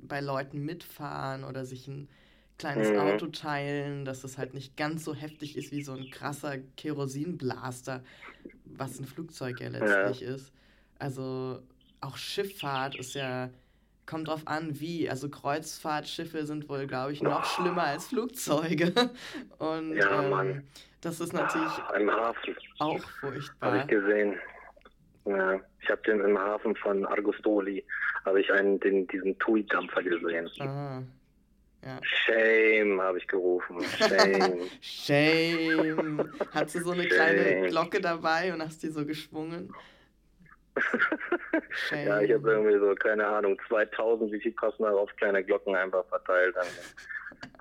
bei 0.03 0.21
Leuten 0.21 0.65
mitfahren 0.65 1.45
oder 1.45 1.67
sich 1.67 1.87
ein 1.89 2.09
kleines 2.59 2.91
mhm. 2.91 2.99
Auto 2.99 3.27
teilen, 3.27 4.05
dass 4.05 4.25
es 4.25 4.37
halt 4.39 4.55
nicht 4.55 4.77
ganz 4.77 5.05
so 5.05 5.15
heftig 5.15 5.57
ist 5.57 5.71
wie 5.71 5.83
so 5.83 5.93
ein 5.93 6.11
krasser 6.11 6.59
Kerosinblaster, 6.77 8.03
was 8.65 8.99
ein 8.99 9.05
Flugzeug 9.05 9.61
ja 9.61 9.69
letztlich 9.69 10.21
ja. 10.21 10.35
ist. 10.35 10.53
Also 10.99 11.63
auch 12.01 12.17
Schifffahrt 12.17 12.97
ist 12.97 13.15
ja, 13.15 13.51
kommt 14.07 14.29
drauf 14.29 14.43
an, 14.47 14.81
wie. 14.81 15.09
Also 15.09 15.29
Kreuzfahrtschiffe 15.29 16.47
sind 16.47 16.69
wohl, 16.69 16.87
glaube 16.87 17.13
ich, 17.13 17.23
noch 17.23 17.45
schlimmer 17.45 17.85
als 17.85 18.07
Flugzeuge. 18.07 18.93
Und 19.59 19.97
ja, 19.97 20.43
ähm, 20.43 20.63
das 21.01 21.21
ist 21.21 21.33
natürlich 21.33 21.79
Hafen. 21.79 22.11
auch 22.79 23.01
furchtbar. 23.21 23.73
Habe 23.73 23.79
ich 23.79 23.87
gesehen. 23.87 24.37
Ja, 25.25 25.61
ich 25.81 25.91
habe 25.91 26.03
den 26.03 26.21
im 26.21 26.39
Hafen 26.39 26.75
von 26.77 27.05
Argostoli, 27.05 27.85
habe 28.25 28.41
ich 28.41 28.51
einen, 28.51 28.81
den, 28.81 29.07
diesen 29.09 29.39
Tui-Dampfer 29.39 30.03
gesehen. 30.03 30.49
Ah. 30.61 31.03
Ja. 31.85 32.01
Shame, 32.03 33.01
habe 33.01 33.19
ich 33.19 33.27
gerufen. 33.29 33.81
Shame. 33.99 34.63
Shame. 34.81 36.31
Hast 36.53 36.75
du 36.75 36.81
so 36.81 36.91
eine 36.91 37.05
Shame. 37.05 37.13
kleine 37.13 37.69
Glocke 37.69 38.01
dabei 38.01 38.53
und 38.53 38.63
hast 38.63 38.83
die 38.83 38.89
so 38.89 39.07
geschwungen? 39.07 39.73
ja, 41.91 42.21
ich 42.21 42.33
habe 42.33 42.51
irgendwie 42.51 42.79
so, 42.79 42.95
keine 42.95 43.27
Ahnung, 43.27 43.61
2000, 43.69 44.33
wie 44.33 44.41
viel 44.41 44.53
kosten 44.53 44.85
darauf 44.85 45.15
kleine 45.17 45.45
Glocken 45.45 45.75
einfach 45.75 46.05
verteilt. 46.07 46.55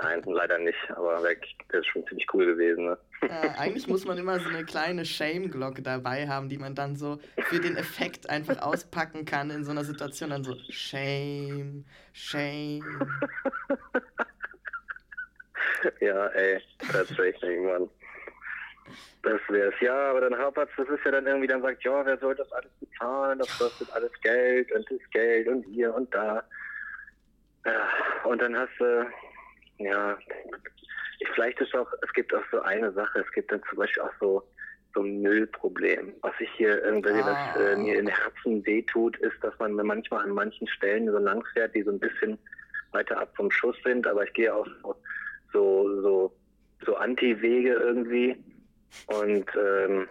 Nein, 0.02 0.22
leider 0.26 0.60
nicht, 0.60 0.78
aber 0.92 1.22
weg. 1.24 1.46
Das 1.70 1.82
ist 1.82 1.88
schon 1.88 2.06
ziemlich 2.08 2.28
cool 2.34 2.46
gewesen. 2.46 2.86
Ne? 2.86 2.98
Ja, 3.24 3.56
eigentlich 3.58 3.88
muss 3.88 4.06
man 4.06 4.18
immer 4.18 4.40
so 4.40 4.50
eine 4.50 4.64
kleine 4.64 5.06
Shame-Glocke 5.06 5.82
dabei 5.82 6.28
haben, 6.28 6.50
die 6.50 6.58
man 6.58 6.76
dann 6.76 6.96
so 6.96 7.20
für 7.46 7.60
den 7.60 7.76
Effekt 7.76 8.30
einfach 8.30 8.62
auspacken 8.62 9.26
kann 9.26 9.50
in 9.50 9.66
so 9.66 9.72
einer 9.72 9.84
Situation. 9.84 10.30
Dann 10.30 10.44
so 10.44 10.56
Shame, 10.70 11.86
Shame. 12.14 12.84
ja, 16.00 16.28
ey, 16.28 16.62
tatsächlich, 16.92 17.60
Mann. 17.62 17.90
Das 19.24 19.42
wär's. 19.50 19.74
Ja, 19.82 20.12
aber 20.12 20.22
dann 20.22 20.38
hapert 20.38 20.70
das 20.78 20.88
ist 20.88 21.04
ja 21.04 21.12
dann 21.12 21.28
irgendwie, 21.28 21.48
dann 21.48 21.62
sagt, 21.62 21.84
ja, 21.84 22.06
wer 22.06 22.18
soll 22.18 22.36
das 22.36 22.52
alles 22.52 22.72
bezahlen? 22.80 23.40
Das 23.40 23.58
kostet 23.58 23.92
alles 23.94 24.12
Geld 24.22 24.72
und 24.72 24.90
das 24.90 25.10
Geld 25.12 25.48
und 25.48 25.64
hier 25.66 25.94
und 25.94 26.14
da. 26.14 26.44
Ja, 27.66 27.90
und 28.24 28.42
dann 28.42 28.58
hast 28.58 28.72
du, 28.80 29.06
ja, 29.80 30.18
vielleicht 31.34 31.60
ist 31.60 31.76
auch, 31.76 31.92
es 32.02 32.14
gibt 32.14 32.34
auch 32.34 32.44
so 32.52 32.62
eine 32.62 32.92
Sache, 32.94 33.20
es 33.20 33.32
gibt 33.32 33.52
dann 33.52 33.62
zum 33.70 33.80
Beispiel 33.80 34.04
auch 34.04 34.14
so, 34.20 34.44
so 34.94 35.02
ein 35.02 35.22
Müllproblem. 35.22 36.14
Was 36.22 36.34
ich 36.40 36.50
hier 36.56 36.82
irgendwie, 36.84 37.22
ah. 37.22 37.56
äh, 37.60 37.76
mir 37.76 38.00
im 38.00 38.08
Herzen 38.08 38.66
wehtut, 38.66 39.18
ist, 39.18 39.44
dass 39.44 39.58
man 39.60 39.74
manchmal 39.74 40.24
an 40.24 40.32
manchen 40.32 40.68
Stellen 40.68 41.12
so 41.12 41.18
lang 41.18 41.44
fährt, 41.54 41.76
die 41.76 41.84
so 41.84 41.92
ein 41.92 42.00
bisschen 42.00 42.38
weiter 42.92 43.20
ab 43.20 43.34
vom 43.36 43.52
Schuss 43.52 43.76
sind, 43.84 44.08
aber 44.08 44.24
ich 44.24 44.34
gehe 44.34 44.54
auch 44.54 44.66
so, 44.82 44.96
so, 45.52 46.02
so, 46.02 46.34
so 46.86 46.96
Anti-Wege 46.96 47.74
irgendwie 47.74 48.38
und 49.08 49.46
ähm, 49.56 50.08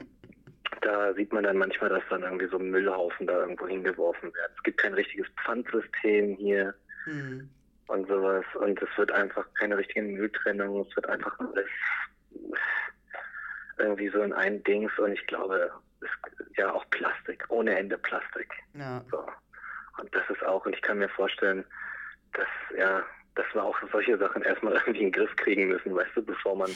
da 0.83 1.15
sieht 1.15 1.33
man 1.33 1.45
dann 1.45 1.57
manchmal, 1.57 1.91
dass 1.91 2.03
dann 2.11 2.23
irgendwie 2.23 2.49
so 2.49 2.59
Müllhaufen 2.59 3.27
da 3.27 3.41
irgendwo 3.41 3.67
hingeworfen 3.67 4.35
werden. 4.35 4.53
Es 4.57 4.63
gibt 4.63 4.79
kein 4.79 4.95
richtiges 4.95 5.27
Pfandsystem 5.45 6.37
hier. 6.37 6.75
Mhm 7.07 7.49
und 7.89 8.09
sowas. 8.09 8.45
Und 8.55 8.81
es 8.83 8.89
wird 8.97 9.13
einfach 9.13 9.47
keine 9.55 9.77
richtige 9.77 10.03
Mülltrennung, 10.03 10.87
es 10.89 10.97
wird 10.97 11.09
einfach 11.09 11.39
alles 11.39 11.69
irgendwie 13.79 14.09
so 14.09 14.23
in 14.23 14.33
ein 14.33 14.63
Dings 14.65 14.91
und 14.99 15.13
ich 15.13 15.27
glaube, 15.27 15.71
es, 16.01 16.09
ja 16.57 16.73
auch 16.73 16.89
Plastik, 16.91 17.45
ohne 17.49 17.77
Ende 17.77 17.99
Plastik. 17.99 18.51
Ja. 18.75 19.05
So. 19.11 19.27
Und 19.99 20.15
das 20.15 20.29
ist 20.31 20.43
auch, 20.45 20.65
und 20.67 20.75
ich 20.75 20.83
kann 20.83 20.99
mir 20.99 21.09
vorstellen, 21.11 21.65
dass, 22.33 22.49
ja, 22.77 23.03
dass 23.37 23.47
wir 23.53 23.63
auch 23.63 23.77
solche 23.93 24.19
Sachen 24.19 24.43
erstmal 24.43 24.73
irgendwie 24.87 25.03
in 25.03 25.07
den 25.07 25.13
Griff 25.13 25.35
kriegen 25.37 25.69
müssen, 25.69 25.95
weißt 25.95 26.17
du, 26.17 26.23
bevor 26.23 26.57
man, 26.57 26.71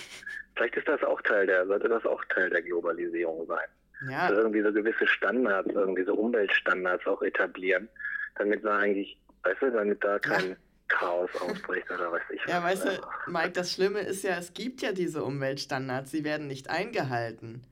vielleicht 0.55 0.77
ist 0.77 0.89
das 0.89 1.03
auch 1.03 1.21
Teil 1.23 1.47
der, 1.47 1.67
sollte 1.67 1.89
das 1.89 2.05
auch 2.07 2.25
Teil 2.27 2.51
der 2.51 2.63
Globalisierung 2.63 3.47
sein. 3.47 3.69
Ja. 4.09 4.29
Also 4.29 4.43
irgendwie 4.43 4.63
so 4.63 4.73
gewisse 4.73 5.07
Standards, 5.07 5.69
irgendwie 5.75 6.05
so 6.05 6.15
Umweltstandards 6.15 7.07
auch 7.07 7.21
etablieren, 7.23 7.89
damit 8.37 8.63
wir 8.63 8.73
eigentlich, 8.73 9.19
weißt 9.43 9.63
du, 9.63 9.71
damit 9.73 10.03
da 10.03 10.19
kein, 10.19 10.51
ja 10.51 10.57
Chaos 10.91 11.31
ausbricht 11.41 11.91
oder 11.91 12.13
weiß 12.13 12.23
ich. 12.31 12.45
Ja, 12.47 12.63
weißt 12.63 12.85
du, 12.85 13.01
Mike, 13.29 13.53
das 13.53 13.73
Schlimme 13.73 14.01
ist 14.01 14.25
ja, 14.25 14.37
es 14.37 14.53
gibt 14.53 14.83
ja 14.83 14.93
diese 14.93 15.23
Umweltstandards, 15.23 16.11
sie 16.11 16.25
werden 16.25 16.49
nicht 16.49 16.69
eingehalten. 16.69 17.65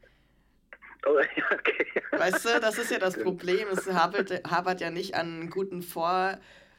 Oh, 1.05 1.19
ja, 1.37 1.45
okay. 1.53 1.87
Weißt 2.13 2.45
du, 2.45 2.61
das 2.61 2.79
ist 2.79 2.91
ja 2.91 2.99
das 2.99 3.21
Problem. 3.21 3.69
Es 3.73 3.93
hapert, 3.93 4.31
hapert 4.49 4.81
ja 4.81 4.91
nicht 4.91 5.15
an 5.15 5.51
guten 5.51 5.83
Vor 5.83 6.39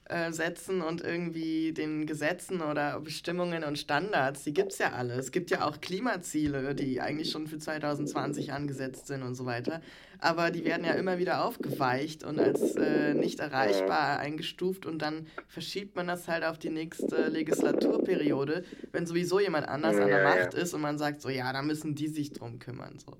äh, 0.09 0.31
setzen 0.31 0.81
und 0.81 1.01
irgendwie 1.01 1.71
den 1.71 2.07
Gesetzen 2.07 2.61
oder 2.61 2.99
Bestimmungen 2.99 3.63
und 3.63 3.77
Standards, 3.77 4.43
die 4.43 4.53
gibt 4.53 4.71
es 4.71 4.79
ja 4.79 4.93
alle. 4.93 5.13
Es 5.13 5.31
gibt 5.31 5.51
ja 5.51 5.67
auch 5.67 5.81
Klimaziele, 5.81 6.73
die 6.73 6.99
eigentlich 6.99 7.29
schon 7.29 7.45
für 7.45 7.59
2020 7.59 8.51
angesetzt 8.51 9.05
sind 9.05 9.21
und 9.21 9.35
so 9.35 9.45
weiter. 9.45 9.81
Aber 10.17 10.49
die 10.49 10.65
werden 10.65 10.83
ja 10.83 10.93
immer 10.93 11.19
wieder 11.19 11.45
aufgeweicht 11.45 12.23
und 12.23 12.39
als 12.39 12.75
äh, 12.75 13.13
nicht 13.13 13.39
erreichbar 13.39 14.17
eingestuft 14.17 14.87
und 14.87 15.01
dann 15.01 15.27
verschiebt 15.47 15.95
man 15.95 16.07
das 16.07 16.27
halt 16.27 16.43
auf 16.43 16.57
die 16.57 16.71
nächste 16.71 17.27
Legislaturperiode, 17.27 18.65
wenn 18.91 19.05
sowieso 19.05 19.39
jemand 19.39 19.67
anders 19.67 19.95
ja, 19.95 20.01
an 20.01 20.07
der 20.09 20.23
Macht 20.23 20.53
ja. 20.55 20.59
ist 20.59 20.73
und 20.73 20.81
man 20.81 20.97
sagt 20.97 21.21
so, 21.21 21.29
ja, 21.29 21.53
da 21.53 21.61
müssen 21.61 21.93
die 21.93 22.07
sich 22.07 22.33
drum 22.33 22.57
kümmern. 22.57 22.97
So. 22.97 23.15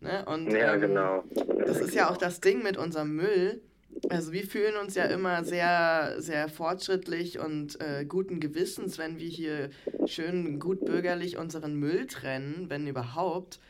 Ne? 0.00 0.24
Und, 0.24 0.50
ja, 0.50 0.74
ähm, 0.74 0.80
genau. 0.80 1.24
Das 1.66 1.78
ist 1.78 1.94
ja 1.94 2.10
auch 2.10 2.16
das 2.16 2.40
Ding 2.40 2.62
mit 2.62 2.76
unserem 2.76 3.14
Müll 3.14 3.60
Also 4.08 4.32
wir 4.32 4.46
fühlen 4.46 4.76
uns 4.76 4.94
ja 4.94 5.04
immer 5.04 5.44
sehr, 5.44 6.16
sehr 6.18 6.48
fortschrittlich 6.48 7.38
und 7.38 7.80
äh, 7.80 8.04
guten 8.04 8.40
Gewissens, 8.40 8.98
wenn 8.98 9.18
wir 9.18 9.28
hier 9.28 9.70
schön 10.06 10.58
gut 10.58 10.84
bürgerlich 10.84 11.36
unseren 11.36 11.74
Müll 11.74 12.06
trennen, 12.06 12.66
wenn 12.68 12.86
überhaupt. 12.86 13.60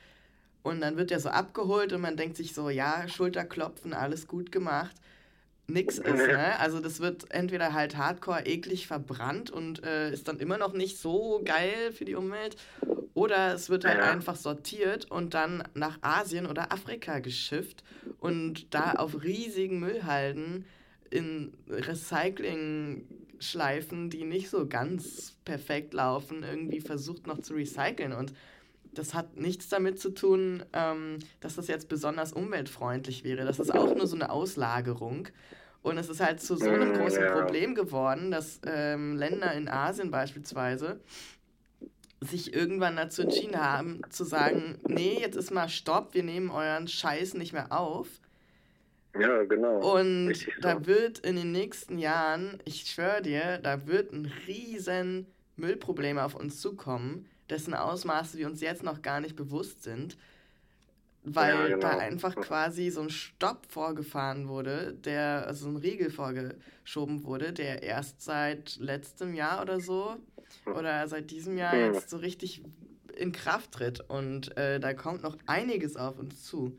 Und 0.62 0.80
dann 0.80 0.96
wird 0.96 1.10
er 1.10 1.20
so 1.20 1.28
abgeholt 1.28 1.92
und 1.92 2.00
man 2.00 2.16
denkt 2.16 2.36
sich 2.36 2.54
so, 2.54 2.70
ja, 2.70 3.08
Schulterklopfen, 3.08 3.92
alles 3.92 4.26
gut 4.28 4.52
gemacht. 4.52 4.94
Nix 5.66 5.98
ist, 5.98 6.26
ne? 6.26 6.58
Also 6.58 6.80
das 6.80 7.00
wird 7.00 7.30
entweder 7.30 7.72
halt 7.72 7.96
hardcore 7.96 8.46
eklig 8.46 8.86
verbrannt 8.86 9.50
und 9.50 9.84
äh, 9.84 10.12
ist 10.12 10.28
dann 10.28 10.40
immer 10.40 10.58
noch 10.58 10.72
nicht 10.72 10.98
so 10.98 11.40
geil 11.44 11.92
für 11.92 12.04
die 12.04 12.14
Umwelt. 12.14 12.56
Oder 13.14 13.54
es 13.54 13.68
wird 13.68 13.84
halt 13.84 13.98
ja. 13.98 14.10
einfach 14.10 14.36
sortiert 14.36 15.10
und 15.10 15.34
dann 15.34 15.64
nach 15.74 15.98
Asien 16.00 16.46
oder 16.46 16.72
Afrika 16.72 17.18
geschifft 17.18 17.84
und 18.18 18.72
da 18.74 18.92
auf 18.92 19.22
riesigen 19.22 19.80
Müllhalden 19.80 20.64
in 21.10 21.52
Recycling-Schleifen, 21.68 24.08
die 24.08 24.24
nicht 24.24 24.48
so 24.48 24.66
ganz 24.66 25.36
perfekt 25.44 25.92
laufen, 25.92 26.42
irgendwie 26.42 26.80
versucht 26.80 27.26
noch 27.26 27.40
zu 27.40 27.52
recyceln. 27.54 28.14
Und 28.14 28.32
das 28.94 29.12
hat 29.14 29.36
nichts 29.36 29.68
damit 29.68 30.00
zu 30.00 30.08
tun, 30.10 30.62
ähm, 30.72 31.18
dass 31.40 31.56
das 31.56 31.68
jetzt 31.68 31.90
besonders 31.90 32.32
umweltfreundlich 32.32 33.24
wäre. 33.24 33.44
Das 33.44 33.58
ist 33.58 33.74
auch 33.74 33.94
nur 33.94 34.06
so 34.06 34.16
eine 34.16 34.30
Auslagerung. 34.30 35.28
Und 35.82 35.98
es 35.98 36.08
ist 36.08 36.20
halt 36.20 36.40
zu 36.40 36.56
so 36.56 36.70
einem 36.70 36.92
mm, 36.92 36.94
großen. 36.94 37.26
Problem 37.32 37.74
geworden, 37.74 38.30
dass 38.30 38.60
ähm, 38.64 39.16
Länder 39.16 39.52
in 39.52 39.68
Asien 39.68 40.10
beispielsweise 40.10 41.00
sich 42.22 42.54
irgendwann 42.54 42.96
dazu 42.96 43.22
entschieden 43.22 43.60
haben, 43.60 44.00
zu 44.10 44.24
sagen, 44.24 44.78
nee, 44.86 45.18
jetzt 45.20 45.36
ist 45.36 45.50
mal 45.50 45.68
Stopp, 45.68 46.14
wir 46.14 46.22
nehmen 46.22 46.50
euren 46.50 46.88
Scheiß 46.88 47.34
nicht 47.34 47.52
mehr 47.52 47.72
auf. 47.72 48.08
Ja, 49.18 49.44
genau. 49.44 49.96
Und 49.96 50.34
so. 50.34 50.50
da 50.60 50.86
wird 50.86 51.18
in 51.18 51.36
den 51.36 51.52
nächsten 51.52 51.98
Jahren, 51.98 52.58
ich 52.64 52.90
schwöre 52.90 53.22
dir, 53.22 53.58
da 53.58 53.86
wird 53.86 54.12
ein 54.12 54.32
riesen 54.46 55.26
Müllproblem 55.56 56.18
auf 56.18 56.34
uns 56.34 56.60
zukommen, 56.60 57.28
dessen 57.50 57.74
Ausmaße 57.74 58.38
wir 58.38 58.46
uns 58.46 58.60
jetzt 58.60 58.82
noch 58.82 59.02
gar 59.02 59.20
nicht 59.20 59.36
bewusst 59.36 59.82
sind, 59.82 60.16
weil 61.24 61.54
ja, 61.54 61.66
genau. 61.66 61.80
da 61.80 61.98
einfach 61.98 62.34
quasi 62.34 62.90
so 62.90 63.02
ein 63.02 63.10
Stopp 63.10 63.66
vorgefahren 63.68 64.48
wurde, 64.48 64.94
der, 64.94 65.44
also 65.46 65.68
ein 65.68 65.76
Riegel 65.76 66.10
vorgeschoben 66.10 67.24
wurde, 67.24 67.52
der 67.52 67.82
erst 67.82 68.22
seit 68.22 68.76
letztem 68.76 69.34
Jahr 69.34 69.60
oder 69.60 69.78
so 69.78 70.16
oder 70.66 71.06
seit 71.08 71.30
diesem 71.30 71.56
Jahr 71.56 71.72
hm. 71.72 71.94
jetzt 71.94 72.10
so 72.10 72.16
richtig 72.16 72.62
in 73.16 73.32
Kraft 73.32 73.72
tritt. 73.72 74.00
Und 74.08 74.56
äh, 74.56 74.80
da 74.80 74.94
kommt 74.94 75.22
noch 75.22 75.36
einiges 75.46 75.96
auf 75.96 76.18
uns 76.18 76.44
zu. 76.44 76.78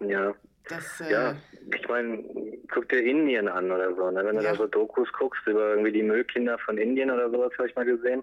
Ja. 0.00 0.34
Das, 0.68 1.00
äh, 1.00 1.12
ja, 1.12 1.36
ich 1.72 1.88
meine, 1.88 2.24
guck 2.72 2.88
dir 2.88 3.00
Indien 3.00 3.46
an 3.46 3.70
oder 3.70 3.94
so. 3.94 4.10
Ne? 4.10 4.24
Wenn 4.24 4.36
du 4.36 4.42
ja. 4.42 4.50
da 4.50 4.56
so 4.56 4.66
Dokus 4.66 5.12
guckst 5.12 5.46
über 5.46 5.70
irgendwie 5.70 5.92
die 5.92 6.02
Müllkinder 6.02 6.58
von 6.58 6.76
Indien 6.76 7.10
oder 7.10 7.30
sowas, 7.30 7.52
habe 7.56 7.68
ich 7.68 7.76
mal 7.76 7.84
gesehen. 7.84 8.22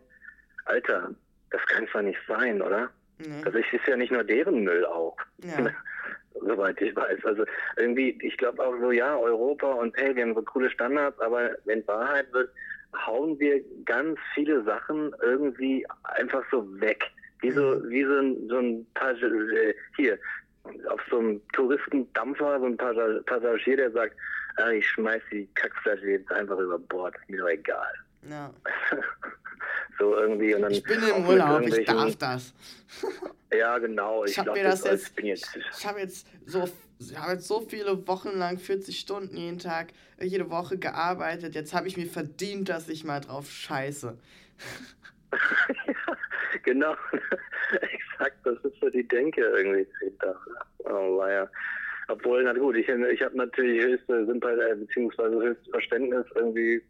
Alter, 0.66 1.12
das 1.52 1.62
kann 1.68 1.88
zwar 1.88 2.02
nicht 2.02 2.20
sein, 2.28 2.62
oder? 2.62 2.90
Nee. 3.20 3.42
Also 3.46 3.60
es 3.60 3.66
ist 3.72 3.88
ja 3.88 3.96
nicht 3.96 4.12
nur 4.12 4.24
deren 4.24 4.64
Müll 4.64 4.86
auch. 4.86 5.16
Ja. 5.44 5.72
Soweit 6.42 6.82
ich 6.82 6.96
weiß. 6.96 7.24
Also 7.24 7.46
irgendwie, 7.78 8.18
ich 8.22 8.36
glaube 8.38 8.62
auch 8.62 8.76
so, 8.80 8.92
ja, 8.92 9.16
Europa 9.16 9.72
und 9.72 9.96
hey, 9.98 10.16
wir 10.16 10.24
haben 10.24 10.34
so 10.34 10.42
coole 10.42 10.70
Standards, 10.70 11.20
aber 11.22 11.52
in 11.68 11.88
Wahrheit 11.88 12.32
wird, 12.34 12.50
hauen 13.06 13.40
wir 13.40 13.64
ganz 13.86 14.20
viele 14.34 14.64
Sachen 14.64 15.14
irgendwie 15.22 15.86
einfach 16.04 16.44
so 16.52 16.80
weg. 16.80 17.04
Wie 17.42 17.52
so, 17.52 17.62
mhm. 17.62 17.90
wie 17.90 18.04
so 18.04 18.18
ein, 18.20 18.48
so 18.50 18.58
ein 18.58 18.88
Passagier, 18.94 19.70
äh, 19.70 19.74
hier, 19.96 20.20
auf 20.90 21.02
so 21.10 21.20
einem 21.20 21.42
Touristendampfer, 21.52 22.60
so 22.60 22.66
ein 22.66 22.78
Passagier, 22.78 23.78
der 23.78 23.92
sagt, 23.92 24.16
ah, 24.58 24.70
ich 24.70 24.88
schmeiß 24.90 25.22
die 25.32 25.48
Kackflasche 25.56 26.12
jetzt 26.12 26.32
einfach 26.32 26.58
über 26.58 26.80
Bord, 26.80 27.16
ist 27.18 27.30
mir 27.30 27.42
doch 27.42 27.50
egal. 27.50 27.94
Ja. 28.30 28.50
so 30.00 30.16
irgendwie. 30.16 30.56
Und 30.56 30.62
dann 30.62 30.72
ich 30.72 30.84
bin 30.84 31.02
im 31.04 31.26
Urlaub, 31.26 31.62
ich 31.64 31.86
darf 31.86 32.16
das. 32.16 32.54
ja, 33.52 33.78
genau. 33.78 34.24
Ich, 34.24 34.32
ich 34.32 34.40
habe 34.40 34.52
mir 34.52 34.64
das, 34.64 34.82
das 34.82 35.12
jetzt, 35.18 35.20
jetzt, 35.22 35.60
ich 35.78 35.86
habe 35.86 36.00
jetzt 36.00 36.28
so 36.46 36.68
ich 37.12 37.18
habe 37.18 37.34
jetzt 37.34 37.48
so 37.48 37.62
viele 37.62 38.08
Wochen 38.08 38.38
lang 38.38 38.58
40 38.58 39.00
Stunden 39.00 39.38
jeden 39.38 39.60
Tag, 39.60 39.88
jede 40.22 40.50
Woche 40.50 40.78
gearbeitet. 40.78 41.56
Jetzt 41.56 41.74
habe 41.74 41.88
ich 41.88 41.98
mir 41.98 42.08
verdient, 42.08 42.70
dass 42.70 42.90
ich 42.90 43.04
mal 43.04 43.20
drauf 43.20 43.50
scheiße. 43.50 44.18
ja, 45.32 46.18
genau. 46.64 46.96
Exakt, 47.82 48.38
das 48.44 48.58
ist 48.64 48.80
so 48.80 48.90
die 48.90 49.08
Denke 49.08 49.42
irgendwie. 49.42 49.88
Oh, 50.86 51.18
war 51.18 51.50
Obwohl, 52.08 52.44
na 52.44 52.54
gut, 52.54 52.76
ich, 52.76 52.88
ich 52.88 53.22
habe 53.22 53.38
natürlich 53.38 53.84
höchste 53.84 54.26
Sympathie, 54.26 54.72
äh, 54.72 54.76
beziehungsweise 54.76 55.36
höchstes 55.36 55.70
Verständnis 55.70 56.26
irgendwie 56.36 56.84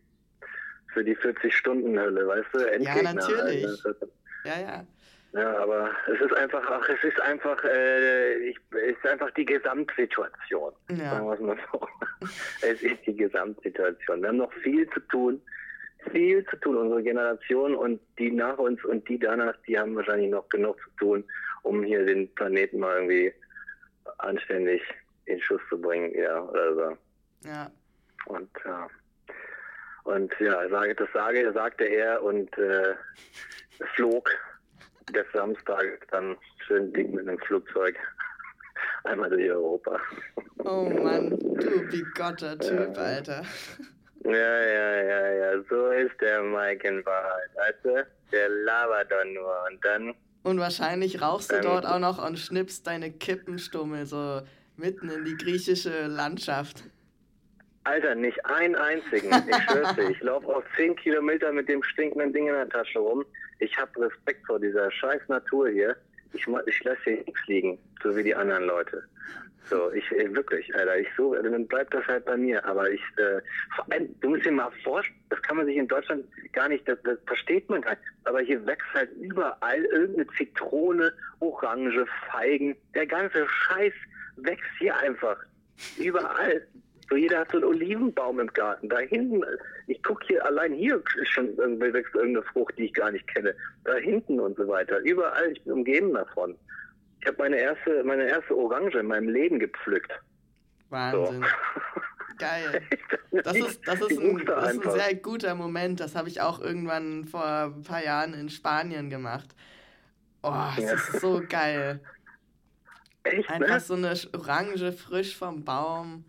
für 0.93 1.03
die 1.03 1.15
40-Stunden-Hölle, 1.15 2.27
weißt 2.27 2.47
du? 2.53 2.59
Endgegner, 2.59 3.03
ja, 3.03 3.13
natürlich. 3.13 3.65
Also, 3.65 3.93
ja, 4.45 4.59
ja. 4.59 4.85
Ja, 5.33 5.57
aber 5.57 5.89
es 6.07 6.21
ist 6.21 6.33
einfach, 6.35 6.63
ach, 6.69 6.87
es 6.89 7.03
ist 7.03 7.19
einfach, 7.21 7.63
äh, 7.63 8.35
ich, 8.49 8.57
es 8.71 8.95
ist 8.97 9.05
einfach 9.07 9.31
die 9.31 9.45
Gesamtsituation. 9.45 10.71
Ja. 10.91 11.09
Sagen 11.09 11.25
wir 11.25 11.33
es 11.33 11.39
mal 11.39 11.57
so. 11.71 11.87
es 12.61 12.83
ist 12.83 13.05
die 13.07 13.17
Gesamtsituation. 13.17 14.21
Wir 14.21 14.29
haben 14.29 14.37
noch 14.37 14.53
viel 14.53 14.87
zu 14.91 14.99
tun, 15.01 15.41
viel 16.11 16.45
zu 16.45 16.55
tun, 16.57 16.77
unsere 16.77 17.01
Generation 17.01 17.73
und 17.75 17.99
die 18.19 18.29
nach 18.29 18.59
uns 18.59 18.83
und 18.85 19.09
die 19.09 19.17
danach, 19.17 19.55
die 19.65 19.77
haben 19.77 19.95
wahrscheinlich 19.95 20.29
noch 20.29 20.47
genug 20.49 20.77
zu 20.83 20.89
tun, 20.99 21.23
um 21.63 21.83
hier 21.83 22.05
den 22.05 22.31
Planeten 22.35 22.79
mal 22.79 22.95
irgendwie 22.97 23.33
anständig 24.19 24.83
in 25.25 25.41
Schuss 25.41 25.61
zu 25.69 25.81
bringen, 25.81 26.13
ja, 26.15 26.41
oder 26.43 26.75
so. 26.75 26.97
Ja. 27.49 27.71
Und 28.27 28.49
ja. 28.65 28.87
Und 30.03 30.33
ja, 30.39 30.69
sage, 30.69 30.93
das 30.95 31.07
sage, 31.13 31.51
sagte 31.53 31.85
er 31.85 32.21
und 32.21 32.55
äh, 32.57 32.93
flog 33.95 34.29
des 35.11 35.25
Samstags 35.33 36.07
dann 36.11 36.35
schön 36.65 36.91
dick 36.93 37.11
mit 37.13 37.27
einem 37.27 37.39
Flugzeug 37.39 37.95
einmal 39.03 39.29
durch 39.29 39.49
Europa. 39.49 39.99
Oh 40.59 40.89
Mann, 40.89 41.31
du 41.39 41.87
bigotter 41.89 42.57
Typ, 42.59 42.95
ja. 42.95 43.01
Alter. 43.01 43.43
Ja, 44.25 44.31
ja, 44.31 45.03
ja, 45.03 45.31
ja, 45.33 45.63
so 45.69 45.89
ist 45.91 46.19
der 46.21 46.41
Mike 46.41 46.87
in 46.87 47.05
Wahrheit, 47.05 47.49
weißt 47.55 47.79
du? 47.83 48.07
Der 48.31 48.49
labert 48.49 49.11
doch 49.11 49.25
nur 49.25 49.53
und 49.69 49.83
dann... 49.83 50.15
Und 50.43 50.59
wahrscheinlich 50.59 51.21
rauchst 51.21 51.51
du 51.51 51.59
dort 51.61 51.85
auch 51.85 51.99
noch 51.99 52.25
und 52.25 52.39
schnippst 52.39 52.87
deine 52.87 53.11
Kippenstummel 53.11 54.05
so 54.05 54.41
mitten 54.77 55.09
in 55.09 55.25
die 55.25 55.35
griechische 55.35 56.07
Landschaft. 56.07 56.83
Alter, 57.85 58.15
nicht 58.15 58.43
einen 58.45 58.75
einzigen. 58.75 59.29
Ich 59.49 59.63
schwör's 59.63 59.95
dir. 59.95 60.09
Ich 60.09 60.21
laufe 60.21 60.47
auf 60.47 60.63
10 60.77 60.95
Kilometer 60.95 61.51
mit 61.51 61.67
dem 61.67 61.83
stinkenden 61.83 62.31
Ding 62.31 62.47
in 62.47 62.53
der 62.53 62.69
Tasche 62.69 62.99
rum. 62.99 63.25
Ich 63.59 63.77
habe 63.77 64.01
Respekt 64.01 64.45
vor 64.45 64.59
dieser 64.59 64.91
scheiß 64.91 65.21
Natur 65.27 65.69
hier. 65.69 65.95
Ich, 66.33 66.47
ich 66.65 66.83
lasse 66.83 67.01
hier 67.03 67.17
nichts 67.17 67.47
liegen, 67.47 67.79
so 68.01 68.15
wie 68.15 68.23
die 68.23 68.35
anderen 68.35 68.65
Leute. 68.65 69.03
So, 69.69 69.91
ich 69.93 70.11
ey, 70.11 70.33
wirklich, 70.35 70.73
Alter, 70.75 70.99
ich 70.99 71.07
so, 71.15 71.33
dann 71.35 71.67
bleibt 71.67 71.93
das 71.93 72.05
halt 72.07 72.25
bei 72.25 72.35
mir. 72.35 72.63
Aber 72.65 72.89
ich, 72.89 73.01
äh, 73.17 73.39
vor 73.75 73.91
allem, 73.91 74.13
du 74.19 74.29
musst 74.29 74.45
dir 74.45 74.51
mal 74.51 74.71
vorstellen, 74.83 75.19
das 75.29 75.41
kann 75.41 75.57
man 75.57 75.65
sich 75.65 75.77
in 75.77 75.87
Deutschland 75.87 76.25
gar 76.51 76.67
nicht, 76.67 76.87
das, 76.87 76.97
das 77.03 77.17
versteht 77.25 77.69
man 77.69 77.81
gar 77.81 77.91
nicht. 77.91 78.01
Aber 78.25 78.41
hier 78.41 78.65
wächst 78.65 78.87
halt 78.93 79.11
überall 79.13 79.85
irgendeine 79.85 80.27
Zitrone, 80.37 81.13
Orange, 81.39 82.05
Feigen. 82.29 82.75
Der 82.93 83.07
ganze 83.07 83.47
Scheiß 83.47 83.93
wächst 84.37 84.69
hier 84.79 84.97
einfach. 84.97 85.37
Überall. 85.97 86.67
So 87.09 87.15
jeder 87.15 87.39
hat 87.39 87.51
so 87.51 87.57
einen 87.57 87.65
Olivenbaum 87.65 88.39
im 88.39 88.47
Garten. 88.47 88.89
Da 88.89 88.99
hinten, 88.99 89.43
ich 89.87 90.01
gucke 90.03 90.25
hier, 90.27 90.45
allein 90.45 90.73
hier 90.73 91.01
schon 91.23 91.57
wächst 91.57 92.15
irgendeine 92.15 92.45
Frucht, 92.45 92.77
die 92.77 92.85
ich 92.85 92.93
gar 92.93 93.11
nicht 93.11 93.27
kenne. 93.27 93.55
Da 93.83 93.95
hinten 93.95 94.39
und 94.39 94.57
so 94.57 94.67
weiter. 94.67 94.99
Überall, 94.99 95.51
ich 95.51 95.61
bin 95.63 95.73
umgeben 95.73 96.13
davon. 96.13 96.55
Ich 97.21 97.27
habe 97.27 97.37
meine 97.37 97.57
erste, 97.57 98.03
meine 98.03 98.27
erste 98.27 98.55
Orange 98.55 98.99
in 98.99 99.07
meinem 99.07 99.29
Leben 99.29 99.59
gepflückt. 99.59 100.11
Wahnsinn. 100.89 101.41
So. 101.41 102.01
Geil. 102.37 102.81
Das 103.31 103.55
ist, 103.55 103.87
das, 103.87 104.01
ist 104.01 104.19
ein, 104.19 104.45
das 104.45 104.73
ist 104.73 104.85
ein 104.85 104.91
sehr 104.91 105.15
guter 105.15 105.55
Moment. 105.55 105.99
Das 105.99 106.15
habe 106.15 106.29
ich 106.29 106.41
auch 106.41 106.59
irgendwann 106.59 107.25
vor 107.25 107.45
ein 107.45 107.83
paar 107.83 108.03
Jahren 108.03 108.33
in 108.33 108.49
Spanien 108.49 109.09
gemacht. 109.09 109.55
Oh, 110.41 110.51
das 110.75 111.09
ist 111.09 111.21
so 111.21 111.41
geil. 111.47 112.01
Echt, 113.23 113.49
Einfach 113.49 113.67
ne? 113.67 113.79
so 113.79 113.93
eine 113.93 114.13
Orange 114.33 114.91
frisch 114.91 115.37
vom 115.37 115.63
Baum. 115.63 116.25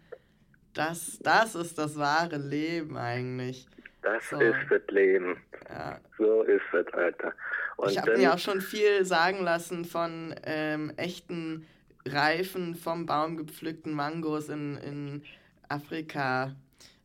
Das, 0.75 1.19
das 1.23 1.55
ist 1.55 1.79
das 1.79 1.97
wahre 1.97 2.37
Leben 2.37 2.97
eigentlich. 2.97 3.67
Das 4.03 4.29
so. 4.29 4.39
ist 4.39 4.57
das 4.69 4.83
Leben. 4.91 5.41
Ja. 5.69 5.99
So 6.19 6.43
ist 6.43 6.63
es, 6.73 6.93
Alter. 6.93 7.33
Und 7.77 7.91
ich 7.91 7.99
habe 7.99 8.17
mir 8.17 8.35
auch 8.35 8.39
schon 8.39 8.61
viel 8.61 9.05
sagen 9.05 9.43
lassen 9.43 9.85
von 9.85 10.35
ähm, 10.45 10.93
echten 10.97 11.67
reifen, 12.07 12.75
vom 12.75 13.07
Baum 13.07 13.37
gepflückten 13.37 13.95
Mangos 13.95 14.49
in, 14.49 14.77
in 14.77 15.23
Afrika, 15.69 16.55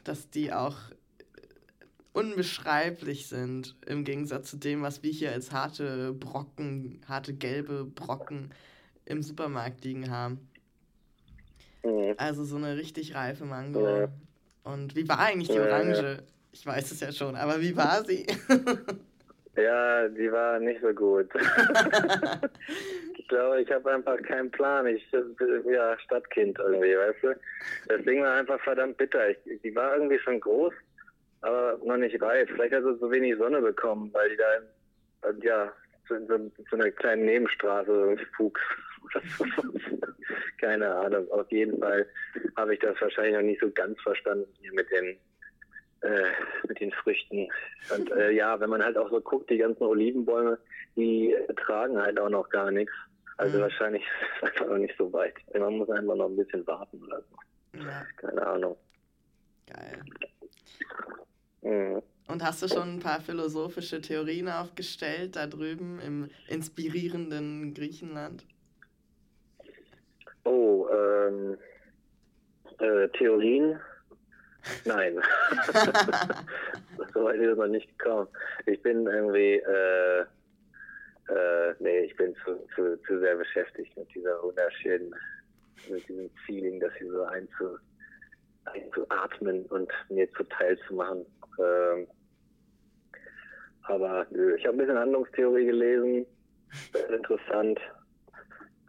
dass 0.03 0.29
die 0.29 0.51
auch 0.51 0.75
unbeschreiblich 2.11 3.27
sind 3.27 3.75
im 3.85 4.03
Gegensatz 4.03 4.49
zu 4.49 4.57
dem, 4.57 4.81
was 4.81 5.03
wir 5.03 5.11
hier 5.11 5.31
als 5.31 5.51
harte 5.51 6.13
Brocken, 6.13 7.01
harte 7.07 7.33
gelbe 7.33 7.85
Brocken 7.85 8.51
im 9.05 9.23
Supermarkt 9.23 9.85
liegen 9.85 10.11
haben. 10.11 10.48
Mhm. 11.83 12.15
Also 12.17 12.43
so 12.43 12.57
eine 12.57 12.75
richtig 12.77 13.15
reife 13.15 13.45
Mango. 13.45 13.87
Ja. 13.87 14.07
Und 14.63 14.95
wie 14.95 15.07
war 15.07 15.19
eigentlich 15.19 15.49
die 15.49 15.59
Orange? 15.59 16.17
Ja, 16.17 16.17
ich 16.51 16.65
weiß 16.65 16.91
es 16.91 16.99
ja 16.99 17.11
schon, 17.11 17.35
aber 17.35 17.61
wie 17.61 17.75
war 17.75 18.03
sie? 18.03 18.25
ja, 19.55 20.07
die 20.09 20.31
war 20.31 20.59
nicht 20.59 20.81
so 20.81 20.93
gut. 20.93 21.29
ich 23.17 23.27
glaube, 23.27 23.61
ich 23.61 23.71
habe 23.71 23.91
einfach 23.91 24.21
keinen 24.23 24.51
Plan. 24.51 24.87
Ich 24.87 25.09
bin 25.11 25.73
ja 25.73 25.97
Stadtkind 25.99 26.57
irgendwie, 26.59 26.95
weißt 26.97 27.23
du? 27.23 27.39
Das 27.87 28.03
Ding 28.03 28.23
war 28.23 28.35
einfach 28.35 28.59
verdammt 28.61 28.97
bitter. 28.97 29.29
Ich, 29.29 29.37
die 29.63 29.75
war 29.75 29.95
irgendwie 29.95 30.19
schon 30.19 30.39
groß, 30.39 30.73
aber 31.41 31.79
noch 31.85 31.97
nicht 31.97 32.21
reif. 32.21 32.49
Vielleicht 32.51 32.73
hat 32.73 32.83
sie 32.83 32.97
so 32.99 33.11
wenig 33.11 33.37
Sonne 33.37 33.61
bekommen, 33.61 34.09
weil 34.13 34.29
die 34.29 34.37
da, 34.37 35.31
ja, 35.41 35.71
so, 36.07 36.15
so, 36.27 36.51
so 36.69 36.75
einer 36.75 36.91
kleinen 36.91 37.25
Nebenstraße 37.25 38.17
Keine 40.59 40.93
Ahnung. 40.93 41.29
Auf 41.31 41.51
jeden 41.51 41.79
Fall 41.79 42.07
habe 42.55 42.73
ich 42.73 42.79
das 42.79 42.99
wahrscheinlich 43.01 43.35
noch 43.35 43.41
nicht 43.41 43.61
so 43.61 43.71
ganz 43.71 43.99
verstanden 44.01 44.47
hier 44.61 44.73
mit 44.73 44.89
den 44.91 45.17
äh, 46.01 46.31
mit 46.67 46.79
den 46.79 46.91
Früchten. 46.91 47.49
Und 47.95 48.11
äh, 48.11 48.31
ja, 48.31 48.59
wenn 48.59 48.69
man 48.69 48.83
halt 48.83 48.97
auch 48.97 49.09
so 49.09 49.19
guckt, 49.19 49.49
die 49.49 49.57
ganzen 49.57 49.83
Olivenbäume, 49.83 50.57
die 50.95 51.35
tragen 51.65 51.97
halt 51.97 52.19
auch 52.19 52.29
noch 52.29 52.49
gar 52.49 52.71
nichts. 52.71 52.93
Also 53.37 53.57
mhm. 53.57 53.63
wahrscheinlich 53.63 54.03
ist 54.21 54.37
es 54.37 54.49
einfach 54.49 54.67
noch 54.67 54.77
nicht 54.77 54.95
so 54.97 55.11
weit. 55.13 55.35
Man 55.57 55.77
muss 55.77 55.89
einfach 55.89 56.15
noch 56.15 56.29
ein 56.29 56.35
bisschen 56.35 56.65
warten 56.67 57.03
oder 57.03 57.21
so. 57.21 57.79
Ja. 57.79 58.05
Keine 58.17 58.45
Ahnung. 58.45 58.77
Geil. 59.67 60.01
Mhm. 61.61 62.01
Und 62.27 62.43
hast 62.43 62.61
du 62.61 62.67
schon 62.67 62.95
ein 62.95 62.99
paar 62.99 63.21
philosophische 63.21 64.01
Theorien 64.01 64.49
aufgestellt 64.49 65.35
da 65.35 65.47
drüben 65.47 65.99
im 65.99 66.29
inspirierenden 66.47 67.73
Griechenland? 67.73 68.45
Oh, 70.45 70.87
ähm, 70.91 71.57
äh, 72.79 73.07
Theorien? 73.09 73.79
Nein. 74.85 75.15
so 77.13 77.23
weit 77.23 77.39
ist 77.39 77.57
noch 77.57 77.67
nicht 77.67 77.97
gekommen. 77.97 78.27
Ich 78.65 78.81
bin 78.81 79.05
irgendwie, 79.07 79.55
äh, 79.55 80.21
äh, 80.21 81.75
nee, 81.79 81.99
ich 82.01 82.15
bin 82.15 82.35
zu, 82.43 82.55
zu, 82.75 82.97
zu 83.03 83.19
sehr 83.19 83.35
beschäftigt 83.35 83.95
mit 83.97 84.13
dieser 84.13 84.41
wunderschönen, 84.43 85.13
mit 85.89 86.07
diesem 86.07 86.29
Feeling, 86.45 86.79
das 86.79 86.93
hier 86.97 87.11
so 87.11 87.23
einzu, 87.23 87.77
einzuatmen 88.65 89.65
und 89.67 89.91
mir 90.09 90.31
zuteil 90.33 90.77
zu 90.87 90.95
machen. 90.95 91.25
Ähm, 91.59 92.07
aber 93.83 94.27
nö, 94.29 94.55
ich 94.55 94.65
habe 94.65 94.75
ein 94.75 94.79
bisschen 94.79 94.97
Handlungstheorie 94.97 95.65
gelesen, 95.65 96.25
sehr 96.93 97.09
interessant 97.09 97.79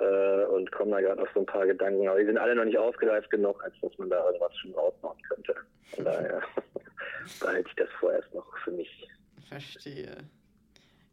äh, 0.01 0.45
und 0.47 0.71
komme 0.73 0.93
da 0.93 1.01
gerade 1.01 1.23
auf 1.23 1.29
so 1.35 1.41
ein 1.41 1.47
paar 1.47 1.67
Gedanken. 1.67 2.09
Aber 2.09 2.19
die 2.19 2.27
sind 2.27 2.39
alle 2.39 2.55
noch 2.55 2.65
nicht 2.65 2.79
ausgereift 2.79 3.31
genug, 3.31 3.63
als 3.63 3.75
dass 3.81 3.97
man 3.99 4.11
da 4.11 4.25
irgendwas 4.27 4.57
schon 4.57 4.75
rausmachen 4.75 5.23
könnte. 5.23 5.55
Von 5.95 6.05
daher 6.05 6.43
behalte 7.41 7.69
ich 7.69 7.75
das 7.77 7.89
vorerst 7.99 8.33
noch 8.35 8.47
für 8.59 8.73
mich. 8.73 9.09
Verstehe. 9.49 10.17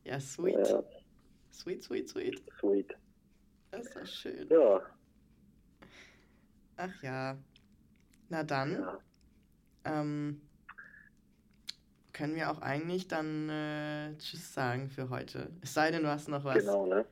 Ja, 0.04 0.20
sweet. 0.20 0.68
Ja. 0.68 0.84
Sweet, 1.52 1.84
sweet, 1.84 2.10
sweet. 2.10 2.44
Sweet. 2.60 2.96
Das 3.72 3.82
ist 3.86 3.96
doch 3.96 4.06
schön. 4.06 4.48
Ja. 4.50 4.82
Ach 6.78 7.04
ja. 7.04 7.38
Na 8.30 8.44
dann. 8.44 8.74
Ja. 8.74 9.00
Ähm, 9.86 10.42
können 12.14 12.36
wir 12.36 12.50
auch 12.52 12.62
eigentlich 12.62 13.08
dann 13.08 13.50
äh, 13.50 14.18
Tschüss 14.18 14.54
sagen 14.54 14.90
für 14.90 15.10
heute. 15.10 15.52
Es 15.62 15.74
sei 15.74 15.92
denn, 15.92 16.04
du 16.04 16.10
hast 16.10 16.28
noch 16.30 16.44
was 16.44 16.58
genau, 16.58 16.88
ne? 16.88 17.06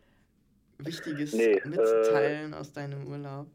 Wichtiges 0.78 1.34
nee, 1.34 1.62
mitzuteilen 1.66 2.54
äh, 2.54 2.56
aus 2.56 2.74
deinem 2.74 3.08
Urlaub. 3.08 3.48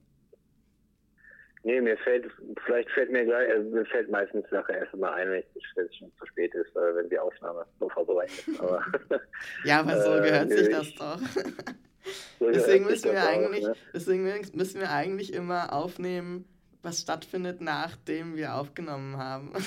Nee, 1.62 1.80
mir 1.80 1.96
fällt, 1.98 2.30
vielleicht 2.64 2.90
fällt 2.90 3.12
mir 3.12 3.24
gleich, 3.24 3.50
also 3.50 3.68
mir 3.68 3.84
fällt 3.84 4.10
meistens 4.10 4.46
nachher 4.50 4.78
erst 4.78 4.96
mal 4.96 5.12
ein, 5.12 5.30
wenn 5.30 5.44
es 5.84 5.96
schon 5.96 6.10
zu 6.18 6.26
spät 6.26 6.54
ist, 6.54 6.74
äh, 6.74 6.96
wenn 6.96 7.10
die 7.10 7.18
Aufnahme 7.18 7.66
so 7.78 7.88
vorbereitet 7.90 8.48
ist. 8.48 8.60
Aber, 8.60 8.82
ja, 9.64 9.80
aber 9.80 10.00
so 10.00 10.10
gehört 10.22 10.50
äh, 10.50 10.56
sich 10.56 10.70
das 10.70 10.94
doch. 10.94 11.18
so 12.38 12.50
deswegen, 12.50 12.86
müssen 12.86 13.12
wir 13.12 13.28
eigentlich, 13.28 13.66
auch, 13.66 13.74
ne? 13.74 13.76
deswegen 13.92 14.24
müssen 14.54 14.80
wir 14.80 14.90
eigentlich 14.90 15.34
immer 15.34 15.74
aufnehmen, 15.74 16.46
was 16.82 17.02
stattfindet, 17.02 17.60
nachdem 17.60 18.36
wir 18.36 18.54
aufgenommen 18.54 19.18
haben. 19.18 19.52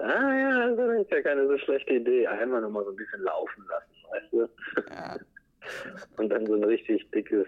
Ah 0.00 0.32
ja, 0.32 0.68
das 0.76 1.00
ist 1.00 1.10
ja 1.10 1.22
keine 1.22 1.48
so 1.48 1.58
schlechte 1.58 1.94
Idee. 1.94 2.24
Einmal 2.28 2.60
nochmal 2.60 2.84
so 2.84 2.90
ein 2.90 2.96
bisschen 2.96 3.20
laufen 3.20 3.64
lassen, 3.68 4.12
weißt 4.12 4.32
du? 4.32 4.48
Ja. 4.94 5.16
Und 6.16 6.30
dann 6.30 6.46
so 6.46 6.54
ein 6.54 6.64
richtig 6.64 7.10
dickes 7.10 7.46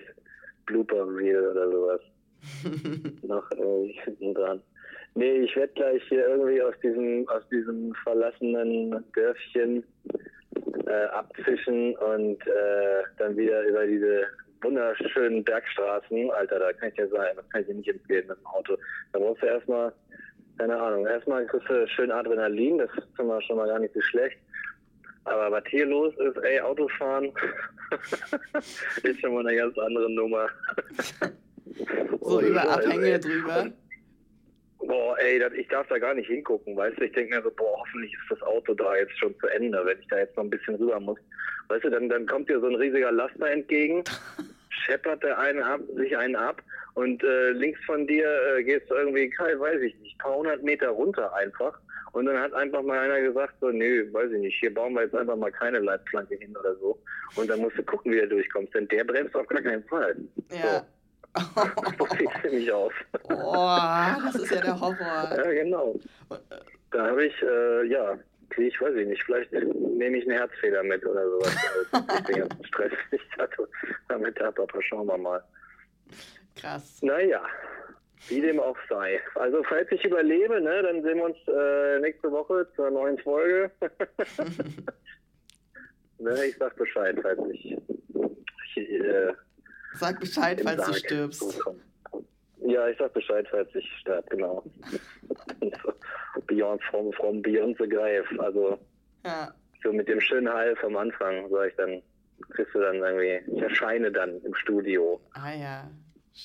Blooper-Reel 0.67 1.49
oder 1.49 1.71
sowas. 1.71 2.01
noch 3.23 3.51
irgendwie 3.53 4.01
hinten 4.05 4.35
dran. 4.35 4.63
Nee, 5.15 5.41
ich 5.41 5.57
werde 5.57 5.73
gleich 5.75 6.03
hier 6.09 6.27
irgendwie 6.29 6.63
aus 6.63 6.75
diesem, 6.83 7.29
aus 7.29 7.47
diesem 7.51 7.95
verlassenen 8.05 9.05
Dörfchen 9.15 9.85
äh, 10.87 11.05
abfischen 11.13 11.97
und 11.97 12.47
äh, 12.47 13.03
dann 13.19 13.37
wieder 13.37 13.63
über 13.65 13.87
diese 13.87 14.25
wunderschönen 14.63 15.45
Bergstraßen. 15.45 16.31
Alter, 16.31 16.59
da 16.61 16.73
kann 16.73 16.91
ich 16.91 16.97
ja 16.97 17.09
sagen, 17.09 17.37
das 17.37 17.49
kann 17.51 17.63
ich 17.63 17.67
dir 17.67 17.75
nicht 17.75 17.89
empfehlen 17.89 18.27
mit 18.29 18.39
dem 18.39 18.47
Auto. 18.47 18.77
Da 19.13 19.19
musst 19.19 19.43
du 19.43 19.47
erstmal 19.47 19.93
keine 20.61 20.79
Ahnung. 20.79 21.07
Erstmal 21.07 21.47
kriegst 21.47 21.71
du 21.71 21.89
schön 21.89 22.13
Adrenalin, 22.13 22.79
das 22.79 22.91
ist 22.91 23.17
schon 23.17 23.57
mal 23.57 23.67
gar 23.67 23.79
nicht 23.79 23.95
so 23.95 24.01
schlecht. 24.03 24.37
Aber 25.25 25.51
was 25.53 25.65
hier 25.69 25.87
los 25.87 26.15
ist, 26.19 26.37
ey, 26.45 26.61
Autofahren, 26.61 27.33
ist 29.03 29.21
schon 29.21 29.35
mal 29.35 29.47
eine 29.47 29.57
ganz 29.57 29.77
andere 29.79 30.11
Nummer. 30.11 30.49
so 32.21 32.39
Und 32.39 32.47
über 32.47 32.69
Abhänge 32.69 33.13
ey, 33.13 33.21
drüber. 33.21 33.67
Boah, 34.79 35.19
ey, 35.19 35.39
das, 35.39 35.53
ich 35.53 35.69
darf 35.69 35.87
da 35.89 35.99
gar 35.99 36.15
nicht 36.15 36.29
hingucken, 36.29 36.75
weißt 36.77 36.99
du? 36.99 37.05
Ich 37.05 37.13
denke 37.13 37.37
mir 37.37 37.43
so, 37.43 37.51
boah, 37.51 37.81
hoffentlich 37.81 38.13
ist 38.15 38.31
das 38.31 38.43
Auto 38.43 38.75
da 38.75 38.97
jetzt 38.97 39.17
schon 39.19 39.39
zu 39.39 39.47
Ende, 39.49 39.85
wenn 39.85 39.99
ich 40.01 40.09
da 40.09 40.19
jetzt 40.19 40.37
noch 40.37 40.45
ein 40.45 40.51
bisschen 40.51 40.77
rüber 40.77 40.99
muss. 40.99 41.19
Weißt 41.69 41.85
du, 41.85 41.91
dann, 41.91 42.09
dann 42.09 42.27
kommt 42.27 42.49
dir 42.49 42.59
so 42.59 42.67
ein 42.67 42.75
riesiger 42.75 43.13
Laster 43.13 43.51
entgegen, 43.51 44.03
scheppert 44.71 45.23
der 45.23 45.39
einen 45.39 45.63
ab, 45.63 45.81
sich 45.97 46.17
einen 46.17 46.35
ab 46.35 46.63
und 46.95 47.23
äh, 47.23 47.51
links 47.51 47.79
von 47.85 48.07
dir 48.07 48.27
äh, 48.57 48.65
gehst 48.65 48.91
du 48.91 48.95
irgendwie, 48.95 49.31
weiß 49.39 49.81
ich 49.83 49.95
nicht, 50.01 50.17
ein 50.17 50.19
paar 50.19 50.37
hundert 50.37 50.63
Meter 50.63 50.89
runter 50.89 51.33
einfach. 51.35 51.79
Und 52.13 52.27
dann 52.27 52.39
hat 52.39 52.53
einfach 52.55 52.83
mal 52.83 52.99
einer 52.99 53.21
gesagt, 53.21 53.55
so, 53.61 53.71
nö, 53.71 54.13
weiß 54.13 54.33
ich 54.33 54.41
nicht, 54.41 54.59
hier 54.59 54.73
bauen 54.73 54.95
wir 54.95 55.03
jetzt 55.03 55.15
einfach 55.15 55.37
mal 55.37 55.53
keine 55.53 55.79
Leitplanke 55.79 56.37
hin 56.37 56.57
oder 56.57 56.75
so. 56.77 56.99
Und 57.37 57.49
dann 57.49 57.61
musst 57.61 57.79
du 57.79 57.83
gucken, 57.83 58.13
wie 58.13 58.21
du 58.21 58.29
durchkommst, 58.29 58.75
denn 58.75 58.89
der 58.89 59.05
bremst 59.05 59.35
auf 59.37 59.47
gar 59.47 59.63
keinen 59.63 59.85
Fall. 59.85 60.17
Ja. 60.51 60.81
So. 60.81 60.87
das 61.99 62.19
sieht 62.19 62.31
ziemlich 62.43 62.73
aus. 62.73 62.93
Boah, 63.29 64.19
das 64.25 64.43
ist 64.43 64.51
ja 64.51 64.61
der 64.61 64.81
Horror. 64.81 64.97
ja, 65.37 65.51
genau. 65.53 65.99
Da 66.91 67.07
habe 67.07 67.25
ich, 67.25 67.43
äh, 67.43 67.87
ja, 67.87 68.19
ich 68.57 68.81
weiß 68.81 68.95
ich 68.97 69.07
nicht, 69.07 69.23
vielleicht 69.23 69.53
nehme 69.53 70.19
ich 70.19 70.29
einen 70.29 70.39
Herzfehler 70.39 70.83
mit 70.83 71.07
oder 71.07 71.25
sowas. 71.25 71.57
Also, 71.93 72.25
den 72.25 72.37
ganzen 72.41 72.65
Stress 72.67 72.93
nicht 73.13 73.39
hatte 73.39 73.69
damit 74.09 74.41
habe, 74.41 74.63
aber 74.63 74.83
schauen 74.83 75.07
wir 75.07 75.19
mal. 75.19 75.43
Krass. 76.57 77.01
Naja, 77.03 77.43
wie 78.29 78.41
dem 78.41 78.61
auch 78.61 78.77
sei. 78.89 79.21
Also 79.35 79.63
falls 79.65 79.91
ich 79.91 80.05
überlebe, 80.05 80.61
ne, 80.61 80.83
dann 80.83 81.03
sehen 81.03 81.19
wir 81.19 81.25
uns 81.25 81.39
äh, 81.49 82.01
nächste 82.01 82.31
Woche 82.31 82.67
zur 82.77 82.91
neuen 82.91 83.19
Folge. 83.19 83.71
ne, 86.19 86.45
ich 86.47 86.57
sag 86.59 86.77
Bescheid, 86.77 87.17
falls 87.23 87.41
ich, 87.53 87.77
ich 88.77 88.79
äh, 88.79 89.33
Sag 89.95 90.21
Bescheid, 90.21 90.61
falls 90.63 90.85
du 90.85 90.95
stirbst. 90.95 91.61
Ja, 92.63 92.89
ich 92.89 92.99
sag 92.99 93.13
Bescheid, 93.13 93.47
falls 93.51 93.75
ich 93.75 93.91
sterbe, 93.99 94.29
genau. 94.31 94.63
beyond 96.47 96.81
from, 96.91 97.13
from 97.13 97.43
beyond 97.43 97.77
the 97.79 97.87
grave. 97.87 98.27
Also 98.39 98.79
ja. 99.25 99.53
so 99.83 99.93
mit 99.93 100.09
dem 100.09 100.21
schönen 100.21 100.53
Heil 100.53 100.77
vom 100.77 100.97
Anfang, 100.97 101.49
sag 101.51 101.71
ich 101.71 101.77
dann, 101.77 102.03
kriegst 102.51 102.75
du 102.75 102.81
dann 102.81 102.97
irgendwie, 102.97 103.57
ich 103.57 103.63
erscheine 103.63 104.11
dann 104.13 104.41
im 104.43 104.55
Studio. 104.55 105.21
Ah 105.33 105.53
ja. 105.53 105.91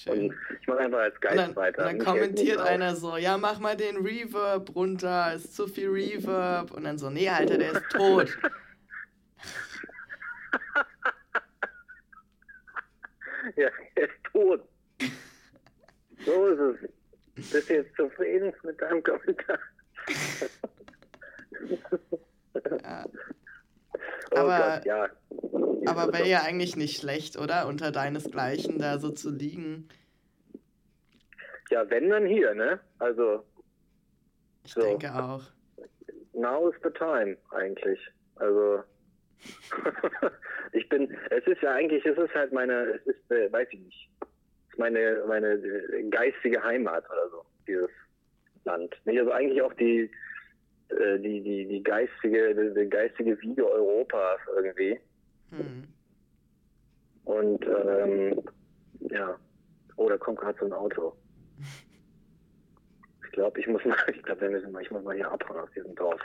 Schön. 0.03 0.29
Und 0.29 0.35
ich 0.59 0.67
mache 0.67 0.79
einfach 0.79 0.99
als 0.99 1.21
Geist 1.21 1.37
dann, 1.37 1.55
weiter. 1.55 1.87
Und 1.87 1.95
dann 1.99 1.99
kommentiert 2.05 2.59
einer 2.59 2.95
so, 2.95 3.15
ja, 3.17 3.37
mach 3.37 3.59
mal 3.59 3.77
den 3.77 3.97
Reverb 3.97 4.75
runter, 4.75 5.33
ist 5.33 5.55
zu 5.55 5.67
viel 5.67 5.89
Reverb. 5.89 6.71
Und 6.71 6.83
dann 6.83 6.97
so, 6.97 7.09
nee, 7.09 7.29
Alter, 7.29 7.57
der 7.57 7.71
ist 7.71 7.89
tot. 7.89 8.37
ja, 13.55 13.69
er 13.95 14.03
ist 14.03 14.23
tot. 14.31 14.67
So 16.25 16.47
ist 16.47 16.59
es. 16.59 16.75
Bist 17.35 17.69
du 17.69 17.73
jetzt 17.73 17.95
zufrieden 17.95 18.53
mit 18.63 18.81
deinem 18.81 19.01
Kommentar? 19.03 19.59
ja. 22.83 23.05
Oh 24.31 24.37
aber 24.37 24.57
Gott, 24.57 24.85
ja. 24.85 25.07
Aber 25.87 26.13
wäre 26.13 26.27
ja 26.27 26.41
eigentlich 26.41 26.75
nicht 26.75 26.99
schlecht, 26.99 27.37
oder? 27.37 27.67
Unter 27.67 27.91
deinesgleichen 27.91 28.79
da 28.79 28.99
so 28.99 29.11
zu 29.11 29.31
liegen. 29.31 29.87
Ja, 31.71 31.89
wenn 31.89 32.09
dann 32.09 32.25
hier, 32.25 32.53
ne? 32.53 32.79
Also. 32.99 33.43
Ich 34.63 34.73
so. 34.73 34.81
denke 34.81 35.13
auch. 35.13 35.41
Now 36.33 36.69
is 36.69 36.75
the 36.83 36.89
time, 36.91 37.37
eigentlich. 37.51 37.99
Also. 38.35 38.83
ich 40.71 40.87
bin, 40.89 41.15
es 41.29 41.45
ist 41.45 41.61
ja 41.61 41.73
eigentlich, 41.73 42.05
es 42.05 42.17
ist 42.17 42.33
halt 42.33 42.51
meine, 42.51 42.73
es 42.73 43.05
ist, 43.05 43.31
äh, 43.31 43.51
weiß 43.51 43.67
ich 43.71 43.79
nicht, 43.79 44.09
meine, 44.77 45.23
meine 45.27 45.59
geistige 46.09 46.63
Heimat 46.63 47.05
oder 47.09 47.29
so, 47.29 47.45
dieses 47.67 47.89
Land. 48.63 48.95
Also 49.05 49.31
eigentlich 49.31 49.61
auch 49.61 49.73
die, 49.73 50.09
äh, 50.89 51.19
die, 51.19 51.41
die, 51.41 51.67
die 51.67 51.83
geistige, 51.83 52.55
die, 52.55 52.73
die 52.73 52.89
geistige 52.89 53.39
Wiege 53.41 53.69
Europas 53.69 54.39
irgendwie. 54.55 54.99
Hm. 55.57 55.87
Und 57.25 57.65
ähm, 57.65 58.41
ja, 59.09 59.35
oh, 59.97 60.09
da 60.09 60.17
kommt 60.17 60.39
gerade 60.39 60.57
so 60.59 60.65
ein 60.65 60.73
Auto. 60.73 61.13
Ich 63.27 63.37
glaube, 63.37 63.59
ich 63.59 63.67
muss 63.67 63.83
mal, 63.83 63.97
ich 64.15 64.23
glaube, 64.23 64.39
wir 64.39 64.49
müssen 64.49 64.71
mal, 64.71 64.81
ich 64.81 64.89
muss 64.91 65.03
mal 65.03 65.13
hier 65.13 65.29
abhauen 65.29 65.59
aus 65.59 65.69
diesem 65.75 65.93
Dorf. 65.95 66.21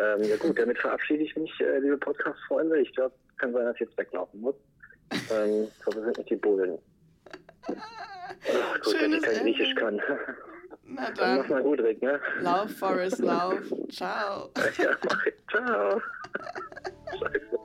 Ähm, 0.00 0.22
ja 0.22 0.38
gut, 0.38 0.58
damit 0.58 0.78
verabschiede 0.78 1.22
ich 1.22 1.36
mich, 1.36 1.52
äh, 1.60 1.80
liebe 1.80 1.98
Podcast-Freunde. 1.98 2.80
Ich 2.80 2.94
glaube, 2.94 3.14
kann 3.36 3.52
sein, 3.52 3.66
dass 3.66 3.74
ich 3.74 3.82
jetzt 3.82 3.98
weglaufen 3.98 4.40
muss. 4.40 4.54
Ähm, 5.30 5.68
ich 5.78 5.86
hoffe, 5.86 6.00
sind 6.00 6.16
nicht 6.16 6.30
die 6.30 6.36
Bullen. 6.36 6.78
Ach, 7.68 8.80
gut, 8.80 8.96
Schönes 8.96 9.02
wenn 9.02 9.12
ich 9.12 9.22
kein 9.22 9.42
Griechisch 9.42 9.74
kann. 9.74 10.00
Na 10.84 11.10
dann. 11.10 11.14
dann 11.16 11.38
mach 11.38 11.48
mal 11.48 11.62
gut, 11.62 11.80
Rick, 11.80 12.00
ne? 12.02 12.20
Lauf, 12.40 12.70
Forest, 12.78 13.18
lauf. 13.18 13.60
Ciao. 13.90 14.50
Ja, 14.78 14.96
mach 15.08 15.26
ich. 15.26 15.34
Ciao. 15.50 16.00
Scheiße. 17.18 17.55